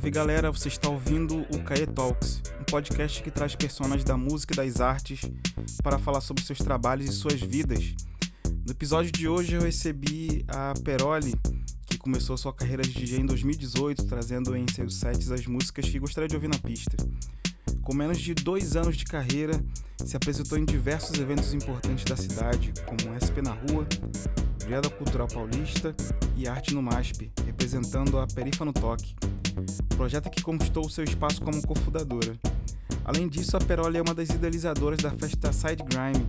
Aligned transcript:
Salve 0.00 0.10
galera, 0.12 0.50
você 0.50 0.68
está 0.68 0.88
ouvindo 0.88 1.42
o 1.54 1.62
Caê 1.62 1.84
Talks, 1.84 2.40
um 2.58 2.64
podcast 2.64 3.22
que 3.22 3.30
traz 3.30 3.54
personagens 3.54 4.02
da 4.02 4.16
música 4.16 4.54
e 4.54 4.56
das 4.56 4.80
artes 4.80 5.20
para 5.82 5.98
falar 5.98 6.22
sobre 6.22 6.42
seus 6.42 6.56
trabalhos 6.56 7.04
e 7.04 7.12
suas 7.12 7.38
vidas. 7.38 7.94
No 8.64 8.70
episódio 8.70 9.12
de 9.12 9.28
hoje 9.28 9.56
eu 9.56 9.60
recebi 9.60 10.42
a 10.48 10.72
Peroli, 10.82 11.34
que 11.84 11.98
começou 11.98 12.38
sua 12.38 12.50
carreira 12.50 12.82
de 12.82 12.94
DJ 12.94 13.18
em 13.18 13.26
2018, 13.26 14.06
trazendo 14.06 14.56
em 14.56 14.64
seus 14.74 14.94
sets 14.94 15.30
as 15.30 15.46
músicas 15.46 15.84
que 15.84 15.98
gostaria 15.98 16.28
de 16.28 16.34
ouvir 16.34 16.48
na 16.48 16.58
pista. 16.58 16.96
Com 17.82 17.94
menos 17.94 18.18
de 18.18 18.32
dois 18.32 18.76
anos 18.76 18.96
de 18.96 19.04
carreira, 19.04 19.62
se 20.02 20.16
apresentou 20.16 20.56
em 20.56 20.64
diversos 20.64 21.18
eventos 21.18 21.52
importantes 21.52 22.06
da 22.06 22.16
cidade, 22.16 22.72
como 22.86 23.14
SP 23.20 23.44
na 23.44 23.52
Rua, 23.52 23.86
Brigada 24.60 24.88
Cultural 24.88 25.28
Paulista 25.28 25.94
e 26.34 26.48
Arte 26.48 26.72
no 26.72 26.80
MASP, 26.80 27.30
representando 27.44 28.18
a 28.18 28.26
Perifa 28.26 28.64
no 28.64 28.72
Toque, 28.72 29.14
projeto 29.96 30.30
que 30.30 30.42
conquistou 30.42 30.88
seu 30.88 31.04
espaço 31.04 31.40
como 31.40 31.60
cofundadora. 31.66 32.38
Além 33.04 33.28
disso, 33.28 33.56
a 33.56 33.60
Peroli 33.60 33.98
é 33.98 34.02
uma 34.02 34.14
das 34.14 34.28
idealizadoras 34.28 34.98
da 35.00 35.10
festa 35.10 35.52
Side 35.52 35.82
Grime, 35.84 36.26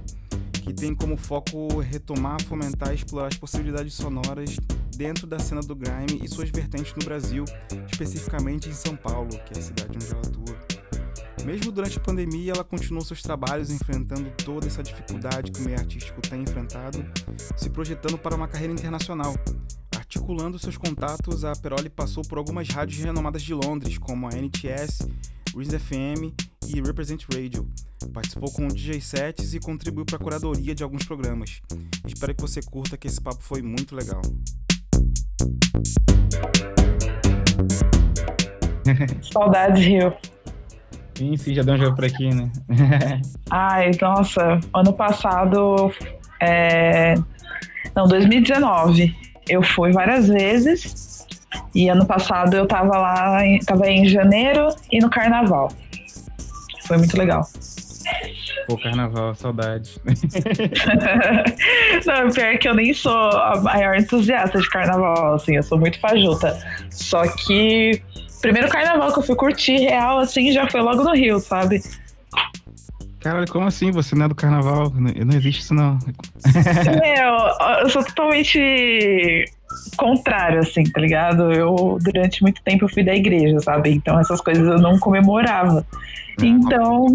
que 0.61 0.73
tem 0.73 0.93
como 0.93 1.17
foco 1.17 1.79
retomar, 1.79 2.41
fomentar 2.43 2.91
e 2.91 2.95
explorar 2.95 3.27
as 3.27 3.37
possibilidades 3.37 3.93
sonoras 3.93 4.55
dentro 4.95 5.25
da 5.25 5.39
cena 5.39 5.61
do 5.61 5.75
grime 5.75 6.21
e 6.23 6.27
suas 6.27 6.49
vertentes 6.49 6.93
no 6.93 7.03
Brasil, 7.03 7.43
especificamente 7.91 8.69
em 8.69 8.73
São 8.73 8.95
Paulo, 8.95 9.29
que 9.29 9.53
é 9.55 9.57
a 9.57 9.61
cidade 9.61 9.91
onde 9.95 10.11
ela 10.11 10.21
atua. 10.21 10.81
Mesmo 11.45 11.71
durante 11.71 11.97
a 11.97 12.01
pandemia, 12.01 12.53
ela 12.53 12.63
continuou 12.63 13.03
seus 13.03 13.21
trabalhos 13.21 13.71
enfrentando 13.71 14.29
toda 14.45 14.67
essa 14.67 14.83
dificuldade 14.83 15.51
que 15.51 15.59
o 15.59 15.63
meio 15.63 15.79
artístico 15.79 16.21
tem 16.21 16.43
enfrentado, 16.43 17.03
se 17.57 17.69
projetando 17.69 18.17
para 18.17 18.35
uma 18.35 18.47
carreira 18.47 18.73
internacional. 18.73 19.33
Articulando 20.13 20.59
seus 20.59 20.75
contatos, 20.75 21.45
a 21.45 21.53
Peroli 21.53 21.89
passou 21.89 22.21
por 22.21 22.37
algumas 22.37 22.67
rádios 22.67 23.01
renomadas 23.01 23.41
de 23.41 23.53
Londres, 23.53 23.97
como 23.97 24.27
a 24.27 24.31
NTS, 24.31 25.07
Reason 25.55 25.79
FM 25.79 26.35
e 26.67 26.81
Represent 26.81 27.23
Radio. 27.33 27.65
Participou 28.13 28.51
com 28.51 28.67
DJ 28.67 28.99
sets 28.99 29.53
e 29.53 29.59
contribuiu 29.61 30.05
para 30.05 30.17
a 30.17 30.19
curadoria 30.19 30.75
de 30.75 30.83
alguns 30.83 31.05
programas. 31.05 31.61
Espero 32.05 32.35
que 32.35 32.41
você 32.41 32.61
curta, 32.61 32.97
que 32.97 33.07
esse 33.07 33.21
papo 33.21 33.41
foi 33.41 33.61
muito 33.61 33.95
legal. 33.95 34.21
Saudades, 39.31 39.85
Rio. 39.85 40.13
Sim, 41.15 41.37
sim, 41.37 41.53
já 41.53 41.63
deu 41.63 41.75
um 41.75 41.77
jogo 41.77 41.95
por 41.95 42.03
aqui, 42.03 42.35
né? 42.35 42.51
Ai, 43.49 43.91
nossa, 44.01 44.59
ano 44.73 44.91
passado. 44.91 45.89
É... 46.41 47.13
Não, 47.95 48.09
2019. 48.09 49.30
Eu 49.51 49.61
fui 49.61 49.91
várias 49.91 50.29
vezes. 50.29 51.27
E 51.75 51.89
ano 51.89 52.05
passado 52.05 52.55
eu 52.55 52.65
tava 52.65 52.97
lá, 52.97 53.45
em, 53.45 53.59
tava 53.59 53.89
em 53.89 54.07
janeiro 54.07 54.69
e 54.89 54.99
no 54.99 55.09
carnaval. 55.09 55.69
Foi 56.87 56.97
muito 56.97 57.17
legal. 57.17 57.45
Pô, 58.67 58.77
carnaval, 58.77 59.35
saudade. 59.35 59.99
Não, 62.05 62.31
pior 62.31 62.57
que 62.57 62.69
eu 62.69 62.73
nem 62.73 62.93
sou 62.93 63.11
a 63.11 63.59
maior 63.61 63.97
entusiasta 63.97 64.59
de 64.59 64.69
carnaval, 64.69 65.35
assim, 65.35 65.57
eu 65.57 65.63
sou 65.63 65.77
muito 65.77 65.99
fajuta. 65.99 66.57
Só 66.89 67.27
que 67.27 68.01
primeiro 68.41 68.69
carnaval 68.69 69.11
que 69.11 69.19
eu 69.19 69.23
fui 69.23 69.35
curtir 69.35 69.75
real, 69.77 70.19
assim, 70.19 70.53
já 70.53 70.69
foi 70.69 70.79
logo 70.81 71.03
no 71.03 71.13
Rio, 71.13 71.39
sabe? 71.39 71.81
Caralho, 73.21 73.47
como 73.51 73.67
assim? 73.67 73.91
Você 73.91 74.15
não 74.15 74.25
é 74.25 74.27
do 74.27 74.35
carnaval? 74.35 74.91
Não 74.91 75.37
existe 75.37 75.61
isso, 75.61 75.73
não. 75.73 75.97
Meu, 77.01 77.79
eu 77.81 77.89
sou 77.89 78.03
totalmente 78.03 79.45
contrário, 79.95 80.59
assim, 80.59 80.83
tá 80.83 80.99
ligado? 80.99 81.51
Eu, 81.53 81.99
durante 82.01 82.41
muito 82.41 82.61
tempo, 82.63 82.85
eu 82.85 82.89
fui 82.89 83.03
da 83.03 83.15
igreja, 83.15 83.59
sabe? 83.59 83.91
Então, 83.91 84.19
essas 84.19 84.41
coisas 84.41 84.67
eu 84.67 84.79
não 84.79 84.97
comemorava. 84.97 85.85
É, 86.41 86.45
então, 86.45 87.05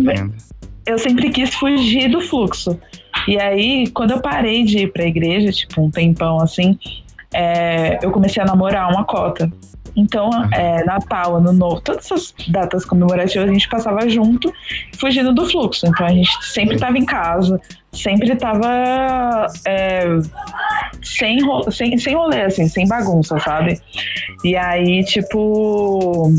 eu 0.87 0.99
sempre 0.99 1.31
quis 1.31 1.53
fugir 1.55 2.09
do 2.09 2.21
fluxo. 2.21 2.79
E 3.27 3.39
aí, 3.41 3.89
quando 3.91 4.13
eu 4.13 4.21
parei 4.21 4.63
de 4.63 4.85
ir 4.85 4.93
pra 4.93 5.05
igreja, 5.05 5.51
tipo, 5.51 5.83
um 5.83 5.91
tempão 5.91 6.41
assim, 6.41 6.79
é, 7.37 7.99
eu 8.03 8.11
comecei 8.11 8.43
a 8.43 8.47
namorar 8.47 8.91
uma 8.91 9.05
cota. 9.05 9.51
Então, 9.95 10.31
é, 10.53 10.85
Natal, 10.85 11.37
Ano 11.37 11.53
Novo, 11.53 11.81
todas 11.81 12.05
essas 12.05 12.35
datas 12.49 12.85
comemorativas 12.85 13.49
a 13.49 13.53
gente 13.53 13.69
passava 13.69 14.09
junto, 14.09 14.53
fugindo 14.99 15.33
do 15.33 15.47
fluxo. 15.47 15.87
Então, 15.87 16.07
a 16.07 16.11
gente 16.11 16.31
sempre 16.45 16.75
estava 16.75 16.99
em 16.99 17.05
casa, 17.05 17.61
sempre 17.93 18.33
estava 18.33 19.47
é, 19.67 20.05
sem, 21.03 21.39
sem, 21.71 21.97
sem 21.97 22.15
rolê, 22.15 22.43
assim, 22.43 22.69
sem 22.69 22.87
bagunça, 22.87 23.39
sabe? 23.39 23.81
E 24.45 24.55
aí, 24.57 25.03
tipo 25.05 26.31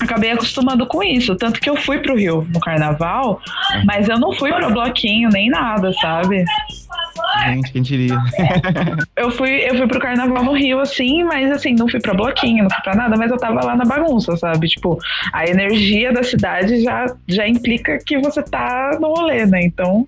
acabei 0.00 0.30
acostumando 0.30 0.86
com 0.86 1.02
isso. 1.02 1.36
Tanto 1.36 1.60
que 1.60 1.68
eu 1.68 1.76
fui 1.76 1.98
pro 1.98 2.16
Rio 2.16 2.46
no 2.52 2.60
carnaval, 2.60 3.40
mas 3.84 4.08
eu 4.08 4.18
não 4.18 4.32
fui 4.32 4.50
pro 4.52 4.72
bloquinho 4.72 5.28
nem 5.30 5.50
nada, 5.50 5.92
sabe? 6.00 6.44
Gente, 7.46 7.72
quem 7.72 7.82
diria? 7.82 8.18
eu 9.16 9.30
fui, 9.30 9.50
eu 9.50 9.76
fui 9.76 9.86
pro 9.86 10.00
carnaval 10.00 10.44
no 10.44 10.52
Rio, 10.52 10.80
assim, 10.80 11.24
mas 11.24 11.50
assim, 11.50 11.74
não 11.74 11.88
fui 11.88 12.00
pra 12.00 12.14
bloquinho, 12.14 12.64
não 12.64 12.70
fui 12.70 12.82
pra 12.82 12.94
nada, 12.94 13.16
mas 13.16 13.30
eu 13.30 13.36
tava 13.36 13.64
lá 13.64 13.76
na 13.76 13.84
bagunça, 13.84 14.36
sabe? 14.36 14.68
Tipo, 14.68 14.98
a 15.32 15.46
energia 15.46 16.12
da 16.12 16.22
cidade 16.22 16.82
já, 16.82 17.06
já 17.28 17.46
implica 17.46 17.98
que 18.04 18.18
você 18.18 18.42
tá 18.42 18.98
no 19.00 19.08
rolê, 19.14 19.46
né? 19.46 19.62
Então. 19.62 20.04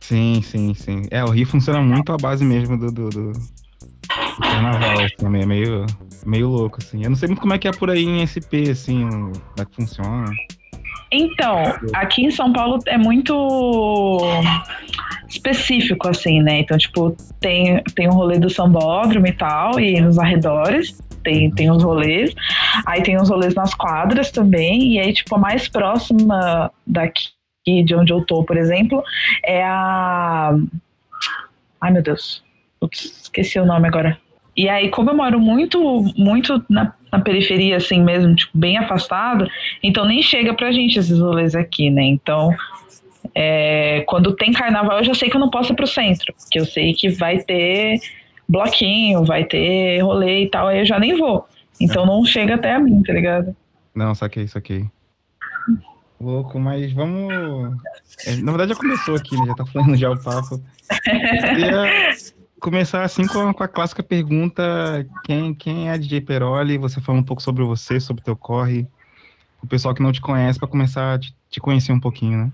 Sim, 0.00 0.42
sim, 0.42 0.74
sim. 0.74 1.02
É, 1.10 1.24
o 1.24 1.30
Rio 1.30 1.46
funciona 1.46 1.80
muito 1.80 2.12
à 2.12 2.16
base 2.16 2.44
mesmo 2.44 2.76
do, 2.76 2.92
do, 2.92 3.08
do, 3.08 3.32
carnaval, 4.40 5.00
assim, 5.00 5.26
é 5.26 5.46
meio, 5.46 5.86
meio 6.26 6.48
louco, 6.48 6.78
assim. 6.82 7.02
Eu 7.02 7.10
não 7.10 7.16
sei 7.16 7.28
muito 7.28 7.40
como 7.40 7.54
é 7.54 7.58
que 7.58 7.68
é 7.68 7.72
por 7.72 7.90
aí 7.90 8.04
em 8.04 8.26
SP, 8.26 8.70
assim, 8.70 9.08
como 9.08 9.32
é 9.58 9.64
que 9.64 9.74
funciona. 9.74 10.30
Então, 11.14 11.62
aqui 11.92 12.24
em 12.24 12.30
São 12.30 12.52
Paulo 12.52 12.78
é 12.86 12.98
muito 12.98 14.20
específico, 15.28 16.08
assim, 16.08 16.42
né? 16.42 16.60
Então, 16.60 16.76
tipo, 16.76 17.16
tem, 17.40 17.82
tem 17.94 18.08
um 18.08 18.14
rolê 18.14 18.38
do 18.38 18.50
sambódromo 18.50 19.26
e 19.26 19.32
tal, 19.32 19.78
e 19.78 20.00
nos 20.00 20.18
arredores 20.18 20.98
tem, 21.24 21.50
tem 21.50 21.70
os 21.70 21.82
rolês. 21.82 22.32
Aí 22.86 23.02
tem 23.02 23.16
os 23.16 23.30
rolês 23.30 23.54
nas 23.54 23.74
quadras 23.74 24.30
também, 24.30 24.94
e 24.94 25.00
aí, 25.00 25.12
tipo, 25.12 25.34
a 25.34 25.38
mais 25.38 25.66
próxima 25.66 26.70
daqui, 26.86 27.30
de 27.84 27.94
onde 27.94 28.12
eu 28.12 28.24
tô, 28.24 28.44
por 28.44 28.56
exemplo, 28.56 29.02
é 29.44 29.64
a. 29.64 30.54
Ai, 31.80 31.90
meu 31.90 32.02
Deus. 32.02 32.44
Ups, 32.80 33.22
esqueci 33.22 33.58
o 33.58 33.64
nome 33.64 33.88
agora. 33.88 34.18
E 34.56 34.68
aí, 34.68 34.90
como 34.90 35.10
eu 35.10 35.16
moro 35.16 35.40
muito, 35.40 36.04
muito 36.16 36.64
na, 36.68 36.92
na, 37.16 37.20
periferia, 37.20 37.76
assim 37.76 38.02
mesmo, 38.02 38.34
tipo, 38.34 38.56
bem 38.56 38.78
afastado, 38.78 39.48
então 39.82 40.06
nem 40.06 40.22
chega 40.22 40.54
pra 40.54 40.72
gente 40.72 40.98
esses 40.98 41.18
rolês 41.18 41.54
aqui, 41.54 41.90
né? 41.90 42.02
Então, 42.02 42.54
é, 43.34 44.04
quando 44.06 44.34
tem 44.34 44.52
carnaval, 44.52 44.98
eu 44.98 45.04
já 45.04 45.14
sei 45.14 45.30
que 45.30 45.36
eu 45.36 45.40
não 45.40 45.50
posso 45.50 45.72
ir 45.72 45.76
pro 45.76 45.86
centro, 45.86 46.32
porque 46.34 46.58
eu 46.58 46.64
sei 46.64 46.92
que 46.92 47.08
vai 47.10 47.38
ter 47.38 47.98
bloquinho, 48.48 49.24
vai 49.24 49.44
ter 49.44 50.00
rolê 50.00 50.44
e 50.44 50.50
tal, 50.50 50.68
aí 50.68 50.80
eu 50.80 50.86
já 50.86 50.98
nem 50.98 51.16
vou. 51.16 51.46
Então 51.80 52.06
não 52.06 52.24
chega 52.24 52.54
até 52.54 52.74
a 52.74 52.78
mim, 52.78 53.02
tá 53.02 53.12
ligado? 53.12 53.54
Não, 53.94 54.14
saquei, 54.14 54.46
saquei. 54.46 54.84
Louco, 56.20 56.58
mas 56.58 56.92
vamos. 56.92 57.32
É, 58.26 58.36
na 58.36 58.52
verdade 58.52 58.72
já 58.72 58.78
começou 58.78 59.16
aqui, 59.16 59.36
né? 59.36 59.46
Já 59.46 59.54
tá 59.54 59.66
falando 59.66 59.96
já 59.96 60.10
o 60.10 60.22
papo. 60.22 60.60
Queria 61.02 61.70
começar 62.64 63.02
assim 63.02 63.26
com 63.26 63.48
a, 63.48 63.52
com 63.52 63.62
a, 63.62 63.68
clássica 63.68 64.02
pergunta: 64.02 65.06
quem, 65.22 65.52
quem 65.52 65.90
é 65.90 65.98
DJ 65.98 66.22
Peroli? 66.22 66.78
Você 66.78 66.98
fala 66.98 67.18
um 67.18 67.22
pouco 67.22 67.42
sobre 67.42 67.62
você, 67.62 68.00
sobre 68.00 68.22
o 68.22 68.24
teu 68.24 68.34
corre, 68.34 68.86
o 69.62 69.66
pessoal 69.66 69.94
que 69.94 70.02
não 70.02 70.10
te 70.10 70.20
conhece, 70.22 70.58
para 70.58 70.66
começar 70.66 71.14
a 71.14 71.18
te, 71.18 71.34
te, 71.50 71.60
conhecer 71.60 71.92
um 71.92 72.00
pouquinho, 72.00 72.38
né? 72.38 72.52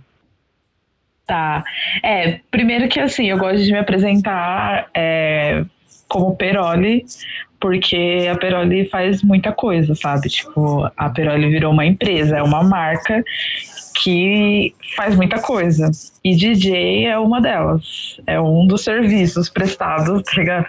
Tá. 1.25 1.62
É, 2.03 2.41
primeiro 2.50 2.88
que 2.88 2.98
assim, 2.98 3.26
eu 3.26 3.39
gosto 3.39 3.62
de 3.62 3.71
me 3.71 3.78
apresentar 3.78 4.91
é, 4.92 5.65
como 6.09 6.34
Peroli, 6.34 7.04
porque 7.60 8.28
a 8.28 8.36
Peroli 8.36 8.89
faz 8.89 9.22
muita 9.22 9.53
coisa, 9.53 9.95
sabe? 9.95 10.28
Tipo, 10.28 10.91
a 10.97 11.09
Peroli 11.09 11.51
virou 11.51 11.72
uma 11.72 11.86
empresa, 11.86 12.36
é 12.36 12.42
uma 12.42 12.65
marca 12.65 13.22
que 14.02 14.74
faz 14.97 15.14
muita 15.14 15.41
coisa. 15.41 15.91
E 16.24 16.34
DJ 16.34 17.06
é 17.06 17.18
uma 17.18 17.41
delas. 17.41 18.20
É 18.26 18.41
um 18.41 18.66
dos 18.66 18.84
serviços 18.84 19.48
prestados, 19.48 20.22
tá 20.22 20.32
ligado? 20.36 20.66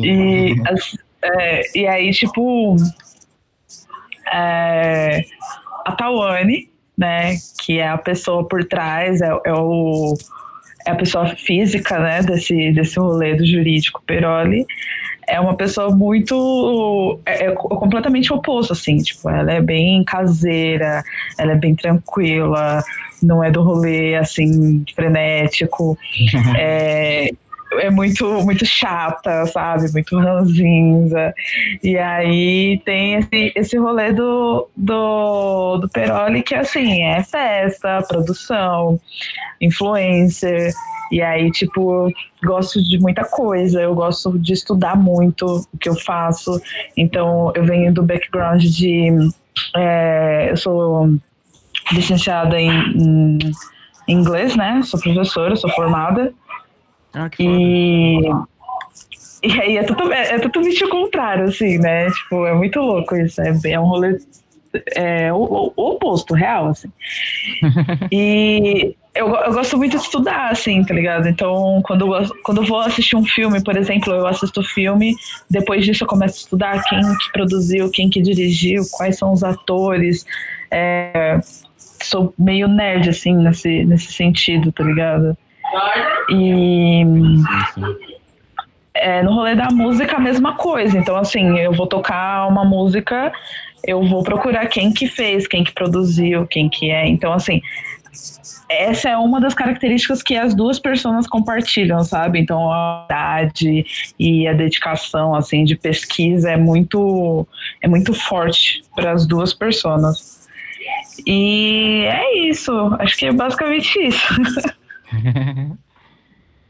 E, 0.00 0.54
as, 0.66 0.96
é, 1.22 1.78
e 1.78 1.86
aí, 1.86 2.10
tipo, 2.10 2.76
é, 4.32 5.24
a 5.84 5.92
Tawane, 5.92 6.70
né, 6.96 7.36
que 7.64 7.78
é 7.78 7.88
a 7.88 7.98
pessoa 7.98 8.46
por 8.46 8.64
trás, 8.64 9.20
é, 9.20 9.28
é, 9.46 9.52
o, 9.52 10.14
é 10.86 10.90
a 10.90 10.96
pessoa 10.96 11.28
física, 11.36 11.98
né, 11.98 12.22
desse, 12.22 12.72
desse 12.72 12.98
rolê 12.98 13.34
do 13.34 13.46
jurídico 13.46 14.02
Peroli, 14.06 14.66
é 15.26 15.40
uma 15.40 15.56
pessoa 15.56 15.90
muito. 15.90 17.18
É, 17.24 17.46
é, 17.46 17.50
completamente 17.52 18.32
oposto, 18.32 18.72
assim. 18.72 18.98
Tipo, 18.98 19.30
ela 19.30 19.52
é 19.52 19.60
bem 19.60 20.04
caseira, 20.04 21.02
ela 21.38 21.52
é 21.52 21.56
bem 21.56 21.74
tranquila, 21.74 22.82
não 23.22 23.42
é 23.42 23.50
do 23.50 23.62
rolê, 23.62 24.14
assim, 24.16 24.84
frenético. 24.94 25.96
é, 26.58 27.30
é 27.80 27.90
muito, 27.90 28.26
muito 28.42 28.66
chata, 28.66 29.46
sabe? 29.46 29.90
Muito 29.92 30.18
ranzinza. 30.18 31.32
E 31.82 31.96
aí 31.96 32.80
tem 32.84 33.14
esse, 33.14 33.52
esse 33.54 33.78
rolê 33.78 34.12
do, 34.12 34.68
do, 34.76 35.78
do 35.78 35.88
Peroli 35.88 36.42
que, 36.42 36.54
assim, 36.54 37.02
é 37.02 37.22
festa, 37.22 38.02
produção, 38.02 39.00
influencer. 39.60 40.72
E 41.12 41.20
aí, 41.20 41.50
tipo, 41.50 42.10
gosto 42.42 42.82
de 42.82 42.98
muita 42.98 43.22
coisa, 43.22 43.82
eu 43.82 43.94
gosto 43.94 44.38
de 44.38 44.54
estudar 44.54 44.96
muito 44.96 45.44
o 45.70 45.76
que 45.76 45.90
eu 45.90 45.94
faço. 45.94 46.58
Então, 46.96 47.52
eu 47.54 47.66
venho 47.66 47.92
do 47.92 48.02
background 48.02 48.62
de. 48.62 49.10
É, 49.76 50.48
eu 50.50 50.56
sou 50.56 51.14
licenciada 51.92 52.58
em, 52.58 52.70
em 54.08 54.12
inglês, 54.12 54.56
né? 54.56 54.80
Sou 54.82 54.98
professora, 54.98 55.54
sou 55.54 55.68
formada. 55.72 56.32
Ah, 57.12 57.28
e, 57.38 58.20
e 59.44 59.60
aí 59.60 59.76
é, 59.76 59.82
tudo, 59.82 60.10
é, 60.10 60.36
é 60.36 60.38
totalmente 60.38 60.82
o 60.82 60.88
contrário, 60.88 61.44
assim, 61.44 61.76
né? 61.76 62.10
Tipo, 62.10 62.46
é 62.46 62.54
muito 62.54 62.80
louco 62.80 63.14
isso. 63.16 63.38
É, 63.42 63.52
é 63.72 63.78
um 63.78 63.84
rolê 63.84 64.18
é, 64.96 65.30
o, 65.30 65.72
o, 65.76 65.90
oposto, 65.90 66.32
real, 66.32 66.68
assim. 66.68 66.90
e 68.10 68.96
eu, 69.14 69.28
eu 69.28 69.52
gosto 69.52 69.76
muito 69.76 69.96
de 69.96 70.02
estudar, 70.02 70.50
assim, 70.50 70.82
tá 70.84 70.94
ligado? 70.94 71.28
Então, 71.28 71.82
quando, 71.84 72.08
quando 72.42 72.62
eu 72.62 72.66
vou 72.66 72.80
assistir 72.80 73.14
um 73.14 73.24
filme, 73.24 73.62
por 73.62 73.76
exemplo, 73.76 74.12
eu 74.12 74.26
assisto 74.26 74.62
filme, 74.62 75.14
depois 75.50 75.84
disso 75.84 76.04
eu 76.04 76.08
começo 76.08 76.36
a 76.36 76.40
estudar 76.40 76.82
quem 76.84 77.00
que 77.00 77.32
produziu, 77.32 77.90
quem 77.90 78.08
que 78.08 78.22
dirigiu, 78.22 78.82
quais 78.90 79.18
são 79.18 79.32
os 79.32 79.44
atores. 79.44 80.24
É, 80.70 81.38
sou 81.76 82.32
meio 82.38 82.66
nerd, 82.66 83.10
assim, 83.10 83.34
nesse, 83.34 83.84
nesse 83.84 84.12
sentido, 84.12 84.72
tá 84.72 84.82
ligado? 84.82 85.36
E 86.30 87.04
é, 88.94 89.22
no 89.22 89.34
rolê 89.34 89.54
da 89.54 89.68
música 89.70 90.16
a 90.16 90.20
mesma 90.20 90.56
coisa. 90.56 90.96
Então, 90.96 91.16
assim, 91.16 91.58
eu 91.58 91.72
vou 91.72 91.86
tocar 91.86 92.46
uma 92.46 92.64
música, 92.64 93.30
eu 93.84 94.02
vou 94.06 94.22
procurar 94.22 94.66
quem 94.68 94.92
que 94.92 95.06
fez, 95.06 95.46
quem 95.46 95.64
que 95.64 95.72
produziu, 95.72 96.46
quem 96.46 96.68
que 96.68 96.90
é. 96.90 97.06
Então, 97.06 97.32
assim, 97.32 97.60
essa 98.68 99.08
é 99.08 99.16
uma 99.16 99.40
das 99.40 99.54
características 99.54 100.22
que 100.22 100.36
as 100.36 100.54
duas 100.54 100.78
pessoas 100.78 101.26
compartilham, 101.26 102.02
sabe? 102.04 102.38
Então, 102.38 102.70
a 102.70 103.06
idade 103.06 104.14
e 104.18 104.46
a 104.46 104.52
dedicação, 104.52 105.34
assim, 105.34 105.64
de 105.64 105.76
pesquisa 105.76 106.50
é 106.50 106.56
muito, 106.56 107.46
é 107.80 107.88
muito 107.88 108.12
forte 108.14 108.82
para 108.94 109.12
as 109.12 109.26
duas 109.26 109.54
pessoas. 109.54 110.48
E 111.26 112.04
é 112.06 112.48
isso. 112.48 112.72
Acho 112.98 113.16
que 113.16 113.26
é 113.26 113.32
basicamente 113.32 113.98
isso. 113.98 114.26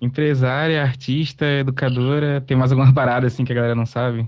Empresária, 0.00 0.82
artista, 0.82 1.46
educadora, 1.46 2.40
tem 2.40 2.56
mais 2.56 2.72
alguma 2.72 2.92
parada 2.92 3.26
assim 3.26 3.44
que 3.44 3.52
a 3.52 3.54
galera 3.54 3.74
não 3.74 3.86
sabe? 3.86 4.26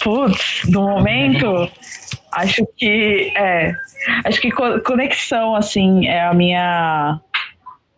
Putz, 0.00 0.62
no 0.68 0.82
momento, 0.82 1.70
acho 2.32 2.66
que 2.76 3.32
é, 3.36 3.72
acho 4.24 4.40
que 4.40 4.50
conexão 4.50 5.54
assim 5.54 6.06
é 6.06 6.24
a 6.24 6.34
minha 6.34 7.20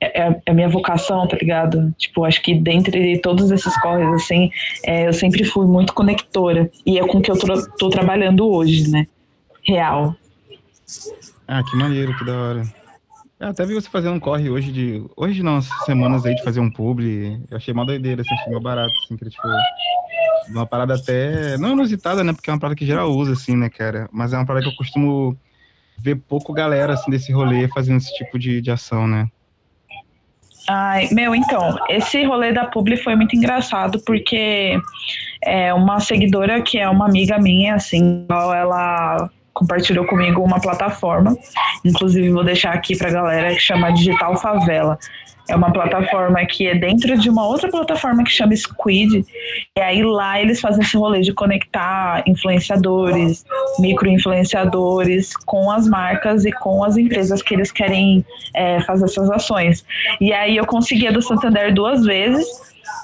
é, 0.00 0.23
é, 0.23 0.43
é 0.46 0.50
a 0.50 0.55
minha 0.55 0.69
vocação, 0.69 1.26
tá 1.26 1.37
ligado? 1.37 1.94
Tipo, 1.96 2.25
acho 2.25 2.43
que 2.43 2.55
dentre 2.55 3.19
todos 3.19 3.50
esses 3.50 3.75
corres, 3.81 4.06
assim, 4.14 4.50
é, 4.85 5.06
eu 5.06 5.12
sempre 5.12 5.44
fui 5.44 5.67
muito 5.67 5.94
conectora. 5.94 6.70
E 6.85 6.99
é 6.99 7.06
com 7.06 7.23
que 7.23 7.31
eu 7.31 7.38
tô, 7.38 7.69
tô 7.79 7.88
trabalhando 7.88 8.46
hoje, 8.46 8.91
né? 8.91 9.06
Real. 9.62 10.14
Ah, 11.49 11.62
que 11.62 11.76
maneiro, 11.76 12.17
que 12.19 12.25
da 12.25 12.37
hora. 12.37 12.62
Eu 13.41 13.49
até 13.49 13.64
vi 13.64 13.75
você 13.75 13.88
fazendo 13.88 14.14
um 14.14 14.20
corre 14.20 14.50
hoje 14.50 14.70
de. 14.70 15.05
Hoje 15.17 15.43
não, 15.43 15.61
semanas 15.61 16.25
aí 16.25 16.35
de 16.35 16.44
fazer 16.44 16.61
um 16.61 16.70
publi. 16.70 17.41
Eu 17.50 17.56
achei 17.56 17.73
uma 17.73 17.85
doideira, 17.85 18.23
assim, 18.23 18.35
achei 18.35 18.52
uma 18.52 18.61
barato, 18.61 18.93
assim, 19.05 19.17
que 19.17 19.31
tipo. 19.31 19.49
Uma 20.49 20.67
parada 20.67 20.94
até. 20.94 21.56
Não 21.58 21.73
inusitada, 21.73 22.23
né? 22.23 22.32
Porque 22.32 22.50
é 22.50 22.52
uma 22.52 22.58
parada 22.58 22.76
que 22.76 22.87
geral 22.87 23.11
usa, 23.11 23.32
assim, 23.32 23.56
né, 23.56 23.69
cara? 23.69 24.08
Mas 24.12 24.32
é 24.32 24.37
uma 24.37 24.46
parada 24.46 24.64
que 24.64 24.73
eu 24.73 24.76
costumo 24.76 25.37
ver 25.99 26.17
pouco 26.17 26.52
galera, 26.52 26.94
assim, 26.94 27.11
desse 27.11 27.32
rolê 27.32 27.69
fazendo 27.69 27.99
esse 27.99 28.14
tipo 28.17 28.38
de, 28.38 28.61
de 28.61 28.70
ação, 28.70 29.06
né? 29.06 29.29
Ai, 30.69 31.08
meu, 31.12 31.35
então, 31.35 31.76
esse 31.91 32.25
rolê 32.25 32.52
da 32.52 32.64
publi 32.64 32.96
foi 32.96 33.14
muito 33.14 33.37
engraçado 33.37 34.00
porque 34.05 34.79
é 35.43 35.75
uma 35.75 36.00
seguidora 36.00 36.62
que 36.62 36.79
é 36.79 36.88
uma 36.88 37.06
amiga 37.06 37.38
minha, 37.38 37.75
assim, 37.75 38.26
ela 38.31 39.31
compartilhou 39.54 40.04
comigo 40.04 40.42
uma 40.42 40.60
plataforma, 40.60 41.36
inclusive 41.84 42.28
vou 42.30 42.44
deixar 42.44 42.74
aqui 42.74 42.96
para 42.98 43.08
a 43.08 43.12
galera 43.12 43.54
que 43.54 43.60
chama 43.60 43.92
Digital 43.92 44.36
Favela. 44.36 44.98
É 45.46 45.54
uma 45.54 45.70
plataforma 45.70 46.44
que 46.46 46.66
é 46.66 46.74
dentro 46.74 47.18
de 47.18 47.28
uma 47.28 47.46
outra 47.46 47.70
plataforma 47.70 48.24
que 48.24 48.30
chama 48.30 48.56
Squid. 48.56 49.26
E 49.76 49.80
aí 49.80 50.02
lá 50.02 50.40
eles 50.40 50.58
fazem 50.58 50.82
esse 50.82 50.96
rolê 50.96 51.20
de 51.20 51.34
conectar 51.34 52.22
influenciadores, 52.26 53.44
micro-influenciadores 53.78 55.36
com 55.44 55.70
as 55.70 55.86
marcas 55.86 56.46
e 56.46 56.52
com 56.52 56.82
as 56.82 56.96
empresas 56.96 57.42
que 57.42 57.52
eles 57.52 57.70
querem 57.70 58.24
é, 58.54 58.80
fazer 58.82 59.04
essas 59.04 59.30
ações. 59.30 59.84
E 60.18 60.32
aí 60.32 60.56
eu 60.56 60.64
consegui 60.64 61.06
a 61.06 61.12
do 61.12 61.20
Santander 61.20 61.74
duas 61.74 62.02
vezes 62.04 62.46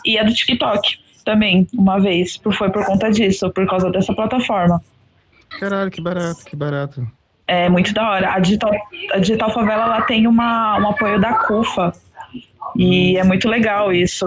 e 0.06 0.18
a 0.18 0.22
do 0.22 0.32
TikTok 0.32 0.98
também, 1.24 1.66
uma 1.74 2.00
vez. 2.00 2.40
Foi 2.56 2.70
por 2.70 2.86
conta 2.86 3.10
disso, 3.10 3.50
por 3.50 3.66
causa 3.66 3.90
dessa 3.90 4.14
plataforma. 4.14 4.80
Caralho, 5.58 5.90
que 5.90 6.00
barato, 6.00 6.44
que 6.44 6.56
barato. 6.56 7.06
É 7.46 7.68
muito 7.68 7.92
da 7.92 8.08
hora. 8.08 8.32
A 8.32 8.38
Digital, 8.38 8.70
a 9.12 9.18
Digital 9.18 9.52
Favela 9.52 9.84
ela 9.84 10.02
tem 10.02 10.26
uma, 10.26 10.78
um 10.78 10.88
apoio 10.88 11.20
da 11.20 11.34
CUFA. 11.34 11.92
E 12.76 13.16
é 13.16 13.24
muito 13.24 13.48
legal 13.48 13.92
isso. 13.92 14.24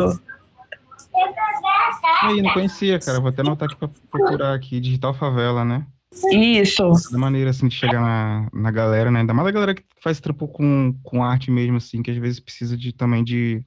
Aí, 2.22 2.42
não 2.42 2.52
conhecia, 2.52 3.00
cara. 3.00 3.20
Vou 3.20 3.30
até 3.30 3.42
anotar 3.42 3.70
aqui 3.70 3.78
pra 3.78 3.90
procurar 4.12 4.54
aqui. 4.54 4.80
Digital 4.80 5.14
Favela, 5.14 5.64
né? 5.64 5.86
Isso. 6.32 6.92
Da 7.12 7.18
maneira, 7.18 7.50
assim, 7.50 7.68
de 7.68 7.76
chegar 7.76 8.02
na, 8.02 8.48
na 8.54 8.72
galera, 8.72 9.10
né? 9.10 9.22
Ainda 9.22 9.34
mais 9.34 9.48
a 9.48 9.52
galera 9.52 9.74
que 9.74 9.84
faz 10.02 10.20
trampo 10.20 10.48
com, 10.48 10.94
com 11.04 11.24
arte 11.24 11.50
mesmo, 11.50 11.78
assim, 11.78 12.04
que 12.04 12.12
às 12.12 12.18
vezes 12.18 12.40
precisa 12.40 12.78
de 12.78 12.92
também 12.92 13.24
de 13.24 13.64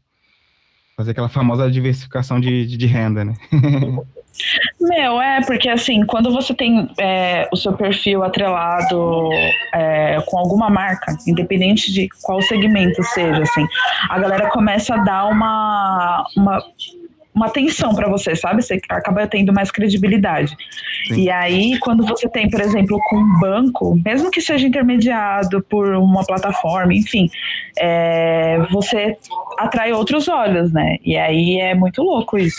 fazer 0.97 1.11
aquela 1.11 1.29
famosa 1.29 1.71
diversificação 1.71 2.39
de, 2.39 2.67
de, 2.67 2.77
de 2.77 2.87
renda, 2.87 3.25
né? 3.25 3.35
Meu, 4.81 5.21
é, 5.21 5.41
porque 5.43 5.69
assim, 5.69 6.05
quando 6.05 6.33
você 6.33 6.55
tem 6.55 6.89
é, 6.99 7.49
o 7.53 7.57
seu 7.57 7.73
perfil 7.73 8.23
atrelado 8.23 9.31
é, 9.75 10.21
com 10.27 10.39
alguma 10.39 10.71
marca, 10.71 11.17
independente 11.27 11.93
de 11.93 12.09
qual 12.23 12.41
segmento 12.43 13.03
seja, 13.05 13.43
assim, 13.43 13.67
a 14.09 14.19
galera 14.19 14.49
começa 14.51 14.95
a 14.95 14.99
dar 14.99 15.27
uma, 15.27 16.27
uma, 16.37 16.63
uma 17.35 17.47
atenção 17.47 17.95
para 17.95 18.09
você, 18.09 18.35
sabe? 18.35 18.63
Você 18.63 18.81
acaba 18.89 19.27
tendo 19.27 19.53
mais 19.53 19.71
credibilidade. 19.71 20.57
Sim. 21.07 21.23
E 21.23 21.31
aí, 21.31 21.79
quando 21.79 22.05
você 22.05 22.29
tem, 22.29 22.49
por 22.49 22.61
exemplo, 22.61 22.99
com 23.09 23.17
um 23.17 23.39
banco, 23.39 24.01
mesmo 24.05 24.31
que 24.31 24.41
seja 24.41 24.67
intermediado 24.67 25.63
por 25.69 25.95
uma 25.95 26.25
plataforma, 26.25 26.95
enfim, 26.95 27.29
é, 27.79 28.59
você 28.71 29.17
atrai 29.59 29.93
outros 29.93 30.29
olhos, 30.29 30.73
né? 30.73 30.97
E 31.05 31.17
aí 31.17 31.61
é 31.61 31.75
muito 31.75 32.03
louco 32.03 32.39
isso. 32.39 32.57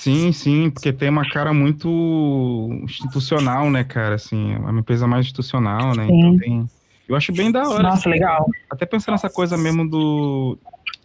Sim, 0.00 0.32
sim, 0.32 0.70
porque 0.70 0.94
tem 0.94 1.10
uma 1.10 1.28
cara 1.28 1.52
muito 1.52 2.70
institucional, 2.84 3.70
né, 3.70 3.84
cara? 3.84 4.14
Assim, 4.14 4.54
é 4.54 4.58
uma 4.58 4.80
empresa 4.80 5.06
mais 5.06 5.26
institucional, 5.26 5.94
né? 5.94 6.06
Então 6.10 6.38
tem... 6.38 6.66
Eu 7.06 7.14
acho 7.16 7.30
bem 7.34 7.52
da 7.52 7.68
hora. 7.68 7.82
Nossa, 7.82 7.98
assim, 7.98 8.08
legal. 8.08 8.46
Até 8.70 8.86
pensando 8.86 9.12
nessa 9.12 9.28
coisa 9.28 9.58
mesmo 9.58 9.86
do 9.86 10.56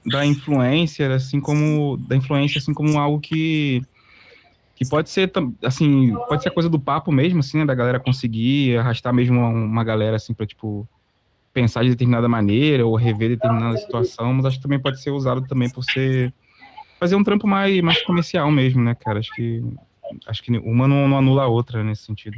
da 0.05 0.25
influencer, 0.25 1.11
assim 1.11 1.41
como 1.41 1.97
da 2.07 2.15
influência, 2.15 2.57
assim 2.57 2.73
como 2.73 2.97
algo 2.97 3.19
que 3.19 3.81
que 4.77 4.87
pode 4.87 5.09
ser 5.09 5.29
assim, 5.61 6.13
pode 6.29 6.43
ser 6.43 6.51
coisa 6.51 6.69
do 6.69 6.79
papo 6.79 7.11
mesmo, 7.11 7.39
assim, 7.39 7.57
né, 7.57 7.65
da 7.65 7.75
galera 7.75 7.99
conseguir 7.99 8.77
arrastar 8.77 9.13
mesmo 9.13 9.41
uma 9.41 9.83
galera 9.83 10.15
assim 10.15 10.33
para 10.33 10.45
tipo 10.45 10.87
pensar 11.53 11.83
de 11.83 11.89
determinada 11.89 12.29
maneira 12.29 12.85
ou 12.85 12.95
rever 12.95 13.27
determinada 13.27 13.75
situação, 13.75 14.33
mas 14.33 14.45
acho 14.45 14.57
que 14.57 14.63
também 14.63 14.79
pode 14.79 15.01
ser 15.01 15.11
usado 15.11 15.41
também 15.41 15.69
por 15.69 15.83
ser 15.83 16.33
fazer 17.05 17.15
um 17.15 17.23
trampo 17.23 17.47
mais, 17.47 17.79
mais 17.81 18.01
comercial 18.03 18.49
mesmo, 18.49 18.83
né, 18.83 18.95
cara? 18.95 19.19
Acho 19.19 19.31
que, 19.35 19.63
acho 20.27 20.41
que 20.41 20.57
uma 20.57 20.87
não, 20.87 21.07
não 21.07 21.17
anula 21.17 21.43
a 21.43 21.47
outra 21.47 21.83
nesse 21.83 22.03
sentido. 22.03 22.37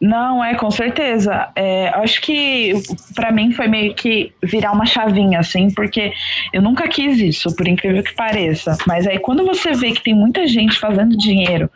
Não, 0.00 0.42
é, 0.42 0.54
com 0.54 0.70
certeza. 0.70 1.50
É, 1.56 1.88
acho 1.88 2.22
que 2.22 2.72
para 3.14 3.32
mim 3.32 3.52
foi 3.52 3.66
meio 3.66 3.94
que 3.94 4.32
virar 4.42 4.72
uma 4.72 4.86
chavinha, 4.86 5.40
assim, 5.40 5.70
porque 5.70 6.12
eu 6.52 6.62
nunca 6.62 6.88
quis 6.88 7.18
isso, 7.18 7.54
por 7.54 7.66
incrível 7.66 8.02
que 8.02 8.14
pareça. 8.14 8.76
Mas 8.86 9.06
aí 9.06 9.18
quando 9.18 9.44
você 9.44 9.72
vê 9.72 9.92
que 9.92 10.02
tem 10.02 10.14
muita 10.14 10.46
gente 10.46 10.78
fazendo 10.78 11.16
dinheiro 11.16 11.68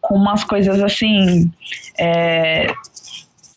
com 0.00 0.14
umas 0.14 0.44
coisas 0.44 0.80
assim. 0.82 1.50
É, 1.98 2.66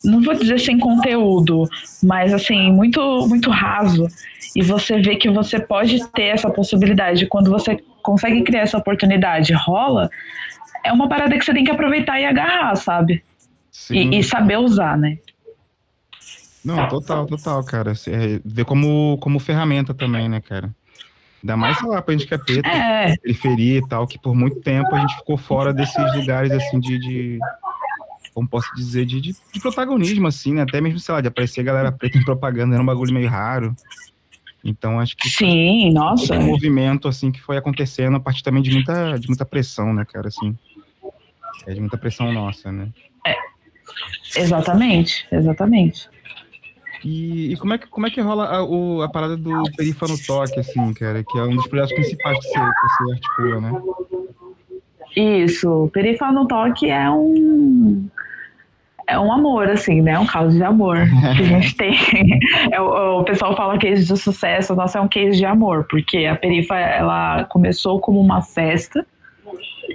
não 0.07 0.21
vou 0.21 0.33
dizer 0.33 0.59
sem 0.59 0.79
conteúdo, 0.79 1.69
mas 2.03 2.33
assim, 2.33 2.71
muito, 2.71 2.99
muito 3.27 3.49
raso 3.49 4.07
e 4.55 4.63
você 4.63 4.99
vê 4.99 5.15
que 5.17 5.29
você 5.29 5.59
pode 5.59 6.03
ter 6.11 6.29
essa 6.29 6.49
possibilidade. 6.49 7.27
Quando 7.27 7.51
você 7.51 7.77
consegue 8.01 8.41
criar 8.43 8.61
essa 8.61 8.77
oportunidade, 8.77 9.53
rola, 9.53 10.09
é 10.83 10.91
uma 10.91 11.07
parada 11.07 11.37
que 11.37 11.43
você 11.43 11.53
tem 11.53 11.63
que 11.63 11.71
aproveitar 11.71 12.19
e 12.19 12.25
agarrar, 12.25 12.75
sabe? 12.75 13.23
E, 13.91 14.17
e, 14.17 14.23
saber 14.23 14.57
usar, 14.57 14.97
né? 14.97 15.19
Não, 16.65 16.87
total, 16.87 17.27
total, 17.27 17.63
cara. 17.63 17.93
É, 18.07 18.41
ver 18.43 18.65
como, 18.65 19.17
como 19.19 19.39
ferramenta 19.39 19.93
também, 19.93 20.27
né, 20.27 20.41
cara? 20.41 20.73
Ainda 21.43 21.55
mais, 21.55 21.77
sei 21.77 21.87
lá, 21.87 22.01
pra 22.01 22.13
gente 22.13 22.25
que 22.25 22.33
é 22.33 22.37
preto, 22.37 22.65
é. 22.65 23.15
periferia 23.17 23.77
e 23.77 23.87
tal, 23.87 24.07
que 24.07 24.17
por 24.17 24.33
muito 24.33 24.59
tempo 24.61 24.93
a 24.95 24.99
gente 24.99 25.15
ficou 25.17 25.37
fora 25.37 25.71
desses 25.71 26.15
lugares, 26.15 26.51
assim, 26.51 26.79
de, 26.79 26.97
de 26.99 27.39
como 28.37 28.47
posso 28.47 28.71
dizer, 28.75 29.03
de, 29.03 29.19
de, 29.19 29.35
de, 29.51 29.59
protagonismo, 29.59 30.27
assim, 30.27 30.53
né? 30.53 30.61
Até 30.61 30.79
mesmo, 30.79 30.99
sei 30.99 31.11
lá, 31.11 31.21
de 31.21 31.27
aparecer 31.27 31.61
a 31.61 31.63
galera 31.63 31.91
preta 31.91 32.19
em 32.19 32.23
propaganda, 32.23 32.75
era 32.75 32.83
um 32.83 32.85
bagulho 32.85 33.11
meio 33.11 33.27
raro. 33.27 33.75
Então, 34.63 34.99
acho 34.99 35.17
que... 35.17 35.27
Sim, 35.27 35.91
nossa. 35.91 36.35
Um 36.37 36.45
movimento, 36.45 37.07
assim, 37.07 37.31
que 37.31 37.41
foi 37.41 37.57
acontecendo 37.57 38.15
a 38.15 38.19
partir 38.19 38.43
também 38.43 38.61
de 38.61 38.69
muita, 38.69 39.17
de 39.17 39.27
muita 39.27 39.43
pressão, 39.43 39.91
né, 39.91 40.05
cara, 40.05 40.27
assim. 40.27 40.55
É 41.65 41.73
de 41.73 41.79
muita 41.79 41.97
pressão 41.97 42.31
nossa, 42.31 42.71
né? 42.71 42.89
É, 43.25 43.35
exatamente, 44.39 45.27
exatamente. 45.31 46.07
E, 47.03 47.53
e, 47.53 47.57
como, 47.57 47.73
é 47.73 47.79
que, 47.79 47.87
como 47.87 48.05
é 48.05 48.11
que 48.11 48.21
rola 48.21 48.45
a, 48.45 48.63
o, 48.63 49.01
a 49.01 49.09
parada 49.09 49.35
do 49.35 49.63
Perifa 49.75 50.05
no 50.07 50.23
Toque, 50.23 50.59
assim, 50.59 50.93
cara? 50.93 51.23
Que 51.23 51.39
é 51.39 51.41
um 51.41 51.55
dos 51.55 51.65
projetos 51.65 51.93
principais 51.95 52.37
que 52.37 52.49
você, 52.49 52.59
que 52.59 53.03
você 53.03 53.13
articula, 53.13 53.61
né? 53.61 53.81
Isso, 55.15 55.89
Perifa 55.91 56.31
no 56.31 56.47
Toque 56.47 56.91
é 56.91 57.09
um 57.09 58.06
é 59.07 59.17
um 59.17 59.31
amor, 59.31 59.69
assim, 59.69 60.01
né? 60.01 60.19
Um 60.19 60.25
caso 60.25 60.55
de 60.55 60.63
amor 60.63 60.97
que 61.35 61.43
a 61.43 61.45
gente 61.45 61.75
tem. 61.75 61.97
É, 62.71 62.81
o, 62.81 63.19
o, 63.19 63.23
pessoal 63.23 63.55
fala 63.55 63.77
case 63.77 64.05
de 64.05 64.17
sucesso, 64.17 64.75
nossa, 64.75 64.99
é 64.99 65.01
um 65.01 65.07
case 65.07 65.37
de 65.37 65.45
amor, 65.45 65.85
porque 65.89 66.25
a 66.25 66.35
Perifa, 66.35 66.75
ela 66.75 67.45
começou 67.45 67.99
como 67.99 68.19
uma 68.19 68.41
festa, 68.41 69.05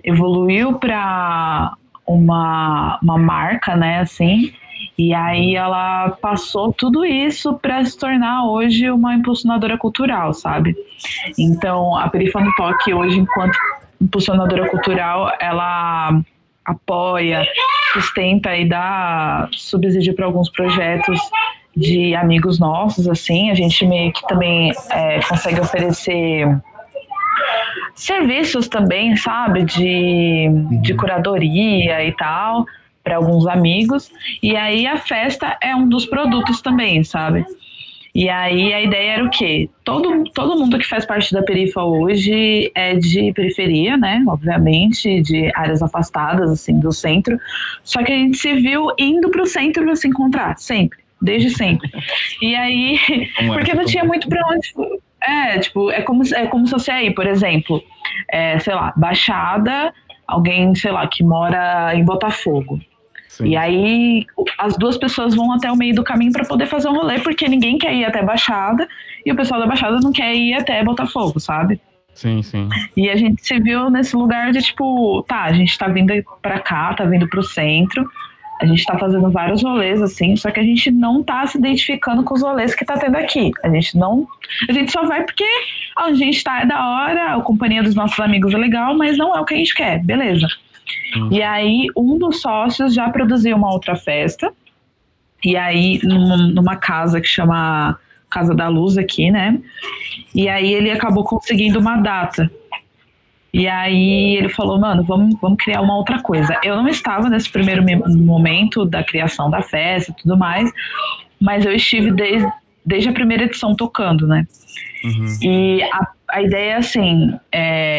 evoluiu 0.03 0.79
para 0.79 1.73
uma, 2.07 2.99
uma 3.03 3.19
marca, 3.19 3.77
né, 3.77 4.01
assim, 4.01 4.53
e 4.97 5.13
aí 5.13 5.55
ela 5.55 6.11
passou 6.21 6.73
tudo 6.73 7.05
isso 7.05 7.55
para 7.55 7.85
se 7.85 7.99
tornar 7.99 8.47
hoje 8.47 8.91
uma 8.91 9.15
impulsionadora 9.15 9.77
cultural, 9.77 10.33
sabe? 10.33 10.75
Então, 11.39 11.97
a 11.97 12.09
Perifa 12.09 12.41
no 12.41 12.55
Toque 12.55 12.93
hoje, 12.95 13.19
enquanto 13.19 13.59
impulsionadora 14.01 14.69
cultural, 14.69 15.33
ela 15.41 16.21
apoia, 16.65 17.47
sustenta 17.93 18.57
e 18.57 18.69
dá 18.69 19.49
subsídio 19.53 20.15
para 20.15 20.27
alguns 20.27 20.51
projetos 20.51 21.19
de 21.77 22.15
amigos 22.15 22.59
nossos, 22.59 23.09
assim, 23.09 23.51
a 23.51 23.55
gente 23.55 23.87
meio 23.87 24.13
que 24.13 24.27
também 24.27 24.73
é, 24.91 25.21
consegue 25.23 25.61
oferecer 25.61 26.47
serviços 27.95 28.69
também, 28.69 29.17
sabe, 29.17 29.65
de, 29.65 30.49
de 30.83 30.95
curadoria 30.95 32.05
e 32.05 32.13
tal, 32.13 32.67
para 33.03 33.17
alguns 33.17 33.47
amigos. 33.47 34.11
E 34.43 34.57
aí 34.57 34.87
a 34.87 34.97
festa 34.97 35.57
é 35.61 35.75
um 35.75 35.89
dos 35.89 36.07
produtos 36.07 36.61
também, 36.61 37.03
sabe? 37.05 37.45
E 38.15 38.29
aí 38.29 38.75
a 38.75 38.83
ideia 38.83 39.13
era 39.13 39.25
o 39.25 39.31
quê? 39.31 39.71
Todo, 39.85 40.25
todo 40.35 40.59
mundo 40.59 40.79
que 40.79 40.87
faz 40.87 41.07
parte 41.07 41.33
da 41.33 41.43
perifa 41.43 41.83
hoje 41.83 42.71
é 42.75 42.95
de 42.95 43.33
periferia, 43.33 43.97
né? 43.97 44.23
Obviamente, 44.29 45.23
de 45.23 45.51
áreas 45.55 45.83
afastadas, 45.83 46.51
assim, 46.51 46.79
do 46.79 46.93
centro. 46.93 47.39
Só 47.83 48.03
que 48.03 48.13
a 48.13 48.17
gente 48.17 48.37
se 48.37 48.53
viu 48.55 48.89
indo 48.99 49.31
para 49.31 49.43
o 49.43 49.47
centro 49.47 49.83
para 49.85 49.97
se 49.97 50.09
encontrar, 50.09 50.59
sempre, 50.59 50.99
desde 51.23 51.51
sempre. 51.51 51.91
E 52.43 52.55
aí, 52.55 52.99
porque 53.49 53.73
não 53.73 53.87
tinha 53.87 54.05
muito 54.05 54.29
para 54.29 54.47
onde. 54.49 54.75
É, 55.27 55.59
tipo, 55.59 55.91
é 55.91 56.03
como, 56.03 56.23
é 56.35 56.47
como 56.47 56.67
se 56.67 56.73
fosse 56.73 56.91
aí, 56.91 57.15
por 57.15 57.27
exemplo, 57.27 57.83
é, 58.31 58.59
sei 58.59 58.75
lá, 58.75 58.93
Baixada, 58.95 59.95
alguém, 60.27 60.75
sei 60.75 60.91
lá, 60.93 61.07
que 61.07 61.25
mora 61.25 61.95
em 61.95 62.05
Botafogo. 62.05 62.79
Sim. 63.33 63.47
E 63.47 63.57
aí 63.57 64.27
as 64.59 64.77
duas 64.77 64.99
pessoas 64.99 65.35
vão 65.35 65.51
até 65.53 65.73
o 65.73 65.77
meio 65.77 65.95
do 65.95 66.05
caminho 66.05 66.33
para 66.33 66.45
poder 66.45 66.67
fazer 66.67 66.89
um 66.89 66.93
rolê, 66.93 67.19
porque 67.19 67.49
ninguém 67.49 67.79
quer 67.79 67.95
ir 67.95 68.05
até 68.05 68.23
Baixada 68.23 68.87
e 69.25 69.33
o 69.33 69.35
pessoal 69.35 69.59
da 69.59 69.67
Baixada 69.67 69.99
não 70.03 70.13
quer 70.13 70.35
ir 70.35 70.53
até 70.53 70.85
Botafogo, 70.85 71.41
sabe? 71.41 71.81
Sim, 72.13 72.43
sim. 72.43 72.69
E 72.95 73.09
a 73.09 73.17
gente 73.17 73.43
se 73.43 73.59
viu 73.59 73.89
nesse 73.89 74.15
lugar 74.15 74.53
de 74.53 74.61
tipo, 74.61 75.25
tá, 75.27 75.45
a 75.45 75.53
gente 75.55 75.79
tá 75.79 75.89
vindo 75.89 76.13
pra 76.43 76.59
cá, 76.59 76.93
tá 76.93 77.07
vindo 77.07 77.27
pro 77.27 77.43
centro, 77.43 78.07
a 78.61 78.67
gente 78.67 78.85
tá 78.85 78.99
fazendo 78.99 79.31
vários 79.31 79.63
rolês, 79.63 80.03
assim, 80.03 80.37
só 80.37 80.51
que 80.51 80.61
a 80.61 80.63
gente 80.63 80.91
não 80.91 81.23
tá 81.23 81.47
se 81.47 81.57
identificando 81.57 82.23
com 82.23 82.35
os 82.35 82.43
rolês 82.43 82.75
que 82.75 82.85
tá 82.85 82.99
tendo 82.99 83.17
aqui. 83.17 83.51
A 83.65 83.71
gente 83.71 83.97
não. 83.97 84.29
A 84.69 84.73
gente 84.75 84.93
só 84.93 85.07
vai 85.07 85.25
porque 85.25 85.49
a 85.97 86.13
gente 86.13 86.45
tá 86.45 86.61
é 86.61 86.67
da 86.67 86.87
hora, 86.87 87.37
a 87.37 87.41
companhia 87.41 87.83
dos 87.83 87.95
nossos 87.95 88.21
amigos 88.21 88.53
é 88.53 88.59
legal, 88.59 88.95
mas 88.95 89.17
não 89.17 89.35
é 89.35 89.41
o 89.41 89.45
que 89.47 89.55
a 89.55 89.57
gente 89.57 89.75
quer, 89.75 90.05
beleza. 90.05 90.47
E 91.31 91.43
aí, 91.43 91.87
um 91.97 92.19
dos 92.19 92.41
sócios 92.41 92.95
já 92.95 93.09
produziu 93.11 93.57
uma 93.57 93.73
outra 93.73 93.97
festa. 93.97 94.53
E 95.45 95.57
aí, 95.57 96.01
numa, 96.03 96.37
numa 96.37 96.77
casa 96.77 97.21
que 97.21 97.27
chama 97.27 97.99
Casa 98.31 98.55
da 98.55 98.69
Luz 98.69 98.97
aqui, 98.97 99.31
né? 99.31 99.59
E 100.35 100.49
aí 100.49 100.73
ele 100.73 100.91
acabou 100.91 101.25
conseguindo 101.25 101.79
uma 101.79 101.97
data. 101.97 102.51
E 103.53 103.69
aí 103.69 104.37
ele 104.37 104.49
falou, 104.49 104.81
mano, 104.81 105.03
vamos, 105.03 105.39
vamos 105.41 105.59
criar 105.63 105.83
uma 105.83 105.97
outra 105.97 106.23
coisa. 106.23 106.59
Eu 106.65 106.77
não 106.77 106.89
estava 106.89 107.29
nesse 107.29 107.51
primeiro 107.51 107.85
momento 108.17 108.87
da 108.87 109.05
criação 109.05 109.51
da 109.51 109.61
festa 109.61 110.11
e 110.11 110.15
tudo 110.15 110.39
mais, 110.39 110.73
mas 111.39 111.67
eu 111.67 111.73
estive 111.73 112.11
desde, 112.13 112.51
desde 112.85 113.11
a 113.11 113.13
primeira 113.13 113.45
edição 113.45 113.75
tocando, 113.75 114.27
né? 114.27 114.47
Uhum. 115.05 115.27
E 115.43 115.83
a, 115.83 116.09
a 116.31 116.43
ideia 116.43 116.73
é 116.73 116.77
assim, 116.77 117.35
é 117.51 117.92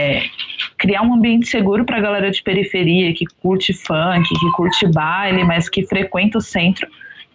criar 0.83 1.01
um 1.01 1.13
ambiente 1.13 1.47
seguro 1.47 1.85
para 1.85 1.97
a 1.97 2.01
galera 2.01 2.29
de 2.29 2.43
periferia 2.43 3.13
que 3.13 3.25
curte 3.41 3.71
funk, 3.71 4.27
que 4.27 4.51
curte 4.51 4.85
baile, 4.87 5.45
mas 5.45 5.69
que 5.69 5.87
frequenta 5.87 6.39
o 6.39 6.41
centro, 6.41 6.85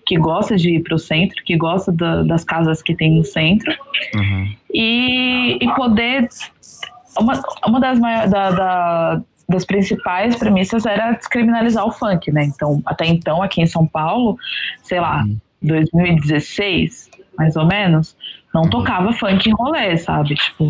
que 0.05 0.19
gosta 0.19 0.55
de 0.55 0.75
ir 0.75 0.83
para 0.83 0.95
o 0.95 0.99
centro, 0.99 1.43
que 1.43 1.57
gosta 1.57 1.91
da, 1.91 2.23
das 2.25 2.45
casas 2.45 2.83
que 2.83 2.95
tem 2.95 3.11
no 3.11 3.25
centro, 3.25 3.73
uhum. 4.15 4.55
e, 4.71 5.59
e 5.63 5.75
poder 5.75 6.29
uma, 7.19 7.43
uma 7.67 7.81
das 7.81 7.99
maiores, 7.99 8.31
da, 8.31 8.51
da, 8.51 9.23
das 9.49 9.65
principais 9.65 10.37
premissas 10.37 10.85
era 10.85 11.13
descriminalizar 11.13 11.87
o 11.87 11.91
funk, 11.91 12.31
né? 12.31 12.45
Então, 12.45 12.83
até 12.85 13.07
então, 13.07 13.43
aqui 13.43 13.63
em 13.63 13.67
São 13.67 13.87
Paulo, 13.87 14.37
sei 14.83 15.01
lá, 15.01 15.23
uhum. 15.23 15.39
2016, 15.63 17.09
mais 17.39 17.57
ou 17.57 17.65
menos, 17.65 18.15
não 18.59 18.69
tocava 18.69 19.13
funk 19.13 19.49
em 19.49 19.53
rolê, 19.53 19.97
sabe? 19.97 20.35
Tipo, 20.35 20.69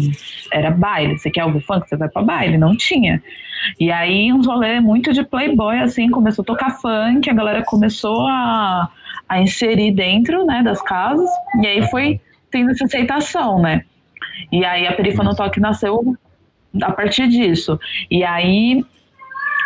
era 0.53 0.71
baile. 0.71 1.19
Você 1.19 1.31
quer 1.31 1.45
ouvir 1.45 1.63
funk? 1.63 1.89
Você 1.89 1.97
vai 1.97 2.09
pra 2.09 2.23
baile. 2.23 2.59
Não 2.59 2.77
tinha. 2.77 3.23
E 3.81 3.91
aí, 3.91 4.33
uns 4.33 4.47
rolê 4.47 4.79
muito 4.81 5.13
de 5.13 5.25
playboy, 5.25 5.79
assim, 5.79 6.11
começou 6.11 6.43
a 6.43 6.47
tocar 6.47 6.71
funk, 6.71 7.29
a 7.29 7.35
galera 7.35 7.65
começou 7.65 8.27
a, 8.29 8.89
a 9.29 9.41
inserir 9.41 9.93
dentro, 9.93 10.45
né, 10.45 10.63
das 10.63 10.81
casas, 10.83 11.29
e 11.61 11.67
aí 11.67 11.91
foi 11.91 12.21
tendo 12.51 12.71
essa 12.71 12.85
aceitação, 12.85 13.61
né? 13.61 13.85
E 14.53 14.65
aí 14.65 14.87
a 14.87 14.93
Perifa 14.93 15.25
no 15.25 15.35
Toque 15.35 15.61
nasceu 15.61 16.17
a 16.81 16.93
partir 16.93 17.29
disso. 17.29 17.79
E 18.11 18.23
aí 18.23 18.85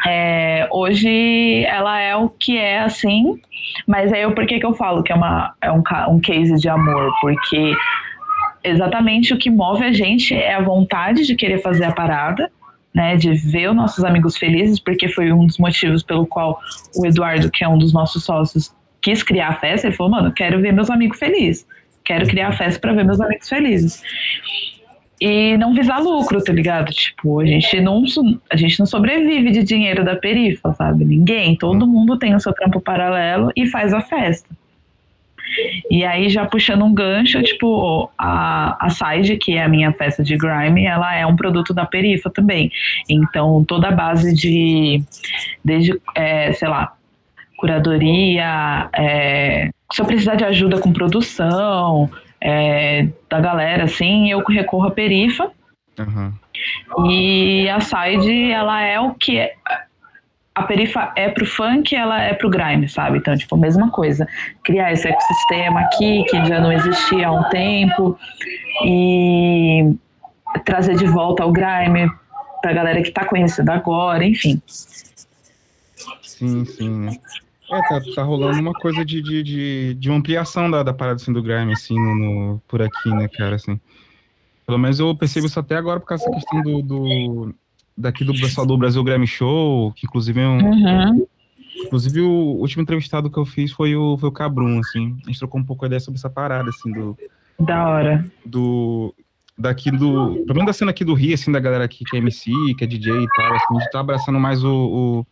é, 0.06 0.66
hoje 0.70 1.64
ela 1.66 2.00
é 2.00 2.16
o 2.16 2.28
que 2.28 2.56
é 2.56 2.80
assim, 2.80 3.40
mas 3.86 4.12
aí 4.12 4.28
por 4.32 4.46
que, 4.46 4.58
que 4.58 4.66
eu 4.66 4.74
falo 4.74 5.02
que 5.02 5.12
é, 5.12 5.14
uma, 5.14 5.54
é 5.60 5.70
um, 5.70 5.82
um 6.08 6.20
case 6.20 6.54
de 6.56 6.68
amor? 6.68 7.12
Porque 7.20 7.74
exatamente 8.64 9.32
o 9.32 9.38
que 9.38 9.50
move 9.50 9.84
a 9.84 9.92
gente 9.92 10.34
é 10.34 10.54
a 10.54 10.62
vontade 10.62 11.26
de 11.26 11.34
querer 11.34 11.60
fazer 11.60 11.84
a 11.84 11.92
parada, 11.92 12.50
né, 12.94 13.16
de 13.16 13.32
ver 13.32 13.70
os 13.70 13.76
nossos 13.76 14.04
amigos 14.04 14.36
felizes, 14.36 14.78
porque 14.78 15.08
foi 15.08 15.32
um 15.32 15.46
dos 15.46 15.58
motivos 15.58 16.02
pelo 16.02 16.26
qual 16.26 16.60
o 16.94 17.06
Eduardo, 17.06 17.50
que 17.50 17.64
é 17.64 17.68
um 17.68 17.78
dos 17.78 17.92
nossos 17.92 18.24
sócios, 18.24 18.74
quis 19.00 19.22
criar 19.22 19.48
a 19.48 19.54
festa. 19.54 19.86
Ele 19.86 19.96
falou, 19.96 20.12
mano, 20.12 20.32
quero 20.32 20.60
ver 20.60 20.72
meus 20.72 20.90
amigos 20.90 21.18
felizes, 21.18 21.66
quero 22.04 22.26
criar 22.26 22.48
a 22.48 22.52
festa 22.52 22.78
para 22.78 22.92
ver 22.92 23.04
meus 23.04 23.20
amigos 23.20 23.48
felizes 23.48 24.02
e 25.24 25.56
não 25.56 25.72
visar 25.72 26.00
lucro, 26.00 26.42
tá 26.42 26.52
ligado? 26.52 26.90
Tipo, 26.90 27.38
a 27.38 27.46
gente 27.46 27.80
não, 27.80 28.02
a 28.50 28.56
gente 28.56 28.80
não 28.80 28.86
sobrevive 28.86 29.52
de 29.52 29.62
dinheiro 29.62 30.04
da 30.04 30.16
perifa, 30.16 30.72
sabe? 30.72 31.04
Ninguém, 31.04 31.54
todo 31.54 31.86
mundo 31.86 32.18
tem 32.18 32.34
o 32.34 32.40
seu 32.40 32.52
trampo 32.52 32.80
paralelo 32.80 33.52
e 33.54 33.64
faz 33.68 33.94
a 33.94 34.00
festa. 34.00 34.48
E 35.90 36.04
aí, 36.04 36.28
já 36.28 36.46
puxando 36.46 36.84
um 36.84 36.94
gancho, 36.94 37.42
tipo, 37.42 38.10
a, 38.18 38.86
a 38.86 38.90
Side, 38.90 39.36
que 39.36 39.56
é 39.56 39.62
a 39.62 39.68
minha 39.68 39.92
festa 39.92 40.22
de 40.22 40.36
grime, 40.36 40.84
ela 40.86 41.14
é 41.14 41.26
um 41.26 41.36
produto 41.36 41.74
da 41.74 41.84
Perifa 41.84 42.30
também. 42.30 42.70
Então, 43.08 43.64
toda 43.64 43.88
a 43.88 43.92
base 43.92 44.34
de, 44.34 45.02
desde, 45.64 46.00
é, 46.14 46.52
sei 46.52 46.68
lá, 46.68 46.94
curadoria, 47.56 48.88
é, 48.94 49.70
se 49.92 50.00
eu 50.00 50.06
precisar 50.06 50.34
de 50.34 50.44
ajuda 50.44 50.78
com 50.78 50.92
produção, 50.92 52.10
é, 52.40 53.06
da 53.28 53.40
galera, 53.40 53.84
assim, 53.84 54.30
eu 54.30 54.42
recorro 54.42 54.88
à 54.88 54.90
Perifa. 54.90 55.50
Uhum. 55.98 56.32
E 57.08 57.68
a 57.68 57.80
Side, 57.80 58.50
ela 58.50 58.82
é 58.82 58.98
o 58.98 59.14
que 59.14 59.38
é. 59.38 59.54
A 60.54 60.64
Perifa 60.64 61.12
é 61.16 61.30
pro 61.30 61.46
funk, 61.46 61.94
ela 61.94 62.20
é 62.20 62.34
pro 62.34 62.50
grime, 62.50 62.88
sabe? 62.88 63.18
Então, 63.18 63.34
tipo, 63.36 63.56
mesma 63.56 63.90
coisa. 63.90 64.28
Criar 64.62 64.92
esse 64.92 65.08
ecossistema 65.08 65.80
aqui, 65.80 66.24
que 66.24 66.44
já 66.44 66.60
não 66.60 66.70
existia 66.70 67.28
há 67.28 67.32
um 67.32 67.48
tempo, 67.48 68.18
e 68.84 69.94
trazer 70.64 70.96
de 70.96 71.06
volta 71.06 71.46
o 71.46 71.52
grime 71.52 72.10
pra 72.60 72.72
galera 72.72 73.02
que 73.02 73.10
tá 73.10 73.24
conhecendo 73.24 73.70
agora, 73.70 74.24
enfim. 74.24 74.60
Sim, 76.22 76.64
sim. 76.66 77.08
É, 77.70 77.88
tá, 77.88 78.00
tá 78.14 78.22
rolando 78.22 78.60
uma 78.60 78.74
coisa 78.74 79.02
de, 79.04 79.22
de, 79.22 79.42
de, 79.42 79.94
de 79.94 80.10
ampliação 80.10 80.70
da, 80.70 80.82
da 80.82 80.92
parada 80.92 81.16
assim, 81.16 81.32
do 81.32 81.42
grime, 81.42 81.72
assim, 81.72 81.94
no, 81.94 82.14
no, 82.14 82.62
por 82.68 82.82
aqui, 82.82 83.08
né, 83.08 83.26
cara, 83.28 83.56
assim. 83.56 83.80
Pelo 84.66 84.78
menos 84.78 85.00
eu 85.00 85.16
percebo 85.16 85.46
isso 85.46 85.58
até 85.58 85.76
agora 85.76 85.98
por 85.98 86.06
causa 86.06 86.24
da 86.26 86.32
questão 86.32 86.60
do, 86.60 86.82
do 86.82 87.54
daqui 87.96 88.24
do 88.24 88.32
pessoal 88.32 88.66
do 88.66 88.76
Brasil 88.76 89.02
Grammy 89.02 89.26
Show, 89.26 89.92
que 89.92 90.06
inclusive 90.06 90.40
é 90.40 90.46
um. 90.46 90.58
Uhum. 90.58 91.26
Inclusive, 91.84 92.20
o 92.20 92.30
último 92.30 92.82
entrevistado 92.82 93.30
que 93.30 93.38
eu 93.38 93.44
fiz 93.44 93.72
foi 93.72 93.96
o, 93.96 94.16
foi 94.18 94.28
o 94.28 94.32
Cabrum, 94.32 94.78
assim. 94.78 95.16
A 95.24 95.26
gente 95.26 95.38
trocou 95.38 95.60
um 95.60 95.64
pouco 95.64 95.84
a 95.84 95.86
ideia 95.86 96.00
sobre 96.00 96.18
essa 96.18 96.30
parada, 96.30 96.68
assim, 96.70 96.92
do. 96.92 97.16
Da 97.58 97.88
hora. 97.88 98.24
Do. 98.44 99.14
Daqui 99.58 99.90
do. 99.90 100.34
Pelo 100.46 100.54
menos 100.54 100.66
da 100.66 100.72
cena 100.72 100.90
aqui 100.90 101.04
do 101.04 101.14
Rio, 101.14 101.34
assim, 101.34 101.50
da 101.50 101.60
galera 101.60 101.84
aqui 101.84 102.04
que 102.04 102.16
é 102.16 102.20
MC, 102.20 102.50
que 102.76 102.84
é 102.84 102.86
DJ 102.86 103.12
e 103.12 103.26
tal, 103.36 103.54
assim, 103.54 103.76
a 103.76 103.78
gente 103.80 103.90
tá 103.90 104.00
abraçando 104.00 104.38
mais 104.38 104.62
o, 104.62 105.24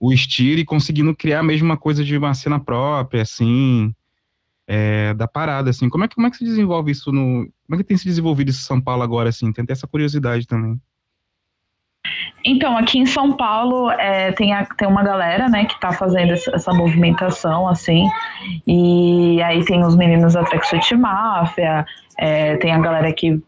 o, 0.00 0.08
o 0.08 0.12
estilo 0.12 0.60
e 0.60 0.64
conseguindo 0.64 1.14
criar 1.14 1.42
mesmo 1.42 1.66
uma 1.66 1.76
coisa 1.76 2.04
de 2.04 2.16
uma 2.16 2.34
cena 2.34 2.58
própria, 2.58 3.22
assim 3.22 3.94
é, 4.66 5.12
da 5.14 5.28
parada, 5.28 5.70
assim. 5.70 5.88
Como 5.88 6.04
é, 6.04 6.08
que, 6.08 6.14
como 6.14 6.26
é 6.26 6.30
que 6.30 6.36
se 6.36 6.44
desenvolve 6.44 6.90
isso 6.90 7.12
no... 7.12 7.48
Como 7.66 7.74
é 7.74 7.76
que 7.76 7.84
tem 7.84 7.96
se 7.96 8.04
desenvolvido 8.04 8.50
isso 8.50 8.60
em 8.60 8.66
São 8.66 8.80
Paulo 8.80 9.02
agora, 9.02 9.28
assim? 9.28 9.52
Tem 9.52 9.62
até 9.62 9.72
essa 9.72 9.86
curiosidade 9.86 10.46
também. 10.46 10.80
Então, 12.44 12.76
aqui 12.76 12.98
em 12.98 13.06
São 13.06 13.32
Paulo 13.32 13.90
é, 13.90 14.30
tem, 14.32 14.52
a, 14.52 14.66
tem 14.66 14.86
uma 14.86 15.02
galera, 15.02 15.48
né, 15.48 15.64
que 15.64 15.80
tá 15.80 15.92
fazendo 15.92 16.32
essa, 16.32 16.72
movimentação, 16.74 17.66
assim, 17.66 18.06
e 18.66 19.42
aí 19.42 19.64
tem 19.64 19.82
os 19.82 19.96
meninos 19.96 20.34
da 20.34 20.44
Tracksuit 20.44 20.94
Máfia, 20.94 21.86
é, 22.18 22.56
tem 22.56 22.72
a 22.72 22.78
galera 22.78 23.10
que 23.12 23.40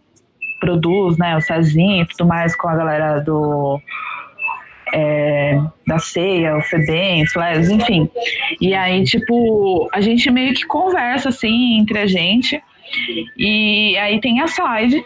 produz, 0.61 1.19
né, 1.19 1.37
o 1.37 1.41
Cezinho 1.43 2.03
e 2.03 2.07
tudo 2.07 2.27
mais 2.27 2.57
com 2.57 2.69
a 2.69 2.75
galera 2.75 3.21
do 3.21 3.79
é, 4.95 5.61
da 5.87 5.99
ceia, 5.99 6.57
o 6.57 6.63
FEBEM, 6.63 7.27
Flares, 7.27 7.69
enfim. 7.69 8.09
E 8.61 8.73
aí, 8.73 9.05
tipo, 9.05 9.89
a 9.93 10.01
gente 10.01 10.31
meio 10.31 10.55
que 10.55 10.65
conversa, 10.65 11.29
assim, 11.29 11.79
entre 11.79 11.99
a 11.99 12.07
gente. 12.07 12.63
E 13.37 13.97
aí 13.99 14.21
tem 14.21 14.41
a 14.41 14.47
slide, 14.47 15.05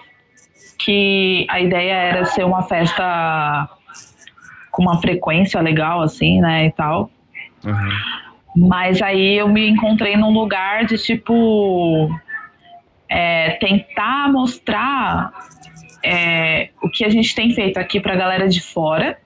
que 0.79 1.47
a 1.49 1.61
ideia 1.61 1.93
era 1.93 2.25
ser 2.27 2.45
uma 2.45 2.63
festa 2.63 3.69
com 4.81 4.85
uma 4.85 4.99
frequência 4.99 5.61
legal, 5.61 6.01
assim, 6.01 6.41
né, 6.41 6.67
e 6.67 6.73
tal. 6.73 7.11
Uhum. 7.63 8.69
Mas 8.69 9.03
aí 9.03 9.37
eu 9.37 9.47
me 9.47 9.69
encontrei 9.69 10.17
num 10.17 10.33
lugar 10.33 10.87
de, 10.87 10.97
tipo, 10.97 12.11
é, 13.07 13.51
tentar 13.61 14.33
mostrar 14.33 15.31
é, 16.03 16.71
o 16.83 16.89
que 16.89 17.05
a 17.05 17.11
gente 17.11 17.35
tem 17.35 17.53
feito 17.53 17.79
aqui 17.79 18.01
pra 18.01 18.17
galera 18.17 18.49
de 18.49 18.61
fora 18.63 19.19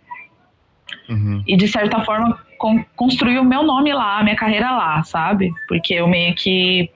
Uhum. 1.09 1.43
E 1.47 1.57
de 1.57 1.69
certa 1.69 2.01
forma 2.01 2.39
con 2.59 2.83
construir 2.97 3.39
o 3.39 3.45
meu 3.45 3.63
nome 3.63 3.93
lá, 3.93 4.19
a 4.19 4.23
minha 4.23 4.37
carreira 4.37 4.71
lá, 4.71 5.03
sabe? 5.03 5.53
Porque 5.69 5.95
eu 5.95 6.09
meio 6.09 6.35
que 6.35 6.91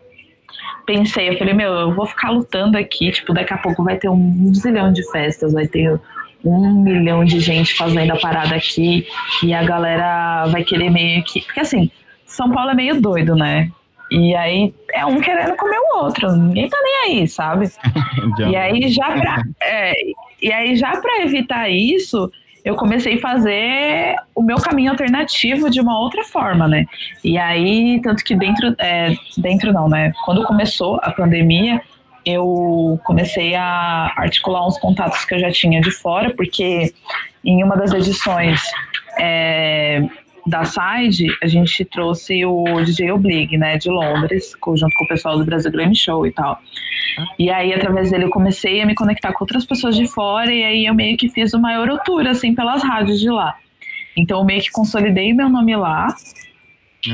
pensei, 0.87 1.29
eu 1.29 1.39
falei, 1.39 1.53
meu, 1.53 1.73
eu 1.73 1.95
vou 1.95 2.07
ficar 2.07 2.31
lutando 2.31 2.79
aqui, 2.79 3.11
tipo, 3.11 3.35
daqui 3.35 3.53
a 3.53 3.59
pouco 3.59 3.85
vai 3.85 3.97
ter 3.99 4.09
um 4.09 4.53
zilhão 4.55 4.93
de 4.93 5.09
festas, 5.11 5.53
vai 5.53 5.67
ter 5.67 6.01
um 6.45 6.83
milhão 6.83 7.25
de 7.25 7.41
gente 7.41 7.75
fazendo 7.75 8.13
a 8.13 8.19
parada 8.19 8.55
aqui 8.55 9.07
e 9.43 9.53
a 9.53 9.63
galera 9.63 10.47
vai 10.47 10.65
querer 10.65 10.91
meio 10.91 11.23
que. 11.25 11.43
Porque 11.43 11.61
assim, 11.61 11.91
São 12.27 12.51
Paulo 12.51 12.71
é 12.71 12.75
meio 12.75 13.01
doido, 13.01 13.35
né? 13.35 13.71
E 14.11 14.35
aí 14.35 14.75
é 14.93 15.05
um 15.05 15.21
querendo 15.21 15.55
comer 15.57 15.79
o 15.79 16.05
outro, 16.05 16.33
ninguém 16.33 16.69
tá 16.69 16.79
nem 16.83 17.19
aí, 17.19 17.29
sabe? 17.29 17.69
e 18.51 18.57
aí 18.57 18.89
já 18.89 19.11
pra, 19.11 19.43
é, 19.63 19.93
e 20.41 20.51
aí 20.51 20.77
já 20.77 20.93
para 20.93 21.23
evitar 21.23 21.69
isso, 21.69 22.31
eu 22.65 22.75
comecei 22.75 23.17
a 23.17 23.21
fazer 23.21 24.15
o 24.35 24.43
meu 24.43 24.57
caminho 24.57 24.91
alternativo 24.91 25.71
de 25.71 25.81
uma 25.81 25.99
outra 25.99 26.25
forma, 26.25 26.67
né? 26.67 26.87
E 27.23 27.37
aí, 27.39 28.01
tanto 28.03 28.25
que 28.25 28.35
dentro, 28.35 28.75
é, 28.79 29.15
dentro 29.37 29.73
não, 29.73 29.89
né? 29.89 30.13
Quando 30.25 30.45
começou 30.45 30.99
a 31.03 31.11
pandemia, 31.11 31.81
eu 32.29 33.01
comecei 33.05 33.55
a 33.55 34.13
articular 34.17 34.67
uns 34.67 34.79
contatos 34.79 35.25
que 35.25 35.35
eu 35.35 35.41
já 35.41 35.51
tinha 35.51 35.81
de 35.81 35.91
fora, 35.91 36.35
porque 36.35 36.93
em 37.45 37.63
uma 37.65 37.77
das 37.77 37.93
edições 37.93 38.61
é, 39.19 40.03
da 40.47 40.65
Side, 40.65 41.27
a 41.43 41.47
gente 41.47 41.85
trouxe 41.85 42.45
o 42.45 42.65
DJ 42.85 43.13
Oblig, 43.13 43.57
né, 43.57 43.77
de 43.79 43.89
Londres, 43.89 44.53
junto 44.77 44.95
com 44.97 45.05
o 45.05 45.09
pessoal 45.09 45.39
do 45.39 45.45
Brasil 45.45 45.71
Grammy 45.71 45.97
Show 45.97 46.27
e 46.27 46.33
tal. 46.33 46.61
E 47.39 47.51
aí, 47.51 47.73
através 47.73 48.11
dele, 48.11 48.25
eu 48.25 48.31
comecei 48.31 48.81
a 48.81 48.87
me 48.87 48.95
conectar 48.95 49.33
com 49.33 49.45
outras 49.45 49.67
pessoas 49.67 49.97
de 49.97 50.07
fora, 50.07 50.53
e 50.53 50.65
aí 50.65 50.87
eu 50.87 50.95
meio 50.95 51.17
que 51.17 51.29
fiz 51.29 51.53
uma 51.53 51.73
Eurotour, 51.73 52.27
assim, 52.27 52.55
pelas 52.55 52.83
rádios 52.83 53.21
de 53.21 53.31
lá. 53.31 53.57
Então, 54.17 54.39
eu 54.39 54.45
meio 54.45 54.61
que 54.61 54.71
consolidei 54.71 55.33
meu 55.33 55.49
nome 55.49 55.77
lá, 55.77 56.15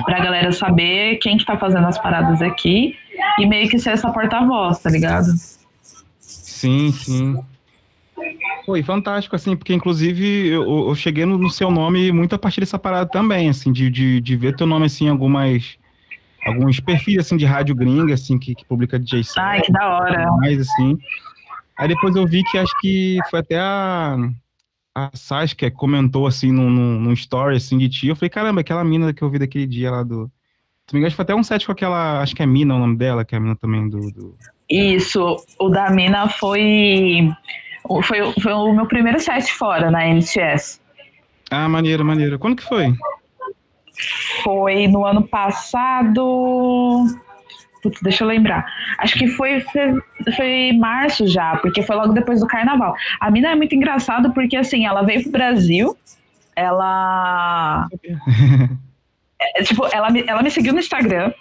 pra 0.05 0.19
galera 0.19 0.53
saber 0.53 1.17
quem 1.17 1.37
que 1.37 1.45
tá 1.45 1.57
fazendo 1.57 1.87
as 1.87 1.99
paradas 1.99 2.41
aqui, 2.43 2.97
e 3.39 3.47
meio 3.47 3.69
que 3.69 3.79
ser 3.79 3.91
essa 3.91 4.11
porta-voz, 4.11 4.79
tá 4.79 4.91
ligado? 4.91 5.29
Sim, 6.21 6.93
sim. 6.93 7.45
Foi 8.65 8.83
fantástico, 8.83 9.37
assim, 9.37 9.55
porque 9.57 9.75
inclusive 9.75 10.49
eu, 10.49 10.89
eu 10.89 10.95
cheguei 10.95 11.27
no, 11.27 11.37
no, 11.37 11.51
seu 11.51 11.71
nome 11.71 12.11
muito 12.11 12.35
a 12.35 12.39
partir 12.39 12.61
dessa 12.61 12.79
parada 12.79 13.11
também, 13.11 13.49
assim, 13.51 13.71
de, 13.71 13.91
de, 13.91 14.21
de 14.21 14.37
ver 14.37 14.57
teu 14.57 14.67
nome, 14.67 14.87
assim, 14.87 15.07
em 15.07 15.11
algumas, 15.11 15.77
alguns 16.47 16.81
perfis, 16.81 17.19
assim, 17.19 17.37
de 17.37 17.45
rádio 17.45 17.75
gringa, 17.75 18.15
assim, 18.15 18.39
que, 18.39 18.55
que 18.55 18.65
publica 18.65 18.99
DJ 18.99 19.25
set. 19.25 19.39
Ai, 19.39 19.61
que 19.61 19.71
da 19.71 19.87
hora. 19.87 20.33
Mais, 20.37 20.61
assim. 20.61 20.99
Aí 21.77 21.89
depois 21.89 22.15
eu 22.17 22.27
vi 22.27 22.43
que 22.45 22.57
acho 22.57 22.73
que 22.81 23.19
foi 23.29 23.41
até 23.41 23.59
a, 23.59 24.17
a 24.95 25.11
Saskia 25.13 25.71
comentou, 25.71 26.27
assim, 26.27 26.51
num, 26.51 26.71
num, 26.71 27.13
story, 27.13 27.57
assim, 27.57 27.77
de 27.77 27.89
ti. 27.89 28.09
Eu 28.09 28.17
falei, 28.17 28.31
caramba, 28.31 28.61
aquela 28.61 28.85
mina 28.85 29.13
que 29.13 29.23
eu 29.23 29.29
vi 29.29 29.39
daquele 29.39 29.67
dia 29.67 29.91
lá 29.91 30.03
do... 30.03 30.31
Se 30.87 30.95
me 30.95 31.01
engano, 31.01 31.15
foi 31.15 31.23
até 31.23 31.35
um 31.35 31.43
set 31.43 31.65
com 31.65 31.73
aquela, 31.73 32.21
acho 32.21 32.35
que 32.35 32.43
é 32.43 32.47
Mina 32.47 32.75
o 32.75 32.79
nome 32.79 32.97
dela, 32.97 33.25
que 33.25 33.35
é 33.35 33.39
a 33.39 33.41
mina 33.41 33.57
também 33.57 33.89
do... 33.89 34.11
do... 34.11 34.37
Isso, 34.69 35.37
o 35.59 35.69
da 35.69 35.91
Mina 35.91 36.29
foi 36.29 37.31
foi, 38.03 38.33
foi 38.41 38.53
o 38.53 38.73
meu 38.73 38.87
primeiro 38.87 39.21
set 39.21 39.53
fora 39.53 39.91
na 39.91 40.07
NTS. 40.07 40.81
Ah, 41.51 41.69
maneiro, 41.69 42.05
maneiro. 42.05 42.39
Quando 42.39 42.57
que 42.57 42.65
foi? 42.65 42.95
Foi 44.43 44.89
no 44.89 45.05
ano 45.05 45.23
passado. 45.29 47.05
Putz, 47.83 48.01
deixa 48.01 48.25
eu 48.25 48.29
lembrar. 48.29 48.65
Acho 48.99 49.19
que 49.19 49.29
foi, 49.29 49.61
foi, 49.61 50.01
foi 50.35 50.73
março 50.73 51.27
já, 51.27 51.57
porque 51.59 51.83
foi 51.83 51.95
logo 51.95 52.15
depois 52.15 52.41
do 52.41 52.47
carnaval. 52.47 52.95
A 53.21 53.31
mina 53.31 53.51
é 53.51 53.55
muito 53.55 53.75
engraçada 53.75 54.31
porque 54.31 54.57
assim, 54.57 54.87
ela 54.87 55.03
veio 55.03 55.23
pro 55.23 55.33
Brasil, 55.33 55.97
ela. 56.57 57.87
é, 59.41 59.63
tipo, 59.63 59.87
ela 59.93 60.11
me, 60.11 60.25
ela 60.27 60.43
me 60.43 60.51
seguiu 60.51 60.73
no 60.73 60.81
Instagram. 60.81 61.33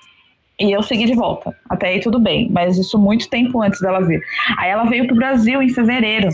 E 0.60 0.72
eu 0.72 0.84
segui 0.84 1.06
de 1.06 1.16
volta. 1.16 1.56
Até 1.70 1.88
aí 1.88 2.00
tudo 2.00 2.20
bem, 2.20 2.48
mas 2.52 2.78
isso 2.78 2.98
muito 3.00 3.30
tempo 3.30 3.62
antes 3.62 3.82
dela 3.82 4.06
vir. 4.06 4.22
Aí 4.58 4.70
ela 4.70 4.84
veio 4.84 5.08
pro 5.08 5.16
Brasil 5.16 5.62
em 5.62 5.70
fevereiro. 5.70 6.30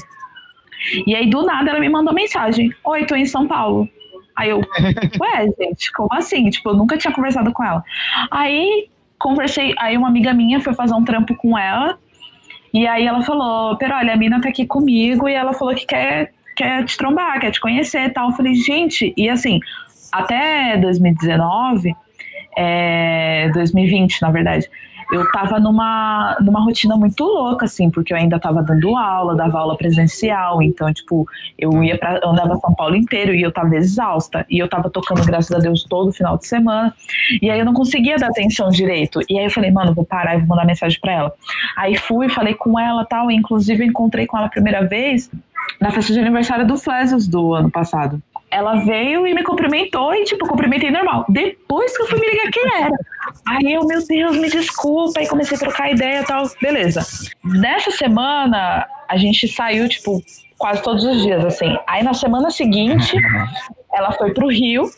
E 1.07 1.15
aí 1.15 1.29
do 1.29 1.43
nada 1.43 1.69
ela 1.69 1.79
me 1.79 1.89
mandou 1.89 2.13
mensagem: 2.13 2.73
Oi, 2.83 3.05
tô 3.05 3.15
em 3.15 3.25
São 3.25 3.47
Paulo. 3.47 3.87
Aí 4.35 4.49
eu, 4.49 4.59
ué, 5.19 5.47
gente, 5.57 5.91
como 5.93 6.13
assim? 6.13 6.49
Tipo, 6.49 6.69
eu 6.69 6.75
nunca 6.75 6.97
tinha 6.97 7.13
conversado 7.13 7.51
com 7.51 7.63
ela. 7.63 7.83
Aí 8.29 8.89
conversei, 9.17 9.73
aí 9.77 9.97
uma 9.97 10.07
amiga 10.07 10.33
minha 10.33 10.61
foi 10.61 10.73
fazer 10.73 10.93
um 10.93 11.03
trampo 11.03 11.35
com 11.35 11.57
ela. 11.57 11.97
E 12.73 12.87
aí 12.87 13.05
ela 13.05 13.21
falou: 13.21 13.77
Pero 13.77 13.95
olha, 13.95 14.13
a 14.13 14.17
mina 14.17 14.41
tá 14.41 14.49
aqui 14.49 14.65
comigo 14.65 15.27
e 15.27 15.33
ela 15.33 15.53
falou 15.53 15.75
que 15.75 15.85
quer, 15.85 16.33
quer 16.55 16.85
te 16.85 16.97
trombar, 16.97 17.39
quer 17.39 17.51
te 17.51 17.59
conhecer 17.59 18.05
e 18.05 18.09
tal. 18.09 18.29
Eu 18.29 18.35
falei, 18.35 18.53
gente, 18.55 19.13
e 19.17 19.29
assim, 19.29 19.59
até 20.11 20.77
2019 20.77 21.95
é, 22.57 23.49
2020, 23.53 24.21
na 24.21 24.31
verdade, 24.31 24.69
eu 25.11 25.29
tava 25.31 25.59
numa, 25.59 26.37
numa 26.39 26.61
rotina 26.61 26.95
muito 26.95 27.23
louca, 27.23 27.65
assim, 27.65 27.89
porque 27.89 28.13
eu 28.13 28.17
ainda 28.17 28.39
tava 28.39 28.61
dando 28.61 28.95
aula, 28.95 29.35
dava 29.35 29.59
aula 29.59 29.75
presencial, 29.75 30.61
então, 30.61 30.93
tipo, 30.93 31.25
eu 31.57 31.83
ia 31.83 31.97
pra, 31.97 32.19
andava 32.23 32.57
São 32.57 32.73
Paulo 32.75 32.95
inteiro 32.95 33.33
e 33.33 33.41
eu 33.41 33.51
tava 33.51 33.75
exausta, 33.75 34.45
e 34.49 34.59
eu 34.59 34.67
tava 34.67 34.89
tocando, 34.89 35.25
graças 35.25 35.51
a 35.51 35.59
Deus, 35.59 35.83
todo 35.83 36.11
final 36.11 36.37
de 36.37 36.45
semana, 36.45 36.93
e 37.41 37.49
aí 37.49 37.57
eu 37.57 37.65
não 37.65 37.73
conseguia 37.73 38.17
dar 38.17 38.27
atenção 38.27 38.69
direito, 38.69 39.19
e 39.27 39.39
aí 39.39 39.45
eu 39.45 39.51
falei, 39.51 39.71
mano, 39.71 39.95
vou 39.95 40.05
parar 40.05 40.35
e 40.35 40.39
vou 40.39 40.47
mandar 40.47 40.65
mensagem 40.65 40.99
pra 40.99 41.11
ela. 41.11 41.33
Aí 41.75 41.97
fui, 41.97 42.29
falei 42.29 42.53
com 42.53 42.79
ela 42.79 43.03
tal, 43.03 43.31
e 43.31 43.35
inclusive 43.35 43.83
encontrei 43.83 44.27
com 44.27 44.37
ela 44.37 44.45
a 44.45 44.51
primeira 44.51 44.85
vez 44.85 45.31
na 45.81 45.91
festa 45.91 46.13
de 46.13 46.19
aniversário 46.19 46.67
do 46.67 46.77
Flesos 46.77 47.27
do 47.27 47.53
ano 47.53 47.71
passado 47.71 48.21
ela 48.51 48.75
veio 48.77 49.27
e 49.27 49.33
me 49.33 49.43
cumprimentou 49.43 50.13
e, 50.13 50.23
tipo, 50.23 50.47
cumprimentei 50.47 50.89
normal. 50.89 51.25
Depois 51.29 51.95
que 51.95 52.03
eu 52.03 52.07
fui 52.07 52.19
me 52.19 52.29
ligar 52.29 52.51
quem 52.51 52.83
era. 52.83 52.97
Aí 53.47 53.73
eu, 53.73 53.85
meu 53.85 54.05
Deus, 54.05 54.37
me 54.37 54.49
desculpa. 54.49 55.19
Aí 55.19 55.27
comecei 55.27 55.55
a 55.55 55.59
trocar 55.59 55.91
ideia 55.91 56.21
e 56.21 56.25
tal. 56.25 56.49
Beleza. 56.61 57.05
Nessa 57.43 57.91
semana, 57.91 58.87
a 59.07 59.17
gente 59.17 59.47
saiu, 59.47 59.87
tipo, 59.87 60.21
quase 60.57 60.81
todos 60.81 61.03
os 61.03 61.21
dias, 61.21 61.45
assim. 61.45 61.77
Aí 61.87 62.03
na 62.03 62.13
semana 62.13 62.49
seguinte, 62.49 63.15
ela 63.93 64.11
foi 64.13 64.33
pro 64.33 64.47
Rio. 64.47 64.89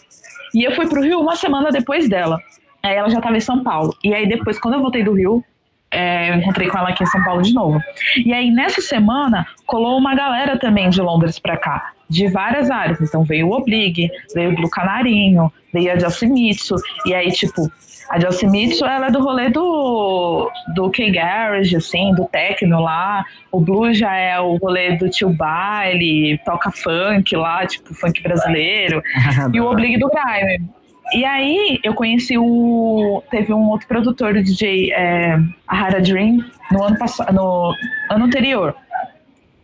E 0.53 0.63
eu 0.63 0.73
fui 0.73 0.87
pro 0.87 1.01
Rio 1.01 1.19
uma 1.19 1.35
semana 1.35 1.71
depois 1.71 2.09
dela. 2.09 2.37
Aí 2.83 2.95
ela 2.95 3.09
já 3.09 3.21
tava 3.21 3.37
em 3.37 3.41
São 3.41 3.63
Paulo. 3.63 3.95
E 4.03 4.13
aí 4.13 4.27
depois, 4.27 4.59
quando 4.59 4.75
eu 4.75 4.81
voltei 4.81 5.03
do 5.03 5.13
Rio, 5.13 5.43
é, 5.91 6.31
eu 6.31 6.35
encontrei 6.35 6.67
com 6.69 6.77
ela 6.77 6.89
aqui 6.89 7.03
em 7.03 7.07
São 7.07 7.23
Paulo 7.23 7.41
de 7.41 7.53
novo. 7.53 7.79
E 8.25 8.33
aí 8.33 8.49
nessa 8.49 8.81
semana, 8.81 9.45
colou 9.65 9.97
uma 9.97 10.15
galera 10.15 10.57
também 10.57 10.89
de 10.89 11.01
Londres 11.01 11.37
pra 11.37 11.57
cá 11.57 11.91
de 12.11 12.27
várias 12.27 12.69
áreas. 12.69 12.99
Então 12.99 13.23
veio 13.23 13.47
o 13.47 13.51
Oblig, 13.51 14.09
veio 14.35 14.51
o 14.51 14.55
Blue 14.55 14.69
Canarinho, 14.69 15.51
veio 15.73 15.93
a 15.93 15.97
Jalcimitsu, 15.97 16.75
e 17.05 17.13
aí, 17.13 17.31
tipo, 17.31 17.71
a 18.09 18.19
Jalcimitsu, 18.19 18.85
ela 18.85 19.07
é 19.07 19.11
do 19.11 19.23
rolê 19.23 19.49
do, 19.49 20.51
do 20.75 20.89
K-Garage, 20.91 21.73
assim, 21.77 22.13
do 22.13 22.25
techno 22.25 22.81
lá. 22.81 23.23
O 23.49 23.61
Blue 23.61 23.93
já 23.93 24.13
é 24.13 24.37
o 24.41 24.57
rolê 24.57 24.97
do 24.97 25.09
tio 25.09 25.29
baile, 25.29 26.37
toca 26.43 26.69
funk 26.69 27.33
lá, 27.37 27.65
tipo, 27.65 27.93
funk 27.93 28.21
brasileiro. 28.21 29.01
e 29.53 29.61
o 29.61 29.65
Oblig 29.65 29.97
do 29.97 30.09
Grime. 30.09 30.69
E 31.13 31.25
aí 31.25 31.79
eu 31.83 31.93
conheci 31.93 32.37
o. 32.37 33.21
Teve 33.29 33.53
um 33.53 33.69
outro 33.69 33.87
produtor 33.87 34.33
do 34.33 34.41
DJ, 34.41 34.91
é, 34.93 35.37
a 35.67 35.77
Hara 35.77 36.01
Dream, 36.01 36.43
no 36.71 36.83
ano 36.83 36.97
passado, 36.97 37.33
no 37.33 37.73
ano 38.09 38.25
anterior, 38.25 38.75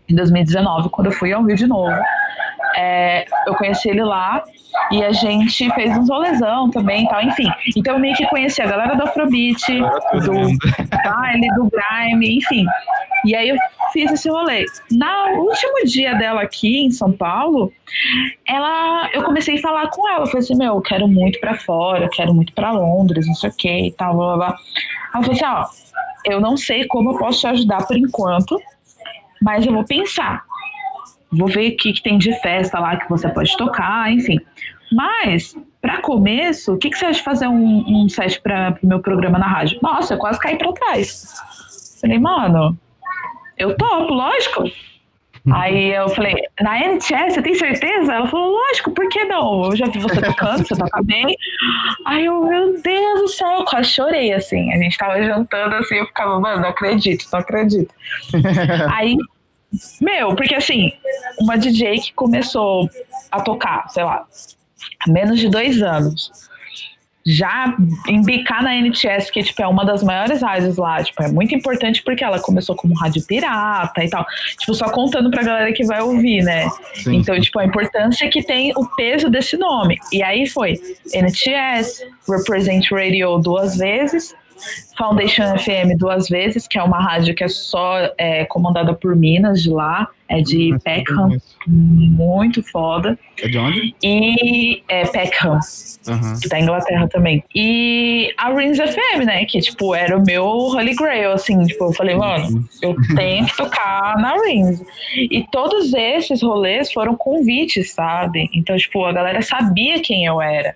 em 0.09 0.15
2019, 0.15 0.89
quando 0.89 1.07
eu 1.07 1.13
fui 1.13 1.31
ao 1.31 1.43
Rio 1.43 1.55
de 1.55 1.67
novo. 1.67 1.95
É, 2.75 3.25
eu 3.47 3.55
conheci 3.55 3.89
ele 3.89 4.03
lá 4.03 4.43
e 4.91 5.03
a 5.03 5.11
gente 5.11 5.69
fez 5.71 5.97
uns 5.97 6.09
rolezão 6.09 6.69
também 6.69 7.05
e 7.05 7.09
tal, 7.09 7.21
enfim. 7.23 7.49
Então 7.75 7.95
eu 7.95 7.99
meio 7.99 8.15
que 8.15 8.27
conheci 8.27 8.61
a 8.61 8.67
galera 8.67 8.95
do 8.95 9.03
Afrobeat, 9.03 9.65
do 9.67 10.33
baile, 11.03 11.47
do 11.55 11.71
grime, 11.71 12.37
enfim. 12.37 12.65
E 13.25 13.35
aí 13.35 13.49
eu 13.49 13.57
fiz 13.91 14.11
esse 14.11 14.29
rolê. 14.29 14.65
No 14.91 15.41
último 15.41 15.85
dia 15.85 16.13
dela 16.15 16.41
aqui 16.41 16.83
em 16.83 16.91
São 16.91 17.11
Paulo, 17.11 17.71
ela, 18.47 19.09
eu 19.13 19.23
comecei 19.23 19.57
a 19.57 19.61
falar 19.61 19.89
com 19.89 20.07
ela. 20.09 20.23
Eu 20.23 20.27
falei 20.27 20.39
assim, 20.39 20.55
meu, 20.55 20.75
eu 20.75 20.81
quero 20.81 21.07
muito 21.07 21.39
para 21.39 21.55
fora, 21.55 22.09
quero 22.11 22.33
muito 22.33 22.53
para 22.53 22.71
Londres, 22.71 23.27
não 23.27 23.35
sei 23.35 23.49
o 23.49 23.55
que 23.55 23.87
e 23.87 23.91
tal, 23.91 24.15
blá, 24.15 24.25
blá, 24.25 24.37
blá. 24.37 24.57
Ela 25.13 25.23
falou 25.23 25.31
assim, 25.31 25.45
ó, 25.45 25.65
eu 26.25 26.41
não 26.41 26.57
sei 26.57 26.85
como 26.87 27.11
eu 27.11 27.17
posso 27.17 27.41
te 27.41 27.47
ajudar 27.47 27.85
por 27.87 27.97
enquanto, 27.97 28.59
mas 29.41 29.65
eu 29.65 29.73
vou 29.73 29.85
pensar. 29.85 30.43
Vou 31.31 31.47
ver 31.47 31.73
o 31.73 31.77
que, 31.77 31.93
que 31.93 32.01
tem 32.01 32.17
de 32.17 32.33
festa 32.41 32.79
lá 32.79 32.95
que 32.97 33.09
você 33.09 33.27
pode 33.29 33.55
tocar, 33.57 34.11
enfim. 34.11 34.39
Mas, 34.91 35.53
para 35.81 36.01
começo, 36.01 36.73
o 36.73 36.77
que, 36.77 36.89
que 36.89 36.97
você 36.97 37.05
acha 37.05 37.19
de 37.19 37.23
fazer 37.23 37.47
um, 37.47 38.03
um 38.03 38.09
set 38.09 38.41
para 38.41 38.77
o 38.81 38.87
meu 38.87 39.01
programa 39.01 39.37
na 39.37 39.47
rádio? 39.47 39.79
Nossa, 39.81 40.13
eu 40.13 40.17
quase 40.17 40.39
caí 40.39 40.57
para 40.57 40.71
trás. 40.71 41.33
Falei, 41.99 42.19
mano, 42.19 42.77
eu 43.57 43.75
topo, 43.75 44.13
lógico. 44.13 44.63
Aí 45.49 45.93
eu 45.93 46.09
falei, 46.09 46.35
na 46.59 46.77
NTS, 46.77 47.35
você 47.35 47.41
tem 47.41 47.53
certeza? 47.53 48.13
Ela 48.13 48.27
falou, 48.27 48.51
lógico, 48.51 48.91
por 48.91 49.07
que 49.07 49.23
não? 49.23 49.63
Eu 49.63 49.77
já 49.77 49.85
vi 49.85 49.99
você 49.99 50.21
tocando, 50.21 50.67
você 50.67 50.75
toca 50.75 51.01
bem. 51.03 51.25
Aí 52.05 52.25
eu, 52.25 52.43
meu 52.45 52.81
Deus 52.81 53.21
do 53.21 53.27
céu, 53.29 53.59
eu 53.59 53.65
quase 53.65 53.89
chorei, 53.91 54.33
assim. 54.33 54.73
A 54.73 54.77
gente 54.77 54.97
tava 54.97 55.23
jantando 55.23 55.75
assim, 55.75 55.95
eu 55.95 56.05
ficava, 56.05 56.37
mano, 56.39 56.61
não 56.61 56.69
acredito, 56.69 57.25
não 57.31 57.39
acredito. 57.39 57.93
Aí 58.93 59.15
meu, 60.01 60.35
porque 60.35 60.55
assim, 60.55 60.93
uma 61.39 61.57
DJ 61.57 61.99
que 61.99 62.13
começou 62.13 62.89
a 63.31 63.41
tocar, 63.41 63.89
sei 63.89 64.03
lá, 64.03 64.25
há 64.99 65.11
menos 65.11 65.39
de 65.39 65.49
dois 65.49 65.81
anos, 65.81 66.49
já 67.29 67.75
embicar 68.07 68.63
na 68.63 68.73
NTS, 68.73 69.29
que 69.29 69.43
tipo, 69.43 69.61
é 69.61 69.67
uma 69.67 69.83
das 69.83 70.01
maiores 70.01 70.41
rádios 70.41 70.77
lá, 70.77 71.03
tipo, 71.03 71.21
é 71.21 71.27
muito 71.27 71.53
importante 71.53 72.01
porque 72.01 72.23
ela 72.23 72.39
começou 72.39 72.73
como 72.73 72.93
rádio 72.95 73.21
pirata 73.27 74.01
e 74.01 74.09
tal. 74.09 74.25
Tipo, 74.57 74.73
só 74.73 74.89
contando 74.89 75.29
pra 75.29 75.43
galera 75.43 75.73
que 75.73 75.83
vai 75.85 76.01
ouvir, 76.01 76.41
né? 76.41 76.69
Sim, 76.93 77.17
então, 77.17 77.37
tipo, 77.39 77.59
a 77.59 77.65
importância 77.65 78.29
que 78.29 78.41
tem 78.41 78.71
o 78.77 78.85
peso 78.95 79.29
desse 79.29 79.57
nome. 79.57 79.97
E 80.13 80.23
aí 80.23 80.47
foi 80.47 80.79
NTS, 81.13 82.05
Represent 82.29 82.89
Radio 82.91 83.37
duas 83.39 83.75
vezes, 83.75 84.33
Foundation 84.97 85.57
FM 85.57 85.97
duas 85.97 86.27
vezes, 86.27 86.67
que 86.67 86.77
é 86.77 86.83
uma 86.83 86.99
rádio 86.99 87.35
que 87.35 87.43
é 87.43 87.47
só 87.47 87.97
é, 88.17 88.45
comandada 88.45 88.93
por 88.93 89.15
Minas 89.15 89.61
de 89.61 89.69
lá, 89.69 90.07
é 90.29 90.41
de 90.41 90.71
Nossa, 90.71 90.83
Peckham, 90.83 91.37
muito 91.67 92.61
foda. 92.63 93.17
É 93.41 93.47
de 93.47 93.57
onde? 93.57 93.95
E 94.03 94.83
é 94.89 95.05
Peckham, 95.05 95.59
uhum. 96.07 96.39
que 96.41 96.49
tá 96.49 96.59
em 96.59 96.63
Inglaterra 96.63 97.07
também. 97.07 97.43
E 97.55 98.33
a 98.37 98.53
Rings 98.53 98.77
FM, 98.77 99.25
né, 99.25 99.45
que 99.45 99.59
tipo 99.61 99.95
era 99.95 100.17
o 100.17 100.23
meu 100.25 100.45
Holy 100.45 100.95
Grail, 100.95 101.31
assim, 101.31 101.65
tipo, 101.65 101.85
eu 101.85 101.93
falei, 101.93 102.15
mano, 102.15 102.67
eu 102.81 102.95
tenho 103.15 103.45
que 103.45 103.55
tocar 103.55 104.17
na 104.17 104.35
Rings. 104.41 104.83
E 105.15 105.45
todos 105.51 105.93
esses 105.93 106.41
rolês 106.41 106.91
foram 106.91 107.15
convites, 107.15 107.91
sabe? 107.91 108.49
Então, 108.53 108.75
tipo, 108.75 109.05
a 109.05 109.13
galera 109.13 109.41
sabia 109.41 110.01
quem 110.01 110.25
eu 110.25 110.41
era. 110.41 110.75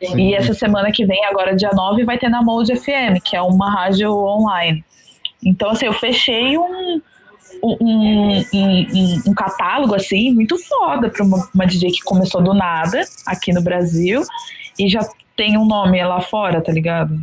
E 0.00 0.34
essa 0.34 0.54
semana 0.54 0.90
que 0.90 1.04
vem, 1.04 1.24
agora 1.26 1.54
dia 1.54 1.70
9, 1.72 2.04
vai 2.04 2.18
ter 2.18 2.28
na 2.28 2.42
Mode 2.42 2.74
FM, 2.74 3.22
que 3.22 3.36
é 3.36 3.42
uma 3.42 3.70
rádio 3.70 4.12
online. 4.12 4.84
Então, 5.44 5.70
assim, 5.70 5.86
eu 5.86 5.92
fechei 5.92 6.56
um, 6.56 7.00
um, 7.62 7.76
um, 7.80 8.44
um, 8.54 9.22
um 9.28 9.34
catálogo, 9.34 9.94
assim, 9.94 10.32
muito 10.32 10.56
foda 10.58 11.10
para 11.10 11.24
uma, 11.24 11.48
uma 11.54 11.66
DJ 11.66 11.90
que 11.90 12.00
começou 12.00 12.42
do 12.42 12.54
nada 12.54 13.02
aqui 13.26 13.52
no 13.52 13.62
Brasil 13.62 14.22
e 14.78 14.88
já 14.88 15.06
tem 15.36 15.58
um 15.58 15.66
nome 15.66 16.02
lá 16.04 16.20
fora, 16.20 16.62
tá 16.62 16.72
ligado? 16.72 17.18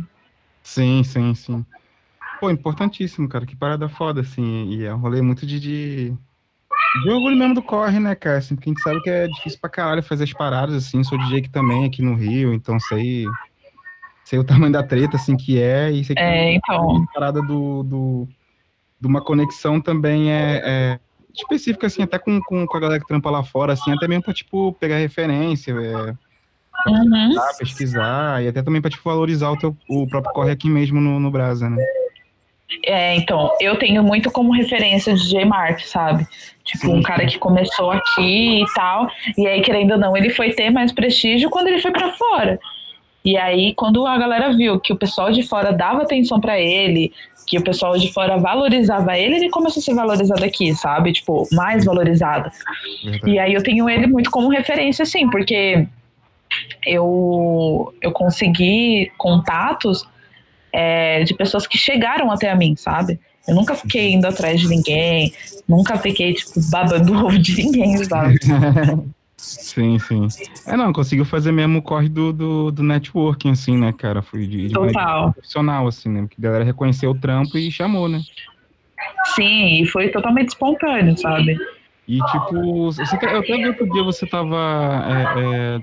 Sim, 0.62 1.02
sim, 1.02 1.34
sim. 1.34 1.64
Pô, 2.40 2.50
importantíssimo, 2.50 3.28
cara. 3.28 3.44
Que 3.44 3.56
parada 3.56 3.88
foda, 3.88 4.20
assim. 4.20 4.68
E 4.70 4.84
é 4.84 4.94
um 4.94 4.98
rolê 4.98 5.20
muito 5.20 5.44
de, 5.44 5.58
de 5.58 6.14
de 7.02 7.10
orgulho 7.10 7.36
mesmo 7.36 7.54
do 7.54 7.62
corre, 7.62 7.98
né, 8.00 8.14
cara? 8.14 8.38
Assim, 8.38 8.54
porque 8.54 8.70
a 8.70 8.72
gente 8.72 8.82
sabe 8.82 9.02
que 9.02 9.10
é 9.10 9.26
difícil 9.26 9.58
pra 9.60 9.70
caralho 9.70 10.02
fazer 10.02 10.24
as 10.24 10.32
paradas, 10.32 10.74
assim. 10.74 11.04
Sou 11.04 11.18
DJ 11.18 11.40
aqui 11.40 11.50
também, 11.50 11.84
aqui 11.84 12.02
no 12.02 12.14
Rio, 12.14 12.52
então 12.52 12.80
sei, 12.80 13.26
sei 14.24 14.38
o 14.38 14.44
tamanho 14.44 14.72
da 14.72 14.82
treta, 14.82 15.16
assim, 15.16 15.36
que 15.36 15.60
é. 15.60 15.90
E 15.90 16.02
sei 16.04 16.16
que 16.16 16.22
é, 16.22 16.54
então. 16.54 17.02
a 17.02 17.12
parada 17.12 17.42
do, 17.42 17.82
do, 17.82 18.28
de 19.00 19.06
uma 19.06 19.20
conexão 19.20 19.80
também 19.80 20.32
é, 20.32 20.62
é 20.64 21.00
específica, 21.34 21.86
assim, 21.86 22.02
até 22.02 22.18
com, 22.18 22.40
com, 22.40 22.66
com, 22.66 22.76
a 22.76 22.80
galera 22.80 23.00
que 23.00 23.06
trampa 23.06 23.30
lá 23.30 23.42
fora, 23.42 23.74
assim, 23.74 23.92
até 23.92 24.08
mesmo 24.08 24.24
pra, 24.24 24.34
tipo, 24.34 24.72
pegar 24.74 24.96
referência, 24.96 25.72
é, 25.72 25.92
pra 26.82 26.92
uhum. 26.92 27.10
pesquisar, 27.10 27.58
pesquisar, 27.58 28.42
e 28.42 28.48
até 28.48 28.62
também 28.62 28.80
pra, 28.80 28.90
tipo, 28.90 29.08
valorizar 29.08 29.50
o, 29.50 29.56
teu, 29.56 29.76
o 29.88 30.06
próprio 30.08 30.32
corre 30.32 30.50
aqui 30.50 30.68
mesmo 30.68 31.00
no, 31.00 31.20
no 31.20 31.30
Brasa, 31.30 31.68
né? 31.68 31.76
É, 32.84 33.16
então, 33.16 33.50
eu 33.60 33.76
tenho 33.76 34.02
muito 34.02 34.30
como 34.30 34.52
referência 34.52 35.12
o 35.12 35.16
DJ 35.16 35.44
Mark, 35.44 35.80
sabe? 35.80 36.26
Tipo, 36.64 36.86
Sim. 36.86 36.98
um 36.98 37.02
cara 37.02 37.26
que 37.26 37.38
começou 37.38 37.90
aqui 37.90 38.62
e 38.62 38.64
tal, 38.74 39.08
e 39.36 39.46
aí, 39.46 39.62
querendo 39.62 39.92
ou 39.92 39.98
não, 39.98 40.16
ele 40.16 40.30
foi 40.30 40.52
ter 40.52 40.70
mais 40.70 40.92
prestígio 40.92 41.48
quando 41.48 41.68
ele 41.68 41.80
foi 41.80 41.90
para 41.90 42.12
fora. 42.12 42.60
E 43.24 43.36
aí, 43.36 43.74
quando 43.74 44.06
a 44.06 44.16
galera 44.18 44.54
viu 44.54 44.78
que 44.78 44.92
o 44.92 44.96
pessoal 44.96 45.32
de 45.32 45.42
fora 45.42 45.72
dava 45.72 46.02
atenção 46.02 46.40
para 46.40 46.60
ele, 46.60 47.12
que 47.46 47.58
o 47.58 47.64
pessoal 47.64 47.96
de 47.96 48.12
fora 48.12 48.36
valorizava 48.36 49.18
ele, 49.18 49.36
ele 49.36 49.48
começou 49.48 49.80
a 49.80 49.82
ser 49.82 49.94
valorizado 49.94 50.44
aqui, 50.44 50.74
sabe? 50.74 51.12
Tipo, 51.12 51.48
mais 51.52 51.84
valorizado. 51.84 52.50
E 53.26 53.38
aí 53.38 53.54
eu 53.54 53.62
tenho 53.62 53.88
ele 53.88 54.06
muito 54.06 54.30
como 54.30 54.48
referência, 54.50 55.02
assim, 55.02 55.28
porque 55.30 55.86
eu, 56.86 57.94
eu 58.02 58.12
consegui 58.12 59.10
contatos 59.16 60.06
é, 60.72 61.24
de 61.24 61.34
pessoas 61.34 61.66
que 61.66 61.78
chegaram 61.78 62.30
até 62.30 62.50
a 62.50 62.56
mim, 62.56 62.74
sabe? 62.76 63.18
Eu 63.46 63.54
nunca 63.54 63.74
fiquei 63.74 64.12
indo 64.12 64.26
atrás 64.26 64.60
de 64.60 64.68
ninguém, 64.68 65.32
nunca 65.66 65.96
fiquei, 65.96 66.34
tipo, 66.34 66.60
babando 66.70 67.14
ovo 67.24 67.38
de 67.38 67.56
ninguém, 67.56 67.96
sabe? 68.04 68.38
Sim, 69.38 70.00
sim. 70.00 70.26
É, 70.66 70.76
não, 70.76 70.92
conseguiu 70.92 71.24
fazer 71.24 71.52
mesmo 71.52 71.78
o 71.78 71.82
corre 71.82 72.08
do, 72.08 72.32
do, 72.32 72.72
do 72.72 72.82
networking, 72.82 73.52
assim, 73.52 73.78
né, 73.78 73.92
cara? 73.92 74.20
Foi 74.20 74.44
de, 74.44 74.66
de 74.66 74.74
Total. 74.74 75.32
profissional, 75.32 75.86
assim, 75.86 76.08
né? 76.08 76.22
Porque 76.22 76.36
a 76.40 76.42
galera 76.42 76.64
reconheceu 76.64 77.12
o 77.12 77.14
trampo 77.18 77.56
e 77.56 77.70
chamou, 77.70 78.08
né? 78.08 78.20
Sim, 79.36 79.80
e 79.80 79.86
foi 79.86 80.08
totalmente 80.08 80.48
espontâneo, 80.48 81.16
sabe? 81.16 81.56
E, 82.08 82.18
tipo, 82.18 82.90
você, 82.90 83.02
eu 83.02 83.38
até 83.38 83.56
vi 83.56 83.68
outro 83.68 83.88
dia 83.92 84.02
você 84.02 84.26
tava 84.26 84.56
é, 85.06 85.40
é, 85.40 85.80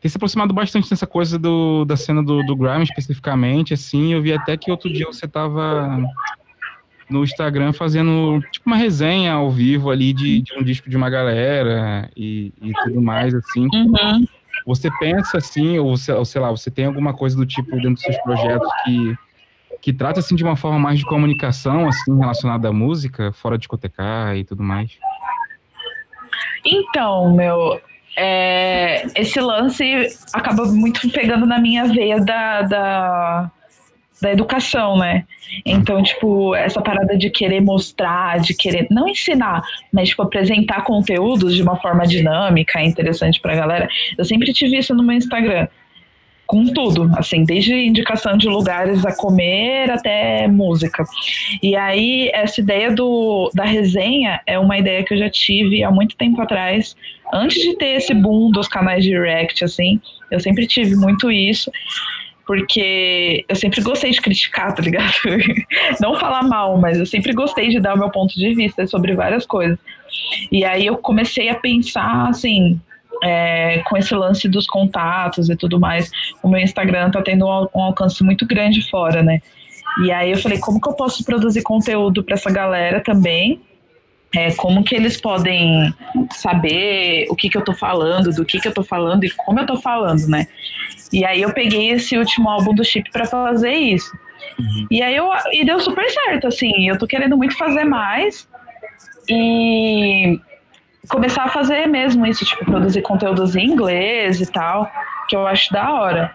tem 0.00 0.10
se 0.10 0.16
aproximado 0.16 0.54
bastante 0.54 0.88
dessa 0.88 1.06
coisa 1.06 1.38
do, 1.38 1.84
da 1.84 1.96
cena 1.96 2.22
do, 2.22 2.42
do 2.44 2.56
Grime 2.56 2.84
especificamente, 2.84 3.74
assim, 3.74 4.14
eu 4.14 4.22
vi 4.22 4.32
até 4.32 4.56
que 4.56 4.70
outro 4.70 4.90
dia 4.90 5.06
você 5.06 5.28
tava 5.28 6.02
no 7.08 7.22
Instagram 7.24 7.72
fazendo 7.72 8.40
tipo 8.50 8.66
uma 8.66 8.76
resenha 8.76 9.34
ao 9.34 9.50
vivo 9.50 9.90
ali 9.90 10.12
de, 10.12 10.40
de 10.40 10.54
um 10.54 10.62
disco 10.62 10.88
de 10.88 10.96
uma 10.96 11.10
galera 11.10 12.10
e, 12.16 12.52
e 12.62 12.72
tudo 12.84 13.02
mais, 13.02 13.34
assim. 13.34 13.66
Uhum. 13.74 14.24
Você 14.66 14.90
pensa 14.98 15.38
assim, 15.38 15.78
ou, 15.78 15.88
ou 15.88 16.24
sei 16.24 16.40
lá, 16.40 16.50
você 16.50 16.70
tem 16.70 16.86
alguma 16.86 17.12
coisa 17.12 17.36
do 17.36 17.44
tipo 17.44 17.70
dentro 17.72 17.94
dos 17.94 18.02
seus 18.02 18.16
projetos 18.22 18.68
que 18.84 19.16
que 19.80 19.94
trata 19.94 20.20
assim 20.20 20.34
de 20.34 20.44
uma 20.44 20.56
forma 20.56 20.78
mais 20.78 20.98
de 20.98 21.06
comunicação 21.06 21.88
assim 21.88 22.14
relacionada 22.18 22.68
à 22.68 22.72
música, 22.72 23.32
fora 23.32 23.56
de 23.56 23.60
discotecar 23.60 24.36
e 24.36 24.44
tudo 24.44 24.62
mais? 24.62 24.98
Então, 26.64 27.34
meu, 27.34 27.80
é, 28.16 29.06
esse 29.14 29.40
lance 29.40 29.84
acaba 30.32 30.64
muito 30.66 31.08
pegando 31.10 31.46
na 31.46 31.58
minha 31.58 31.84
veia 31.86 32.20
da, 32.20 32.62
da, 32.62 33.50
da 34.20 34.32
educação, 34.32 34.98
né? 34.98 35.24
Então, 35.64 36.02
tipo, 36.02 36.54
essa 36.54 36.80
parada 36.80 37.16
de 37.16 37.30
querer 37.30 37.60
mostrar, 37.60 38.40
de 38.40 38.54
querer 38.54 38.86
não 38.90 39.08
ensinar, 39.08 39.62
mas 39.92 40.10
tipo 40.10 40.22
apresentar 40.22 40.84
conteúdos 40.84 41.54
de 41.54 41.62
uma 41.62 41.76
forma 41.76 42.06
dinâmica, 42.06 42.82
interessante 42.82 43.40
pra 43.40 43.56
galera. 43.56 43.88
Eu 44.16 44.24
sempre 44.24 44.52
tive 44.52 44.78
isso 44.78 44.94
no 44.94 45.02
meu 45.02 45.16
Instagram. 45.16 45.66
Com 46.50 46.64
tudo, 46.64 47.08
assim, 47.16 47.44
desde 47.44 47.72
indicação 47.72 48.36
de 48.36 48.48
lugares 48.48 49.06
a 49.06 49.14
comer 49.14 49.88
até 49.88 50.48
música. 50.48 51.04
E 51.62 51.76
aí, 51.76 52.28
essa 52.34 52.60
ideia 52.60 52.90
do, 52.90 53.48
da 53.54 53.62
resenha 53.62 54.40
é 54.44 54.58
uma 54.58 54.76
ideia 54.76 55.04
que 55.04 55.14
eu 55.14 55.18
já 55.18 55.30
tive 55.30 55.84
há 55.84 55.92
muito 55.92 56.16
tempo 56.16 56.42
atrás, 56.42 56.96
antes 57.32 57.62
de 57.62 57.76
ter 57.76 57.94
esse 57.94 58.12
boom 58.12 58.50
dos 58.50 58.66
canais 58.66 59.04
direct, 59.04 59.62
assim, 59.62 60.00
eu 60.28 60.40
sempre 60.40 60.66
tive 60.66 60.96
muito 60.96 61.30
isso 61.30 61.70
porque 62.44 63.44
eu 63.48 63.54
sempre 63.54 63.80
gostei 63.80 64.10
de 64.10 64.20
criticar, 64.20 64.74
tá 64.74 64.82
ligado? 64.82 65.14
Não 66.02 66.18
falar 66.18 66.42
mal, 66.42 66.76
mas 66.78 66.98
eu 66.98 67.06
sempre 67.06 67.32
gostei 67.32 67.68
de 67.68 67.78
dar 67.78 67.94
o 67.94 67.98
meu 67.98 68.10
ponto 68.10 68.34
de 68.34 68.52
vista 68.56 68.88
sobre 68.88 69.14
várias 69.14 69.46
coisas. 69.46 69.78
E 70.50 70.64
aí 70.64 70.84
eu 70.84 70.96
comecei 70.96 71.48
a 71.48 71.54
pensar 71.54 72.28
assim, 72.28 72.80
é, 73.22 73.82
com 73.86 73.96
esse 73.96 74.14
lance 74.14 74.48
dos 74.48 74.66
contatos 74.66 75.48
e 75.48 75.56
tudo 75.56 75.78
mais, 75.78 76.10
o 76.42 76.48
meu 76.48 76.60
Instagram 76.60 77.10
tá 77.10 77.22
tendo 77.22 77.46
um, 77.46 77.68
um 77.74 77.82
alcance 77.82 78.22
muito 78.22 78.46
grande 78.46 78.88
fora, 78.90 79.22
né? 79.22 79.40
E 80.04 80.12
aí 80.12 80.30
eu 80.30 80.38
falei, 80.38 80.58
como 80.58 80.80
que 80.80 80.88
eu 80.88 80.94
posso 80.94 81.24
produzir 81.24 81.62
conteúdo 81.62 82.22
para 82.22 82.34
essa 82.34 82.50
galera 82.50 83.00
também? 83.00 83.60
É, 84.32 84.52
como 84.52 84.84
que 84.84 84.94
eles 84.94 85.20
podem 85.20 85.92
saber 86.30 87.26
o 87.28 87.34
que, 87.34 87.48
que 87.48 87.58
eu 87.58 87.64
tô 87.64 87.74
falando, 87.74 88.32
do 88.32 88.44
que, 88.44 88.60
que 88.60 88.68
eu 88.68 88.72
tô 88.72 88.84
falando 88.84 89.24
e 89.24 89.30
como 89.30 89.58
eu 89.58 89.66
tô 89.66 89.76
falando, 89.76 90.24
né? 90.28 90.46
E 91.12 91.24
aí 91.24 91.42
eu 91.42 91.52
peguei 91.52 91.90
esse 91.90 92.16
último 92.16 92.48
álbum 92.48 92.72
do 92.72 92.84
Chip 92.84 93.10
para 93.10 93.26
fazer 93.26 93.72
isso. 93.72 94.16
Uhum. 94.58 94.86
E 94.88 95.02
aí 95.02 95.16
eu 95.16 95.28
e 95.52 95.64
deu 95.64 95.80
super 95.80 96.08
certo, 96.08 96.46
assim. 96.46 96.88
Eu 96.88 96.96
tô 96.96 97.06
querendo 97.08 97.36
muito 97.36 97.58
fazer 97.58 97.84
mais 97.84 98.48
e 99.28 100.38
começar 101.08 101.44
a 101.44 101.48
fazer 101.48 101.86
mesmo 101.86 102.26
isso, 102.26 102.44
tipo, 102.44 102.64
produzir 102.64 103.02
conteúdos 103.02 103.56
em 103.56 103.66
inglês 103.66 104.40
e 104.40 104.46
tal, 104.46 104.90
que 105.28 105.36
eu 105.36 105.46
acho 105.46 105.72
da 105.72 105.92
hora. 105.92 106.34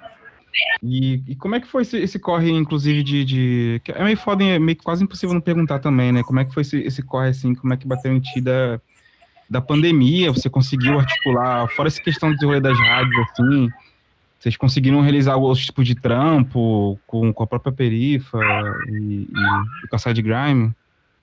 E, 0.81 1.21
e 1.27 1.35
como 1.35 1.55
é 1.55 1.59
que 1.59 1.67
foi 1.67 1.81
esse, 1.81 1.97
esse 1.97 2.17
corre, 2.17 2.49
inclusive, 2.49 3.03
de, 3.03 3.25
de, 3.25 3.81
É 3.89 4.03
meio 4.03 4.17
foda, 4.17 4.43
é 4.43 4.57
meio 4.57 4.77
quase 4.81 5.03
impossível 5.03 5.33
não 5.33 5.41
perguntar 5.41 5.79
também, 5.79 6.11
né? 6.11 6.23
Como 6.23 6.39
é 6.39 6.45
que 6.45 6.53
foi 6.53 6.61
esse, 6.61 6.79
esse 6.81 7.01
corre, 7.01 7.29
assim, 7.29 7.53
como 7.53 7.73
é 7.73 7.77
que 7.77 7.87
bateu 7.87 8.13
em 8.13 8.19
ti 8.19 8.39
da, 8.39 8.79
da 9.49 9.59
pandemia? 9.61 10.31
Você 10.31 10.49
conseguiu 10.49 10.99
articular, 10.99 11.67
fora 11.69 11.87
essa 11.87 12.01
questão 12.01 12.33
de 12.33 12.45
rolê 12.45 12.61
das 12.61 12.79
rádios, 12.79 13.27
assim, 13.31 13.69
vocês 14.39 14.57
conseguiram 14.57 15.01
realizar 15.01 15.35
outros 15.37 15.65
tipos 15.65 15.87
de 15.87 15.95
trampo 15.95 16.99
com, 17.07 17.33
com 17.33 17.43
a 17.43 17.47
própria 17.47 17.73
Perifa 17.73 18.39
e, 18.87 19.27
e, 19.83 19.87
com 19.89 19.95
a 19.95 19.99
Side 19.99 20.21
Grime? 20.21 20.71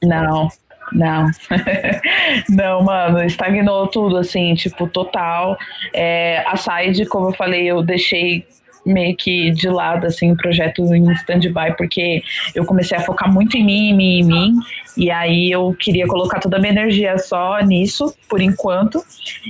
Não, 0.03 0.49
não. 0.93 1.31
não, 2.49 2.83
mano, 2.83 3.23
estagnou 3.25 3.87
tudo, 3.89 4.17
assim, 4.17 4.55
tipo, 4.55 4.87
total. 4.87 5.57
É, 5.93 6.45
a 6.47 6.57
Side, 6.57 7.07
como 7.07 7.29
eu 7.29 7.33
falei, 7.33 7.71
eu 7.71 7.83
deixei 7.83 8.47
meio 8.85 9.17
que 9.17 9.51
de 9.51 9.69
lado, 9.69 10.07
assim, 10.07 10.33
o 10.33 10.37
projeto 10.37 10.83
em 10.95 11.11
stand-by, 11.13 11.77
porque 11.77 12.23
eu 12.55 12.65
comecei 12.65 12.97
a 12.97 13.01
focar 13.01 13.33
muito 13.33 13.57
em 13.57 13.65
mim, 13.65 13.91
em 13.91 13.95
mim, 13.95 14.19
em 14.19 14.25
mim, 14.25 14.55
e 14.97 15.11
aí 15.11 15.51
eu 15.51 15.75
queria 15.79 16.07
colocar 16.07 16.41
toda 16.41 16.57
a 16.57 16.61
minha 16.61 16.73
energia 16.73 17.17
só 17.19 17.61
nisso, 17.61 18.15
por 18.29 18.41
enquanto, 18.41 19.03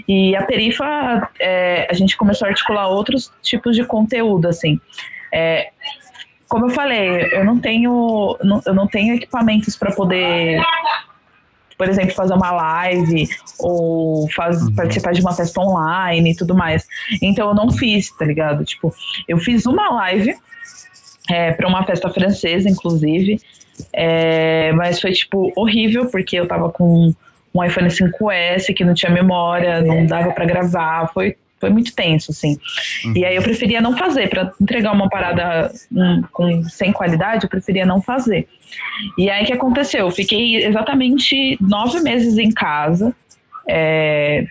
e 0.06 0.36
a 0.36 0.42
Perifa, 0.42 1.30
é, 1.40 1.86
a 1.90 1.94
gente 1.94 2.16
começou 2.16 2.46
a 2.46 2.50
articular 2.50 2.88
outros 2.88 3.32
tipos 3.42 3.74
de 3.74 3.84
conteúdo, 3.84 4.48
assim, 4.48 4.78
é, 5.32 5.70
como 6.46 6.66
eu 6.66 6.70
falei, 6.70 7.30
eu 7.32 7.44
não 7.46 7.58
tenho, 7.58 8.36
eu 8.66 8.74
não 8.74 8.86
tenho 8.86 9.14
equipamentos 9.14 9.74
para 9.74 9.92
poder 9.92 10.60
por 11.82 11.88
exemplo, 11.88 12.14
fazer 12.14 12.34
uma 12.34 12.52
live 12.52 13.28
ou 13.58 14.30
faz, 14.30 14.62
uhum. 14.62 14.72
participar 14.72 15.12
de 15.12 15.20
uma 15.20 15.32
festa 15.32 15.60
online 15.60 16.30
e 16.30 16.36
tudo 16.36 16.54
mais. 16.54 16.86
Então 17.20 17.48
eu 17.48 17.54
não 17.56 17.72
fiz, 17.72 18.08
tá 18.16 18.24
ligado? 18.24 18.64
Tipo, 18.64 18.94
eu 19.26 19.36
fiz 19.36 19.66
uma 19.66 19.92
live 19.94 20.32
é, 21.28 21.50
para 21.50 21.66
uma 21.66 21.84
festa 21.84 22.08
francesa, 22.08 22.68
inclusive, 22.68 23.40
é, 23.92 24.70
mas 24.74 25.00
foi, 25.00 25.10
tipo, 25.10 25.52
horrível, 25.56 26.06
porque 26.06 26.36
eu 26.36 26.46
tava 26.46 26.70
com 26.70 27.12
um 27.52 27.64
iPhone 27.64 27.88
5S 27.88 28.72
que 28.72 28.84
não 28.84 28.94
tinha 28.94 29.10
memória, 29.10 29.82
não 29.82 30.06
dava 30.06 30.30
para 30.30 30.44
gravar, 30.44 31.10
foi 31.12 31.36
foi 31.62 31.70
muito 31.70 31.94
tenso, 31.94 32.32
assim. 32.32 32.58
Uhum. 33.04 33.12
E 33.16 33.24
aí 33.24 33.36
eu 33.36 33.42
preferia 33.42 33.80
não 33.80 33.96
fazer, 33.96 34.28
para 34.28 34.52
entregar 34.60 34.90
uma 34.90 35.08
parada 35.08 35.72
um, 35.92 36.20
com, 36.32 36.64
sem 36.64 36.92
qualidade, 36.92 37.44
eu 37.44 37.48
preferia 37.48 37.86
não 37.86 38.02
fazer. 38.02 38.48
E 39.16 39.30
aí 39.30 39.44
o 39.44 39.46
que 39.46 39.52
aconteceu? 39.52 40.06
Eu 40.06 40.10
fiquei 40.10 40.56
exatamente 40.64 41.56
nove 41.60 42.00
meses 42.00 42.36
em 42.36 42.50
casa, 42.50 43.14
é, 43.68 44.44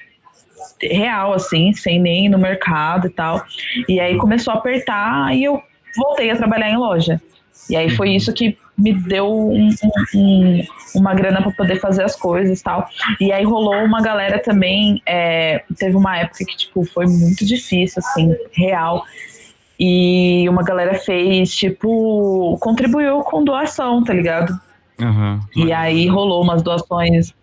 real, 0.81 1.33
assim, 1.33 1.73
sem 1.73 1.99
nem 1.99 2.27
ir 2.27 2.29
no 2.29 2.37
mercado 2.37 3.07
e 3.07 3.09
tal. 3.09 3.43
E 3.89 3.99
aí 3.99 4.17
começou 4.17 4.53
a 4.53 4.57
apertar 4.57 5.35
e 5.35 5.43
eu 5.43 5.61
voltei 5.97 6.31
a 6.31 6.37
trabalhar 6.37 6.69
em 6.69 6.77
loja. 6.77 7.21
E 7.69 7.75
aí 7.75 7.89
foi 7.89 8.07
uhum. 8.07 8.15
isso 8.15 8.33
que 8.33 8.57
me 8.81 8.93
deu 8.93 9.31
um, 9.31 9.69
um, 10.15 10.63
uma 10.95 11.13
grana 11.13 11.41
para 11.41 11.51
poder 11.51 11.79
fazer 11.79 12.03
as 12.03 12.15
coisas 12.15 12.59
e 12.59 12.63
tal. 12.63 12.87
E 13.19 13.31
aí 13.31 13.43
rolou 13.43 13.75
uma 13.83 14.01
galera 14.01 14.39
também. 14.39 15.01
É, 15.05 15.63
teve 15.77 15.95
uma 15.95 16.17
época 16.17 16.43
que, 16.45 16.57
tipo, 16.57 16.83
foi 16.83 17.05
muito 17.05 17.45
difícil, 17.45 18.01
assim, 18.03 18.35
real. 18.51 19.03
E 19.79 20.47
uma 20.49 20.63
galera 20.63 20.95
fez, 20.95 21.55
tipo, 21.55 22.57
contribuiu 22.59 23.21
com 23.21 23.43
doação, 23.43 24.03
tá 24.03 24.13
ligado? 24.13 24.59
Uhum, 24.99 25.39
e 25.55 25.73
aí 25.73 26.07
rolou 26.07 26.43
umas 26.43 26.61
doações, 26.61 27.33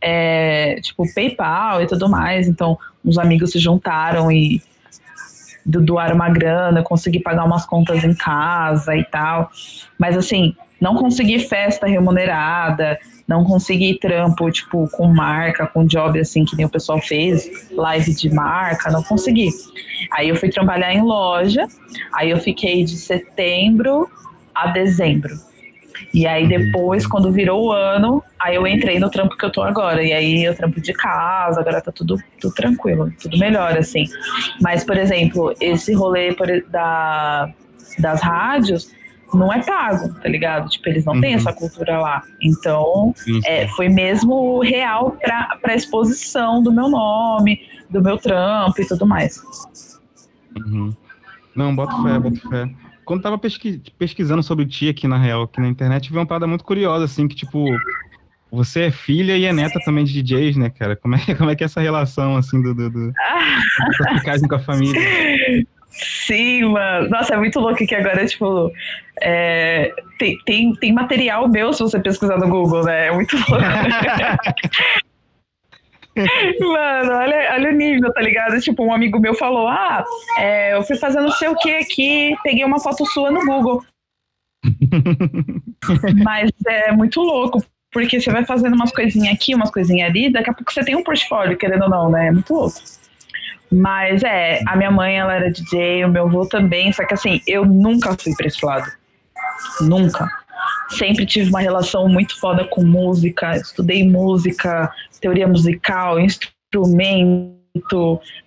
é, 0.00 0.80
tipo, 0.80 1.04
PayPal 1.14 1.82
e 1.82 1.86
tudo 1.86 2.08
mais. 2.08 2.48
Então, 2.48 2.78
uns 3.04 3.18
amigos 3.18 3.52
se 3.52 3.58
juntaram 3.58 4.30
e 4.30 4.62
doaram 5.66 6.14
uma 6.14 6.30
grana, 6.30 6.82
consegui 6.82 7.20
pagar 7.20 7.44
umas 7.44 7.66
contas 7.66 8.02
em 8.02 8.14
casa 8.14 8.96
e 8.96 9.04
tal. 9.04 9.50
Mas 9.98 10.16
assim, 10.16 10.56
não 10.80 10.94
consegui 10.94 11.38
festa 11.38 11.86
remunerada, 11.86 12.98
não 13.26 13.44
consegui 13.44 13.98
trampo, 13.98 14.50
tipo, 14.50 14.88
com 14.90 15.06
marca, 15.08 15.66
com 15.66 15.84
job, 15.84 16.18
assim, 16.18 16.44
que 16.44 16.56
nem 16.56 16.66
o 16.66 16.70
pessoal 16.70 17.00
fez, 17.00 17.68
live 17.72 18.14
de 18.14 18.32
marca, 18.32 18.90
não 18.90 19.02
consegui. 19.02 19.50
Aí 20.12 20.28
eu 20.28 20.36
fui 20.36 20.48
trabalhar 20.48 20.94
em 20.94 21.02
loja, 21.02 21.66
aí 22.14 22.30
eu 22.30 22.38
fiquei 22.38 22.84
de 22.84 22.96
setembro 22.96 24.08
a 24.54 24.68
dezembro. 24.68 25.48
E 26.14 26.26
aí 26.26 26.48
depois, 26.48 27.06
quando 27.06 27.30
virou 27.30 27.66
o 27.66 27.72
ano, 27.72 28.22
aí 28.40 28.54
eu 28.54 28.66
entrei 28.66 28.98
no 28.98 29.10
trampo 29.10 29.36
que 29.36 29.44
eu 29.44 29.50
tô 29.50 29.62
agora. 29.62 30.02
E 30.02 30.12
aí 30.12 30.44
eu 30.44 30.54
trampo 30.54 30.80
de 30.80 30.92
casa, 30.92 31.60
agora 31.60 31.80
tá 31.80 31.92
tudo, 31.92 32.16
tudo 32.40 32.54
tranquilo, 32.54 33.12
tudo 33.20 33.36
melhor, 33.36 33.76
assim. 33.76 34.04
Mas, 34.60 34.84
por 34.84 34.96
exemplo, 34.96 35.52
esse 35.60 35.92
rolê 35.92 36.34
da, 36.70 37.50
das 37.98 38.22
rádios, 38.22 38.90
não 39.34 39.52
é 39.52 39.62
pago, 39.62 40.14
tá 40.14 40.28
ligado? 40.28 40.68
Tipo, 40.68 40.88
eles 40.88 41.04
não 41.04 41.14
uhum. 41.14 41.20
têm 41.20 41.34
essa 41.34 41.52
cultura 41.52 41.98
lá. 41.98 42.22
Então, 42.40 43.14
é, 43.44 43.66
foi 43.68 43.88
mesmo 43.88 44.60
real 44.60 45.12
pra, 45.12 45.58
pra 45.60 45.74
exposição 45.74 46.62
do 46.62 46.72
meu 46.72 46.88
nome, 46.88 47.60
do 47.90 48.02
meu 48.02 48.16
trampo 48.16 48.80
e 48.80 48.86
tudo 48.86 49.06
mais. 49.06 49.40
Uhum. 50.56 50.94
Não, 51.54 51.74
bota 51.74 51.94
fé, 52.02 52.18
bota 52.18 52.48
fé. 52.48 52.70
Quando 53.04 53.22
tava 53.22 53.38
pesqui 53.38 53.82
pesquisando 53.98 54.42
sobre 54.42 54.66
ti 54.66 54.88
aqui 54.88 55.08
na 55.08 55.16
real, 55.16 55.42
aqui 55.42 55.60
na 55.60 55.68
internet, 55.68 56.10
vi 56.10 56.18
uma 56.18 56.26
parada 56.26 56.46
muito 56.46 56.64
curiosa, 56.64 57.04
assim, 57.04 57.26
que 57.26 57.34
tipo, 57.34 57.64
você 58.50 58.82
é 58.82 58.90
filha 58.90 59.36
e 59.36 59.44
é 59.44 59.52
neta 59.52 59.78
também 59.84 60.04
de 60.04 60.22
DJs, 60.22 60.56
né, 60.56 60.70
cara? 60.70 60.96
Como 60.96 61.14
é, 61.14 61.18
como 61.36 61.50
é 61.50 61.56
que 61.56 61.64
é 61.64 61.66
essa 61.66 61.80
relação, 61.80 62.36
assim, 62.36 62.60
do, 62.60 62.74
do, 62.74 62.90
do, 62.90 63.08
do 63.08 64.48
com 64.48 64.54
a 64.54 64.58
família? 64.58 65.00
Sim, 65.98 66.64
mano. 66.64 67.08
Nossa, 67.08 67.34
é 67.34 67.36
muito 67.36 67.58
louco 67.58 67.84
que 67.84 67.94
agora, 67.94 68.24
tipo, 68.24 68.70
é, 69.20 69.92
tem, 70.18 70.38
tem, 70.44 70.72
tem 70.74 70.92
material 70.92 71.48
meu 71.48 71.72
se 71.72 71.80
você 71.80 71.98
pesquisar 71.98 72.38
no 72.38 72.48
Google, 72.48 72.84
né? 72.84 73.08
É 73.08 73.12
muito 73.12 73.36
louco. 73.36 73.52
Mano, 76.60 77.12
olha, 77.12 77.52
olha 77.52 77.70
o 77.70 77.72
nível, 77.72 78.12
tá 78.12 78.20
ligado? 78.20 78.60
Tipo, 78.60 78.82
um 78.84 78.92
amigo 78.92 79.20
meu 79.20 79.34
falou: 79.34 79.68
Ah, 79.68 80.04
é, 80.36 80.74
eu 80.74 80.82
fui 80.82 80.96
fazendo 80.96 81.26
não 81.26 81.32
sei 81.32 81.46
o 81.48 81.54
que 81.54 81.70
aqui, 81.76 82.36
peguei 82.42 82.64
uma 82.64 82.80
foto 82.80 83.06
sua 83.06 83.30
no 83.30 83.44
Google. 83.44 83.84
Mas 86.24 86.50
é 86.66 86.90
muito 86.90 87.20
louco, 87.20 87.62
porque 87.92 88.20
você 88.20 88.32
vai 88.32 88.44
fazendo 88.44 88.74
umas 88.74 88.90
coisinhas 88.90 89.32
aqui, 89.32 89.54
umas 89.54 89.70
coisinhas 89.70 90.10
ali, 90.10 90.28
daqui 90.28 90.50
a 90.50 90.54
pouco 90.54 90.72
você 90.72 90.84
tem 90.84 90.96
um 90.96 91.04
portfólio, 91.04 91.56
querendo 91.56 91.84
ou 91.84 91.90
não, 91.90 92.10
né? 92.10 92.26
É 92.26 92.32
muito 92.32 92.52
louco. 92.52 92.80
Mas 93.70 94.22
é, 94.22 94.60
a 94.66 94.76
minha 94.76 94.90
mãe 94.90 95.18
ela 95.18 95.34
era 95.34 95.50
DJ, 95.50 96.04
o 96.04 96.08
meu 96.08 96.26
avô 96.26 96.46
também, 96.46 96.92
só 96.92 97.04
que 97.04 97.14
assim, 97.14 97.40
eu 97.46 97.64
nunca 97.64 98.16
fui 98.18 98.34
pra 98.34 98.46
esse 98.46 98.64
lado. 98.64 98.90
Nunca. 99.80 100.26
Sempre 100.90 101.26
tive 101.26 101.50
uma 101.50 101.60
relação 101.60 102.08
muito 102.08 102.38
foda 102.40 102.64
com 102.64 102.82
música, 102.82 103.56
estudei 103.56 104.08
música, 104.08 104.90
teoria 105.20 105.46
musical, 105.46 106.18
instrumento 106.18 107.57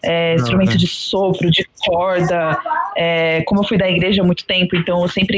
é, 0.04 0.36
instrumento 0.36 0.78
de 0.78 0.88
sopro, 0.88 1.50
de 1.50 1.66
corda. 1.86 2.58
É, 2.96 3.42
como 3.44 3.62
eu 3.62 3.68
fui 3.68 3.78
da 3.78 3.90
igreja 3.90 4.22
há 4.22 4.26
muito 4.26 4.46
tempo, 4.46 4.76
então 4.76 5.02
eu 5.02 5.08
sempre 5.08 5.38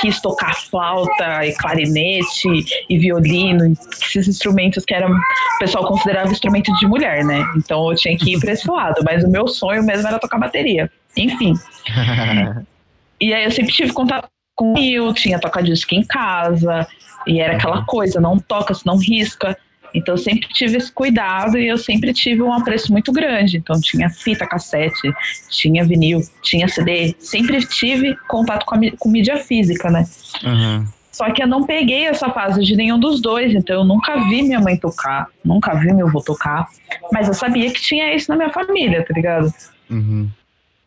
quis 0.00 0.20
tocar 0.20 0.54
flauta 0.54 1.44
e 1.44 1.54
clarinete 1.54 2.48
e 2.88 2.98
violino, 2.98 3.72
esses 4.02 4.28
instrumentos 4.28 4.84
que 4.84 4.94
eram, 4.94 5.10
o 5.10 5.58
pessoal 5.58 5.86
considerava 5.86 6.30
instrumento 6.30 6.72
de 6.74 6.86
mulher, 6.86 7.24
né? 7.24 7.44
Então 7.56 7.90
eu 7.90 7.96
tinha 7.96 8.16
que 8.16 8.34
ir 8.34 8.40
para 8.40 8.52
esse 8.52 8.68
lado, 8.70 9.02
mas 9.04 9.24
o 9.24 9.28
meu 9.28 9.48
sonho 9.48 9.82
mesmo 9.82 10.06
era 10.06 10.18
tocar 10.18 10.38
bateria. 10.38 10.90
Enfim. 11.16 11.54
e 13.20 13.34
aí 13.34 13.44
eu 13.44 13.50
sempre 13.50 13.72
tive 13.72 13.92
contato 13.92 14.28
com 14.54 14.72
o 14.72 15.12
tinha 15.14 15.38
toca-disco 15.38 15.94
em 15.94 16.04
casa, 16.04 16.86
e 17.26 17.40
era 17.40 17.56
aquela 17.56 17.84
coisa, 17.84 18.20
não 18.20 18.38
toca, 18.38 18.74
não 18.84 18.96
risca. 18.96 19.56
Então 19.94 20.14
eu 20.14 20.18
sempre 20.18 20.48
tive 20.48 20.76
esse 20.76 20.92
cuidado 20.92 21.58
e 21.58 21.66
eu 21.66 21.78
sempre 21.78 22.12
tive 22.12 22.42
um 22.42 22.52
apreço 22.52 22.92
muito 22.92 23.12
grande. 23.12 23.56
Então 23.56 23.80
tinha 23.80 24.10
fita 24.10 24.46
cassete, 24.46 25.12
tinha 25.48 25.84
vinil, 25.84 26.20
tinha 26.42 26.68
CD, 26.68 27.14
sempre 27.18 27.64
tive 27.66 28.16
contato 28.28 28.64
com, 28.64 28.74
a, 28.74 28.78
com 28.98 29.08
mídia 29.08 29.36
física, 29.38 29.90
né? 29.90 30.06
Uhum. 30.44 30.86
Só 31.10 31.32
que 31.32 31.42
eu 31.42 31.48
não 31.48 31.64
peguei 31.64 32.06
essa 32.06 32.30
fase 32.30 32.62
de 32.62 32.76
nenhum 32.76 32.98
dos 32.98 33.20
dois, 33.20 33.52
então 33.52 33.76
eu 33.76 33.84
nunca 33.84 34.16
vi 34.28 34.42
minha 34.42 34.60
mãe 34.60 34.76
tocar, 34.76 35.26
nunca 35.44 35.74
vi 35.74 35.92
meu 35.92 36.06
avô 36.06 36.20
tocar, 36.22 36.68
mas 37.12 37.26
eu 37.26 37.34
sabia 37.34 37.72
que 37.72 37.80
tinha 37.80 38.14
isso 38.14 38.30
na 38.30 38.36
minha 38.36 38.50
família, 38.50 39.04
tá 39.04 39.12
ligado? 39.12 39.52
Uhum. 39.90 40.28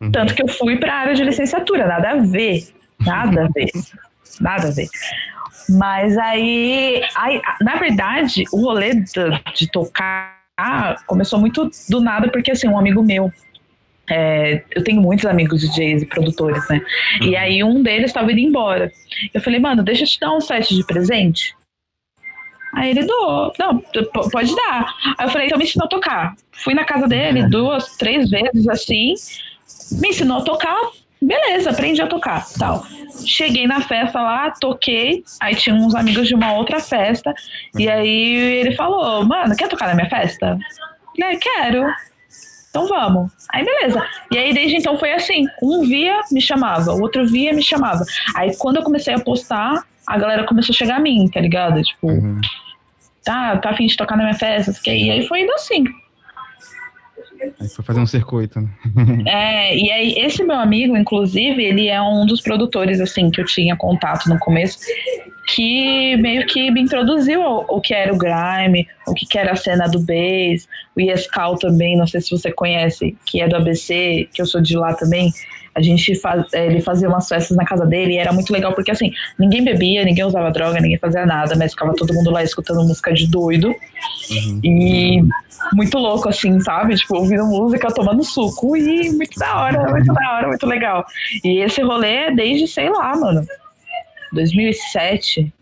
Uhum. 0.00 0.10
Tanto 0.10 0.34
que 0.34 0.42
eu 0.42 0.48
fui 0.48 0.78
para 0.78 0.94
a 0.94 0.96
área 1.00 1.14
de 1.14 1.22
licenciatura, 1.22 1.86
nada 1.86 2.12
a 2.12 2.16
ver, 2.16 2.66
nada 2.98 3.44
a 3.44 3.48
ver, 3.48 3.70
nada 4.40 4.68
a 4.68 4.70
ver. 4.70 4.88
Mas 5.68 6.16
aí, 6.18 7.02
aí 7.16 7.40
na 7.60 7.76
verdade, 7.76 8.44
o 8.52 8.60
rolê 8.62 8.94
de, 8.94 9.12
de 9.54 9.70
tocar 9.70 10.42
começou 11.06 11.38
muito 11.38 11.70
do 11.88 12.00
nada, 12.00 12.28
porque 12.28 12.50
assim, 12.50 12.68
um 12.68 12.78
amigo 12.78 13.02
meu, 13.02 13.32
é, 14.10 14.62
eu 14.70 14.84
tenho 14.84 15.00
muitos 15.00 15.24
amigos 15.26 15.60
DJs 15.60 16.02
e 16.02 16.06
produtores, 16.06 16.68
né? 16.68 16.80
Uhum. 17.20 17.28
E 17.28 17.36
aí 17.36 17.64
um 17.64 17.82
deles 17.82 18.06
estava 18.06 18.30
indo 18.32 18.40
embora. 18.40 18.92
Eu 19.32 19.40
falei, 19.40 19.58
mano, 19.58 19.82
deixa 19.82 20.04
eu 20.04 20.08
te 20.08 20.20
dar 20.20 20.34
um 20.34 20.40
set 20.40 20.74
de 20.74 20.84
presente. 20.84 21.54
Aí 22.74 22.90
ele 22.90 23.04
doou, 23.04 23.52
não, 23.58 23.78
pode 24.30 24.54
dar. 24.56 24.94
Aí 25.18 25.26
eu 25.26 25.30
falei, 25.30 25.46
então 25.46 25.58
me 25.58 25.64
ensinou 25.64 25.86
a 25.86 25.90
tocar. 25.90 26.34
Fui 26.52 26.74
na 26.74 26.84
casa 26.84 27.06
dele 27.06 27.42
uhum. 27.42 27.50
duas, 27.50 27.96
três 27.96 28.30
vezes 28.30 28.66
assim, 28.68 29.14
me 30.00 30.08
ensinou 30.08 30.38
a 30.38 30.44
tocar, 30.44 30.80
beleza, 31.22 31.70
aprendi 31.70 32.02
a 32.02 32.06
tocar, 32.06 32.46
tal. 32.58 32.84
Cheguei 33.24 33.66
na 33.66 33.80
festa 33.80 34.20
lá, 34.20 34.50
toquei, 34.50 35.22
aí 35.40 35.54
tinha 35.54 35.74
uns 35.74 35.94
amigos 35.94 36.26
de 36.26 36.34
uma 36.34 36.52
outra 36.54 36.80
festa, 36.80 37.34
e 37.78 37.86
uhum. 37.86 37.92
aí 37.92 38.34
ele 38.60 38.72
falou, 38.74 39.24
mano, 39.24 39.54
quer 39.56 39.68
tocar 39.68 39.86
na 39.88 39.94
minha 39.94 40.10
festa? 40.10 40.58
Falei, 41.18 41.38
quero. 41.38 41.86
Então 42.70 42.88
vamos. 42.88 43.30
Aí 43.52 43.64
beleza. 43.64 44.02
E 44.30 44.38
aí 44.38 44.54
desde 44.54 44.78
então 44.78 44.98
foi 44.98 45.12
assim, 45.12 45.46
um 45.62 45.82
via, 45.82 46.20
me 46.30 46.40
chamava, 46.40 46.92
o 46.92 47.02
outro 47.02 47.26
via, 47.26 47.52
me 47.52 47.62
chamava. 47.62 48.04
Aí 48.34 48.56
quando 48.56 48.76
eu 48.76 48.82
comecei 48.82 49.14
a 49.14 49.20
postar, 49.20 49.84
a 50.06 50.18
galera 50.18 50.44
começou 50.44 50.72
a 50.72 50.76
chegar 50.76 50.96
a 50.96 51.00
mim, 51.00 51.28
tá 51.28 51.40
ligado? 51.40 51.82
Tipo, 51.82 52.08
uhum. 52.08 52.40
tá, 53.22 53.58
tá 53.58 53.70
afim 53.70 53.86
de 53.86 53.96
tocar 53.96 54.16
na 54.16 54.24
minha 54.24 54.34
festa, 54.34 54.72
e 54.90 55.10
aí 55.10 55.26
foi 55.28 55.42
indo 55.42 55.52
assim. 55.52 55.84
Aí 57.60 57.68
foi 57.68 57.84
fazer 57.84 58.00
um 58.00 58.06
circuito, 58.06 58.60
né? 58.60 58.68
é, 59.26 59.76
e 59.76 59.90
aí 59.90 60.14
esse 60.18 60.42
meu 60.44 60.56
amigo, 60.56 60.96
inclusive, 60.96 61.62
ele 61.62 61.88
é 61.88 62.00
um 62.00 62.26
dos 62.26 62.40
produtores, 62.40 63.00
assim, 63.00 63.30
que 63.30 63.40
eu 63.40 63.46
tinha 63.46 63.76
contato 63.76 64.28
no 64.28 64.38
começo, 64.38 64.78
que 65.48 66.16
meio 66.16 66.46
que 66.46 66.70
me 66.70 66.80
introduziu 66.80 67.42
ao, 67.42 67.66
o 67.68 67.80
que 67.80 67.94
era 67.94 68.12
o 68.12 68.18
grime, 68.18 68.86
o 69.06 69.14
que 69.14 69.38
era 69.38 69.52
a 69.52 69.56
cena 69.56 69.86
do 69.86 69.98
bass, 70.00 70.68
o 70.96 71.00
Yescal 71.00 71.56
também, 71.58 71.96
não 71.96 72.06
sei 72.06 72.20
se 72.20 72.30
você 72.30 72.52
conhece, 72.52 73.16
que 73.24 73.40
é 73.40 73.48
do 73.48 73.56
ABC, 73.56 74.28
que 74.32 74.40
eu 74.40 74.46
sou 74.46 74.60
de 74.60 74.76
lá 74.76 74.94
também. 74.94 75.32
A 75.74 75.80
gente 75.80 76.14
faz, 76.16 76.44
é, 76.52 76.66
ele 76.66 76.82
fazia 76.82 77.08
umas 77.08 77.26
festas 77.26 77.56
na 77.56 77.64
casa 77.64 77.86
dele 77.86 78.12
e 78.12 78.18
era 78.18 78.30
muito 78.32 78.52
legal 78.52 78.74
porque 78.74 78.90
assim, 78.90 79.10
ninguém 79.38 79.64
bebia, 79.64 80.04
ninguém 80.04 80.24
usava 80.24 80.50
droga, 80.50 80.78
ninguém 80.78 80.98
fazia 80.98 81.24
nada, 81.24 81.56
mas 81.56 81.72
ficava 81.72 81.94
todo 81.94 82.12
mundo 82.12 82.30
lá 82.30 82.42
escutando 82.42 82.86
música 82.86 83.12
de 83.12 83.26
doido. 83.26 83.68
Uhum. 83.68 84.60
E 84.62 85.22
muito 85.72 85.96
louco, 85.96 86.28
assim, 86.28 86.60
sabe? 86.60 86.94
Tipo, 86.96 87.16
ouvindo 87.16 87.46
música, 87.46 87.88
tomando 87.88 88.22
suco 88.22 88.76
e 88.76 89.10
muito 89.12 89.38
da 89.38 89.62
hora, 89.62 89.90
muito 89.90 90.12
da 90.12 90.32
hora, 90.34 90.48
muito 90.48 90.66
legal. 90.66 91.06
E 91.42 91.60
esse 91.60 91.80
rolê 91.80 92.26
é 92.26 92.30
desde, 92.34 92.68
sei 92.68 92.90
lá, 92.90 93.16
mano, 93.16 93.46
2007, 94.32 95.52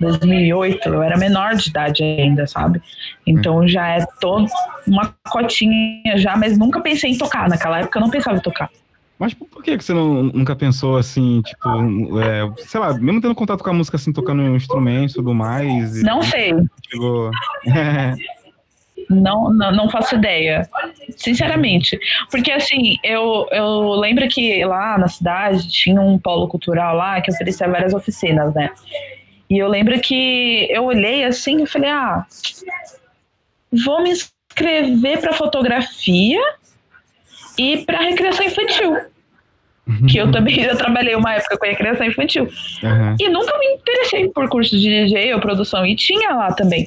2008, 0.00 0.88
eu 0.88 1.02
era 1.02 1.16
menor 1.16 1.54
de 1.54 1.68
idade 1.68 2.02
ainda, 2.02 2.46
sabe? 2.46 2.80
Então 3.26 3.66
já 3.66 3.88
é 3.88 4.06
todo 4.20 4.46
uma 4.86 5.14
cotinha 5.28 6.16
já, 6.16 6.36
mas 6.36 6.56
nunca 6.56 6.80
pensei 6.80 7.10
em 7.10 7.18
tocar. 7.18 7.48
Naquela 7.48 7.80
época 7.80 7.98
eu 7.98 8.02
não 8.02 8.10
pensava 8.10 8.36
em 8.36 8.40
tocar. 8.42 8.70
Mas 9.18 9.34
por 9.34 9.62
que, 9.64 9.76
você 9.76 9.92
não, 9.92 10.22
nunca 10.22 10.54
pensou 10.54 10.96
assim, 10.96 11.42
tipo, 11.42 12.20
é, 12.20 12.48
sei 12.58 12.80
lá, 12.80 12.94
mesmo 12.94 13.20
tendo 13.20 13.34
contato 13.34 13.64
com 13.64 13.70
a 13.70 13.72
música 13.72 13.96
assim, 13.96 14.12
tocando 14.12 14.42
um 14.42 14.54
instrumento 14.54 15.10
e 15.10 15.14
tudo 15.14 15.34
mais? 15.34 16.00
Não 16.04 16.22
sei. 16.22 16.54
Chegou... 16.88 17.30
não, 19.10 19.52
não, 19.52 19.72
não 19.72 19.90
faço 19.90 20.14
ideia, 20.14 20.68
sinceramente. 21.16 21.98
Porque 22.30 22.52
assim, 22.52 22.96
eu, 23.02 23.48
eu 23.50 23.90
lembro 23.94 24.28
que 24.28 24.64
lá 24.64 24.96
na 24.96 25.08
cidade 25.08 25.68
tinha 25.68 26.00
um 26.00 26.16
polo 26.16 26.46
cultural 26.46 26.94
lá 26.94 27.20
que 27.20 27.32
oferecia 27.32 27.68
várias 27.68 27.94
oficinas, 27.94 28.54
né? 28.54 28.70
E 29.50 29.58
eu 29.58 29.68
lembro 29.68 29.98
que 30.00 30.68
eu 30.70 30.84
olhei 30.84 31.24
assim 31.24 31.62
e 31.62 31.66
falei, 31.66 31.90
ah, 31.90 32.26
vou 33.84 34.02
me 34.02 34.10
inscrever 34.10 35.20
para 35.20 35.32
fotografia 35.32 36.40
e 37.58 37.78
para 37.78 38.00
recreação 38.00 38.44
infantil. 38.44 38.96
Que 40.06 40.18
eu 40.18 40.30
também 40.30 40.54
já 40.62 40.76
trabalhei 40.76 41.14
uma 41.14 41.34
época 41.34 41.56
com 41.56 41.66
recreação 41.66 42.06
infantil. 42.06 42.44
Uhum. 42.44 43.16
E 43.18 43.28
nunca 43.28 43.58
me 43.58 43.66
interessei 43.74 44.28
por 44.28 44.48
curso 44.48 44.78
de 44.78 45.06
DJ 45.06 45.32
ou 45.32 45.40
produção. 45.40 45.84
E 45.86 45.96
tinha 45.96 46.34
lá 46.34 46.52
também. 46.52 46.86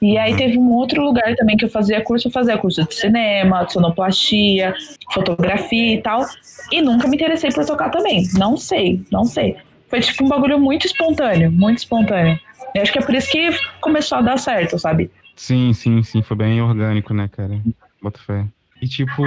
E 0.00 0.18
aí 0.18 0.36
teve 0.36 0.58
um 0.58 0.70
outro 0.72 1.02
lugar 1.02 1.34
também 1.36 1.56
que 1.56 1.64
eu 1.64 1.70
fazia 1.70 2.02
curso. 2.02 2.28
Eu 2.28 2.32
fazia 2.32 2.58
curso 2.58 2.84
de 2.86 2.94
cinema, 2.94 3.64
de 3.64 3.72
sonoplastia, 3.72 4.74
fotografia 5.12 5.94
e 5.94 6.02
tal. 6.02 6.26
E 6.70 6.82
nunca 6.82 7.08
me 7.08 7.16
interessei 7.16 7.50
por 7.50 7.64
tocar 7.64 7.90
também. 7.90 8.28
Não 8.34 8.56
sei, 8.56 9.00
não 9.10 9.24
sei. 9.24 9.56
Foi 9.92 10.00
tipo 10.00 10.24
um 10.24 10.28
bagulho 10.28 10.58
muito 10.58 10.86
espontâneo, 10.86 11.52
muito 11.52 11.80
espontâneo. 11.80 12.40
E 12.74 12.78
acho 12.78 12.90
que 12.90 12.98
é 12.98 13.02
por 13.02 13.14
isso 13.14 13.30
que 13.30 13.50
começou 13.78 14.16
a 14.16 14.22
dar 14.22 14.38
certo, 14.38 14.78
sabe? 14.78 15.10
Sim, 15.36 15.74
sim, 15.74 16.02
sim. 16.02 16.22
Foi 16.22 16.34
bem 16.34 16.62
orgânico, 16.62 17.12
né, 17.12 17.28
cara? 17.28 17.60
Bota 18.00 18.18
fé. 18.18 18.46
E, 18.80 18.88
tipo, 18.88 19.22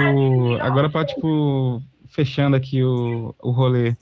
agora 0.60 0.90
pra, 0.90 1.04
tipo, 1.04 1.80
fechando 2.08 2.56
aqui 2.56 2.82
o, 2.82 3.32
o 3.40 3.52
rolê, 3.52 3.94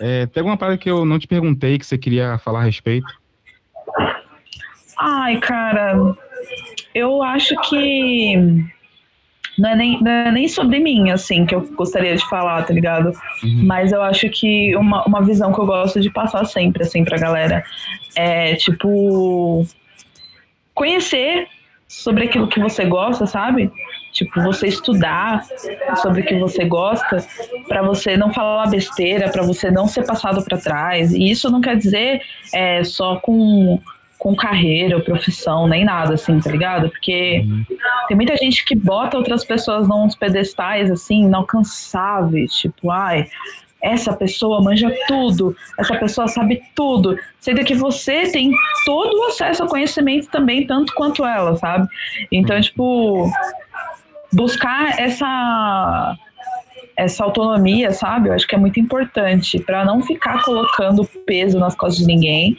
é, 0.00 0.24
tem 0.24 0.40
alguma 0.40 0.56
parada 0.56 0.78
que 0.78 0.88
eu 0.88 1.04
não 1.04 1.18
te 1.18 1.26
perguntei 1.26 1.78
que 1.78 1.84
você 1.84 1.98
queria 1.98 2.38
falar 2.38 2.60
a 2.60 2.64
respeito? 2.64 3.06
Ai, 4.98 5.36
cara, 5.40 6.16
eu 6.94 7.22
acho 7.22 7.54
que 7.68 8.64
não 9.62 9.70
é 9.70 9.76
nem, 9.76 10.02
não 10.02 10.10
é 10.10 10.32
nem 10.32 10.48
sobre 10.48 10.80
mim, 10.80 11.10
assim, 11.10 11.46
que 11.46 11.54
eu 11.54 11.60
gostaria 11.76 12.16
de 12.16 12.28
falar, 12.28 12.64
tá 12.64 12.74
ligado? 12.74 13.12
Uhum. 13.44 13.64
Mas 13.64 13.92
eu 13.92 14.02
acho 14.02 14.28
que 14.28 14.74
uma, 14.74 15.04
uma 15.04 15.22
visão 15.22 15.52
que 15.52 15.60
eu 15.60 15.66
gosto 15.66 16.00
de 16.00 16.10
passar 16.10 16.44
sempre, 16.46 16.82
assim, 16.82 17.04
pra 17.04 17.16
galera 17.16 17.62
é, 18.16 18.56
tipo, 18.56 19.64
conhecer 20.74 21.46
sobre 21.86 22.24
aquilo 22.24 22.48
que 22.48 22.58
você 22.58 22.84
gosta, 22.84 23.24
sabe? 23.24 23.70
Tipo, 24.12 24.42
você 24.42 24.66
estudar 24.66 25.44
sobre 26.02 26.22
o 26.22 26.24
que 26.24 26.34
você 26.40 26.64
gosta, 26.64 27.24
para 27.68 27.82
você 27.82 28.16
não 28.16 28.32
falar 28.32 28.68
besteira, 28.68 29.30
para 29.30 29.44
você 29.44 29.70
não 29.70 29.86
ser 29.86 30.04
passado 30.04 30.42
para 30.44 30.58
trás. 30.58 31.12
E 31.12 31.30
isso 31.30 31.48
não 31.48 31.60
quer 31.60 31.76
dizer 31.76 32.20
é, 32.52 32.82
só 32.82 33.20
com, 33.20 33.80
com 34.22 34.36
carreira 34.36 34.96
ou 34.96 35.02
profissão, 35.02 35.66
nem 35.66 35.84
nada, 35.84 36.14
assim, 36.14 36.38
tá 36.38 36.48
ligado? 36.48 36.88
Porque 36.90 37.44
uhum. 37.44 37.64
tem 38.06 38.16
muita 38.16 38.36
gente 38.36 38.64
que 38.64 38.76
bota 38.76 39.16
outras 39.16 39.44
pessoas 39.44 39.88
nos 39.88 40.14
pedestais, 40.14 40.92
assim, 40.92 41.24
inalcançáveis. 41.24 42.52
Tipo, 42.54 42.92
ai, 42.92 43.26
essa 43.82 44.12
pessoa 44.12 44.62
manja 44.62 44.94
tudo, 45.08 45.56
essa 45.76 45.98
pessoa 45.98 46.28
sabe 46.28 46.62
tudo, 46.72 47.18
sendo 47.40 47.64
que 47.64 47.74
você 47.74 48.30
tem 48.30 48.52
todo 48.86 49.12
o 49.12 49.24
acesso 49.24 49.64
ao 49.64 49.68
conhecimento 49.68 50.30
também, 50.30 50.68
tanto 50.68 50.94
quanto 50.94 51.26
ela, 51.26 51.56
sabe? 51.56 51.88
Então, 52.30 52.60
tipo, 52.60 53.28
buscar 54.32 55.00
essa 55.00 56.16
essa 56.96 57.24
autonomia, 57.24 57.90
sabe? 57.90 58.28
Eu 58.28 58.34
acho 58.34 58.46
que 58.46 58.54
é 58.54 58.58
muito 58.58 58.78
importante 58.78 59.58
para 59.58 59.84
não 59.84 60.00
ficar 60.00 60.44
colocando 60.44 61.04
peso 61.26 61.58
nas 61.58 61.74
costas 61.74 61.98
de 61.98 62.06
ninguém. 62.06 62.56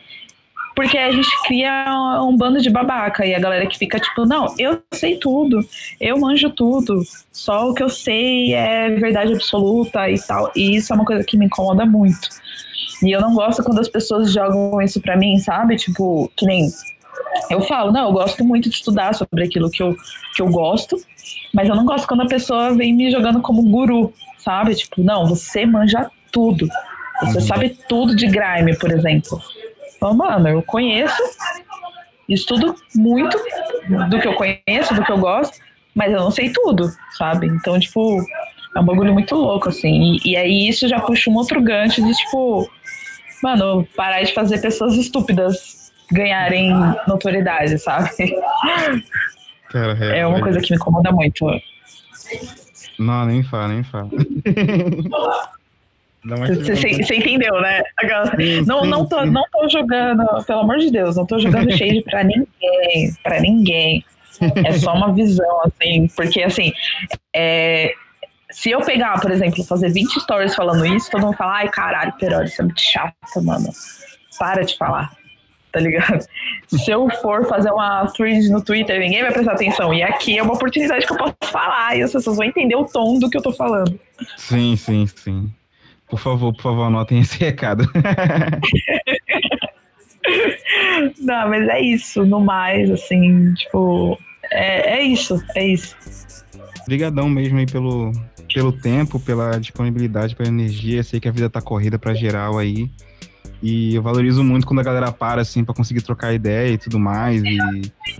Porque 0.76 0.98
a 0.98 1.12
gente 1.12 1.30
cria 1.44 1.86
um 2.22 2.36
bando 2.36 2.60
de 2.60 2.70
babaca 2.70 3.26
e 3.26 3.36
a 3.36 3.40
galera 3.40 3.68
que 3.68 3.78
fica 3.78 4.00
tipo, 4.00 4.26
não, 4.26 4.54
eu 4.58 4.82
sei 4.92 5.18
tudo, 5.18 5.60
eu 6.02 6.20
manjo 6.20 6.50
tudo, 6.50 7.04
só 7.32 7.70
o 7.70 7.74
que 7.74 7.84
eu 7.84 7.90
sei 7.90 8.54
é 8.54 8.90
verdade 8.90 9.34
absoluta 9.34 10.10
e 10.10 10.20
tal. 10.20 10.52
E 10.56 10.76
isso 10.76 10.92
é 10.92 10.96
uma 10.96 11.06
coisa 11.06 11.24
que 11.24 11.38
me 11.38 11.46
incomoda 11.46 11.86
muito. 11.86 12.28
E 13.04 13.12
eu 13.12 13.21
não 13.21 13.36
gosto 13.36 13.63
quando 13.63 13.80
as 13.80 13.90
pessoas 13.90 14.32
jogam 14.32 14.82
isso 14.82 15.00
pra 15.00 15.17
mim, 15.17 15.38
sabe? 15.38 15.76
Tipo, 15.76 16.32
que 16.36 16.46
nem 16.46 16.69
eu 17.50 17.62
falo, 17.62 17.92
não, 17.92 18.08
eu 18.08 18.13
gosto 18.13 18.44
muito 18.44 18.69
de 18.69 18.76
estudar 18.76 19.13
sobre 19.13 19.44
aquilo 19.44 19.69
que 19.69 19.82
eu, 19.82 19.96
que 20.36 20.42
eu 20.42 20.48
gosto, 20.48 20.98
mas 21.54 21.67
eu 21.67 21.76
não 21.76 21.86
gosto 21.86 22.08
quando 22.08 22.21
a 22.21 22.28
pessoa 22.28 22.74
vem 22.74 22.94
me 22.94 23.12
jogando 23.12 23.42
como 23.42 23.62
guru, 23.63 24.13
sabe? 24.38 24.76
Tipo, 24.76 25.04
não, 25.04 25.28
você 25.28 25.65
manja 25.65 26.10
tudo. 26.32 26.67
Você 27.21 27.38
uhum. 27.38 27.46
sabe 27.46 27.78
tudo 27.88 28.15
de 28.15 28.28
grime, 28.28 28.76
por 28.78 28.92
exemplo. 28.92 29.42
Mano, 30.12 30.49
eu 30.49 30.62
conheço, 30.63 31.21
estudo 32.27 32.75
muito 32.95 33.37
do 34.10 34.19
que 34.19 34.27
eu 34.27 34.33
conheço, 34.33 34.93
do 34.95 35.04
que 35.04 35.12
eu 35.12 35.17
gosto, 35.19 35.58
mas 35.93 36.12
eu 36.12 36.19
não 36.19 36.31
sei 36.31 36.51
tudo, 36.51 36.89
sabe? 37.17 37.47
Então, 37.47 37.79
tipo, 37.79 38.19
É 38.75 38.79
um 38.79 38.85
bagulho 38.85 39.13
muito 39.13 39.35
louco, 39.35 39.69
assim. 39.69 40.17
E, 40.23 40.31
e 40.31 40.35
aí 40.35 40.67
isso 40.67 40.87
já 40.87 40.99
puxa 40.99 41.29
um 41.29 41.35
outro 41.35 41.62
gancho 41.62 42.04
de, 42.04 42.12
tipo, 42.12 42.67
mano, 43.43 43.87
parar 43.95 44.23
de 44.23 44.33
fazer 44.33 44.60
pessoas 44.60 44.95
estúpidas 44.95 45.91
ganharem 46.12 46.71
notoriedade, 47.08 47.77
sabe? 47.77 48.10
Cara, 49.69 49.97
é, 50.01 50.19
é 50.19 50.27
uma 50.27 50.41
coisa 50.41 50.60
que 50.60 50.71
me 50.71 50.77
incomoda 50.77 51.12
muito. 51.12 51.45
Não, 52.99 53.25
nem 53.25 53.43
fala, 53.43 53.67
nem 53.69 53.83
fala. 53.83 54.10
Você 56.26 57.15
entendeu, 57.15 57.60
né? 57.62 57.84
Não, 58.65 58.86
não, 58.86 59.06
tô, 59.08 59.26
não 59.26 59.44
tô 59.52 59.67
jogando, 59.69 60.24
pelo 60.46 60.62
amor 60.62 60.78
de 60.78 60.92
Deus, 60.92 61.15
não 61.15 61.26
tô 61.26 61.38
jogando 61.40 61.71
shade 61.76 62.02
pra 62.04 62.24
ninguém, 62.24 63.13
pra 63.21 63.40
ninguém. 63.40 64.06
É 64.65 64.71
só 64.74 64.94
uma 64.94 65.13
visão, 65.13 65.62
assim, 65.63 66.08
porque 66.15 66.42
assim, 66.42 66.74
é, 67.36 67.94
se 68.52 68.71
eu 68.71 68.82
pegar, 68.82 69.19
por 69.19 69.32
exemplo, 69.32 69.63
fazer 69.63 69.90
20 69.92 70.19
stories 70.21 70.56
falando 70.56 70.86
isso, 70.86 71.10
todo 71.12 71.26
mundo 71.26 71.36
fala, 71.38 71.58
ai 71.58 71.69
caralho, 71.69 72.13
Perol, 72.13 72.44
isso 72.44 72.62
é 72.62 72.65
muito 72.65 72.82
chato, 72.82 73.15
mano. 73.42 73.69
Para 74.40 74.63
de 74.63 74.78
falar, 74.78 75.12
tá 75.71 75.80
ligado? 75.80 76.26
Se 76.67 76.90
eu 76.90 77.10
for 77.21 77.48
fazer 77.48 77.71
uma 77.71 78.08
thread 78.08 78.50
no 78.50 78.63
Twitter, 78.63 79.00
ninguém 79.00 79.21
vai 79.21 79.32
prestar 79.32 79.54
atenção. 79.54 79.94
E 79.94 80.02
aqui 80.02 80.38
é 80.38 80.44
uma 80.44 80.54
oportunidade 80.54 81.06
que 81.06 81.13
eu 81.13 81.17
posso 81.17 81.36
falar, 81.46 81.98
e 81.98 82.02
as 82.02 82.12
pessoas 82.12 82.38
vão 82.38 82.46
entender 82.46 82.76
o 82.76 82.86
tom 82.86 83.19
do 83.19 83.30
que 83.30 83.38
eu 83.38 83.42
tô 83.42 83.52
falando. 83.52 84.00
Sim, 84.38 84.76
sim, 84.76 85.06
sim. 85.08 85.52
Por 86.14 86.20
favor, 86.20 86.54
por 86.54 86.62
favor, 86.62 86.84
anotem 86.84 87.22
esse 87.22 87.40
recado. 87.44 87.90
Não, 91.20 91.50
mas 91.50 91.68
é 91.70 91.82
isso, 91.82 92.24
no 92.24 92.40
mais, 92.40 92.92
assim, 92.92 93.52
tipo, 93.56 94.16
é, 94.52 95.00
é 95.00 95.02
isso, 95.02 95.44
é 95.56 95.70
isso. 95.70 95.96
Obrigadão 96.84 97.28
mesmo 97.28 97.58
aí 97.58 97.66
pelo, 97.66 98.12
pelo 98.54 98.72
tempo, 98.72 99.20
pela 99.20 99.60
disponibilidade, 99.60 100.36
pela 100.36 100.50
energia. 100.50 101.02
Sei 101.02 101.20
que 101.20 101.28
a 101.28 101.32
vida 101.32 101.50
tá 101.50 101.60
corrida 101.60 101.98
para 101.98 102.14
geral 102.14 102.60
aí. 102.60 102.92
E 103.60 103.96
eu 103.96 104.04
valorizo 104.04 104.44
muito 104.44 104.68
quando 104.68 104.82
a 104.82 104.84
galera 104.84 105.12
para, 105.12 105.42
assim, 105.42 105.64
para 105.64 105.74
conseguir 105.74 106.04
trocar 106.04 106.32
ideia 106.32 106.74
e 106.74 106.78
tudo 106.78 107.00
mais, 107.00 107.42
e 107.44 107.58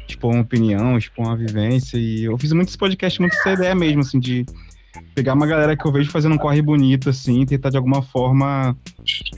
expor 0.10 0.34
uma 0.34 0.42
opinião, 0.42 0.98
expor 0.98 1.28
uma 1.28 1.38
vivência. 1.38 1.96
E 1.98 2.24
eu 2.24 2.36
fiz 2.40 2.54
muito 2.54 2.70
esse 2.70 2.78
podcast, 2.78 3.22
muito 3.22 3.36
essa 3.36 3.52
ideia 3.52 3.76
mesmo, 3.76 4.02
assim, 4.02 4.20
de 4.20 4.48
pegar 5.16 5.34
uma 5.34 5.48
galera 5.48 5.76
que 5.76 5.86
eu 5.86 5.92
vejo 5.92 6.12
fazendo 6.12 6.36
um 6.36 6.38
corre 6.38 6.62
bonito, 6.62 7.10
assim, 7.10 7.46
tentar 7.46 7.70
de 7.70 7.78
alguma 7.78 8.02
forma 8.02 8.76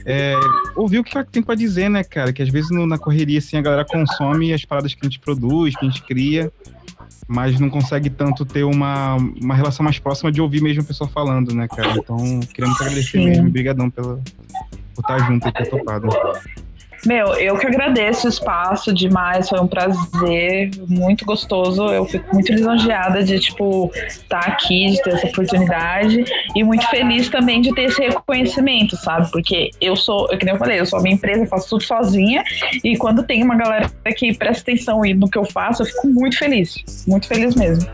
é, 0.04 0.34
ouvir 0.74 0.98
o 0.98 1.04
que 1.04 1.24
tem 1.24 1.42
para 1.42 1.54
dizer, 1.54 1.88
né, 1.88 2.04
cara? 2.04 2.32
Que 2.32 2.42
às 2.42 2.48
vezes 2.48 2.70
no, 2.70 2.86
na 2.86 2.98
correria, 2.98 3.38
assim, 3.38 3.56
a 3.56 3.62
galera 3.62 3.84
consome 3.84 4.52
as 4.52 4.64
paradas 4.64 4.94
que 4.94 5.00
a 5.02 5.08
gente 5.08 5.18
produz, 5.18 5.74
que 5.74 5.84
a 5.84 5.88
gente 5.88 6.02
cria, 6.02 6.52
mas 7.26 7.58
não 7.58 7.68
consegue 7.68 8.10
tanto 8.10 8.44
ter 8.44 8.64
uma, 8.64 9.16
uma 9.16 9.54
relação 9.54 9.84
mais 9.84 9.98
próxima 9.98 10.30
de 10.30 10.40
ouvir 10.40 10.62
mesmo 10.62 10.82
a 10.82 10.86
pessoa 10.86 11.08
falando, 11.08 11.54
né, 11.54 11.66
cara? 11.68 11.96
Então, 11.96 12.16
queria 12.40 12.68
muito 12.68 12.82
agradecer 12.82 13.18
Sim. 13.18 13.24
mesmo, 13.26 13.48
obrigadão 13.48 13.90
pela, 13.90 14.20
por 14.94 15.00
estar 15.00 15.18
junto 15.26 15.48
e 15.48 15.52
ter 15.52 15.68
topado. 15.68 16.08
Meu, 17.06 17.34
eu 17.34 17.56
que 17.56 17.66
agradeço 17.66 18.26
o 18.26 18.30
espaço 18.30 18.92
demais, 18.92 19.48
foi 19.48 19.60
um 19.60 19.66
prazer, 19.66 20.70
muito 20.88 21.24
gostoso. 21.24 21.86
Eu 21.86 22.04
fico 22.04 22.34
muito 22.34 22.52
lisonjeada 22.52 23.22
de, 23.22 23.38
tipo, 23.38 23.90
estar 24.08 24.40
tá 24.40 24.48
aqui, 24.48 24.86
de 24.90 25.02
ter 25.02 25.14
essa 25.14 25.28
oportunidade 25.28 26.24
e 26.54 26.64
muito 26.64 26.86
feliz 26.88 27.28
também 27.28 27.60
de 27.60 27.72
ter 27.74 27.84
esse 27.84 28.02
reconhecimento, 28.02 28.96
sabe? 28.96 29.30
Porque 29.30 29.70
eu 29.80 29.94
sou, 29.94 30.28
eu, 30.30 30.38
que 30.38 30.50
eu 30.50 30.58
falei, 30.58 30.80
eu 30.80 30.86
sou 30.86 30.98
a 30.98 31.02
minha 31.02 31.14
empresa, 31.14 31.46
faço 31.46 31.68
tudo 31.70 31.84
sozinha 31.84 32.42
e 32.82 32.96
quando 32.96 33.22
tem 33.22 33.42
uma 33.42 33.54
galera 33.54 33.90
que 34.16 34.34
presta 34.34 34.62
atenção 34.62 35.02
no 35.16 35.30
que 35.30 35.38
eu 35.38 35.44
faço, 35.44 35.82
eu 35.82 35.86
fico 35.86 36.08
muito 36.08 36.36
feliz, 36.36 37.04
muito 37.06 37.28
feliz 37.28 37.54
mesmo. 37.54 37.88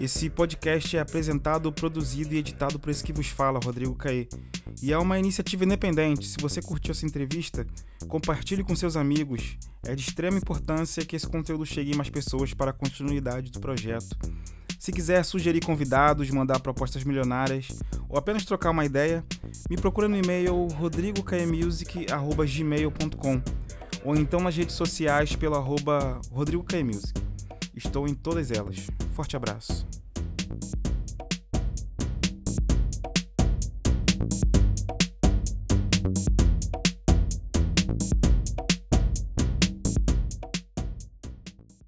Esse 0.00 0.28
podcast 0.30 0.96
é 0.96 1.00
apresentado, 1.00 1.70
produzido 1.70 2.34
e 2.34 2.38
editado 2.38 2.78
por 2.78 2.88
esse 2.88 3.04
que 3.04 3.12
vos 3.12 3.26
fala, 3.26 3.60
Rodrigo 3.62 3.94
Caê. 3.94 4.26
E 4.82 4.94
é 4.94 4.98
uma 4.98 5.18
iniciativa 5.18 5.62
independente. 5.62 6.26
Se 6.26 6.38
você 6.40 6.62
curtiu 6.62 6.92
essa 6.92 7.04
entrevista, 7.04 7.66
compartilhe 8.08 8.64
com 8.64 8.74
seus 8.74 8.96
amigos. 8.96 9.58
É 9.84 9.94
de 9.94 10.00
extrema 10.00 10.38
importância 10.38 11.04
que 11.04 11.14
esse 11.14 11.26
conteúdo 11.26 11.66
chegue 11.66 11.92
a 11.92 11.96
mais 11.98 12.08
pessoas 12.08 12.54
para 12.54 12.70
a 12.70 12.72
continuidade 12.72 13.50
do 13.50 13.60
projeto. 13.60 14.16
Se 14.78 14.90
quiser 14.90 15.22
sugerir 15.22 15.62
convidados, 15.62 16.30
mandar 16.30 16.60
propostas 16.60 17.04
milionárias 17.04 17.68
ou 18.08 18.16
apenas 18.16 18.46
trocar 18.46 18.70
uma 18.70 18.86
ideia, 18.86 19.22
me 19.68 19.76
procura 19.76 20.08
no 20.08 20.16
e-mail 20.16 20.66
rodrigocaemusic.gmail.com 20.78 23.42
ou 24.02 24.16
então 24.16 24.40
nas 24.40 24.56
redes 24.56 24.74
sociais 24.74 25.36
pelo 25.36 25.56
arroba 25.56 26.18
Estou 27.74 28.06
em 28.06 28.14
todas 28.14 28.50
elas. 28.50 28.86
Forte 29.14 29.36
abraço. 29.36 29.86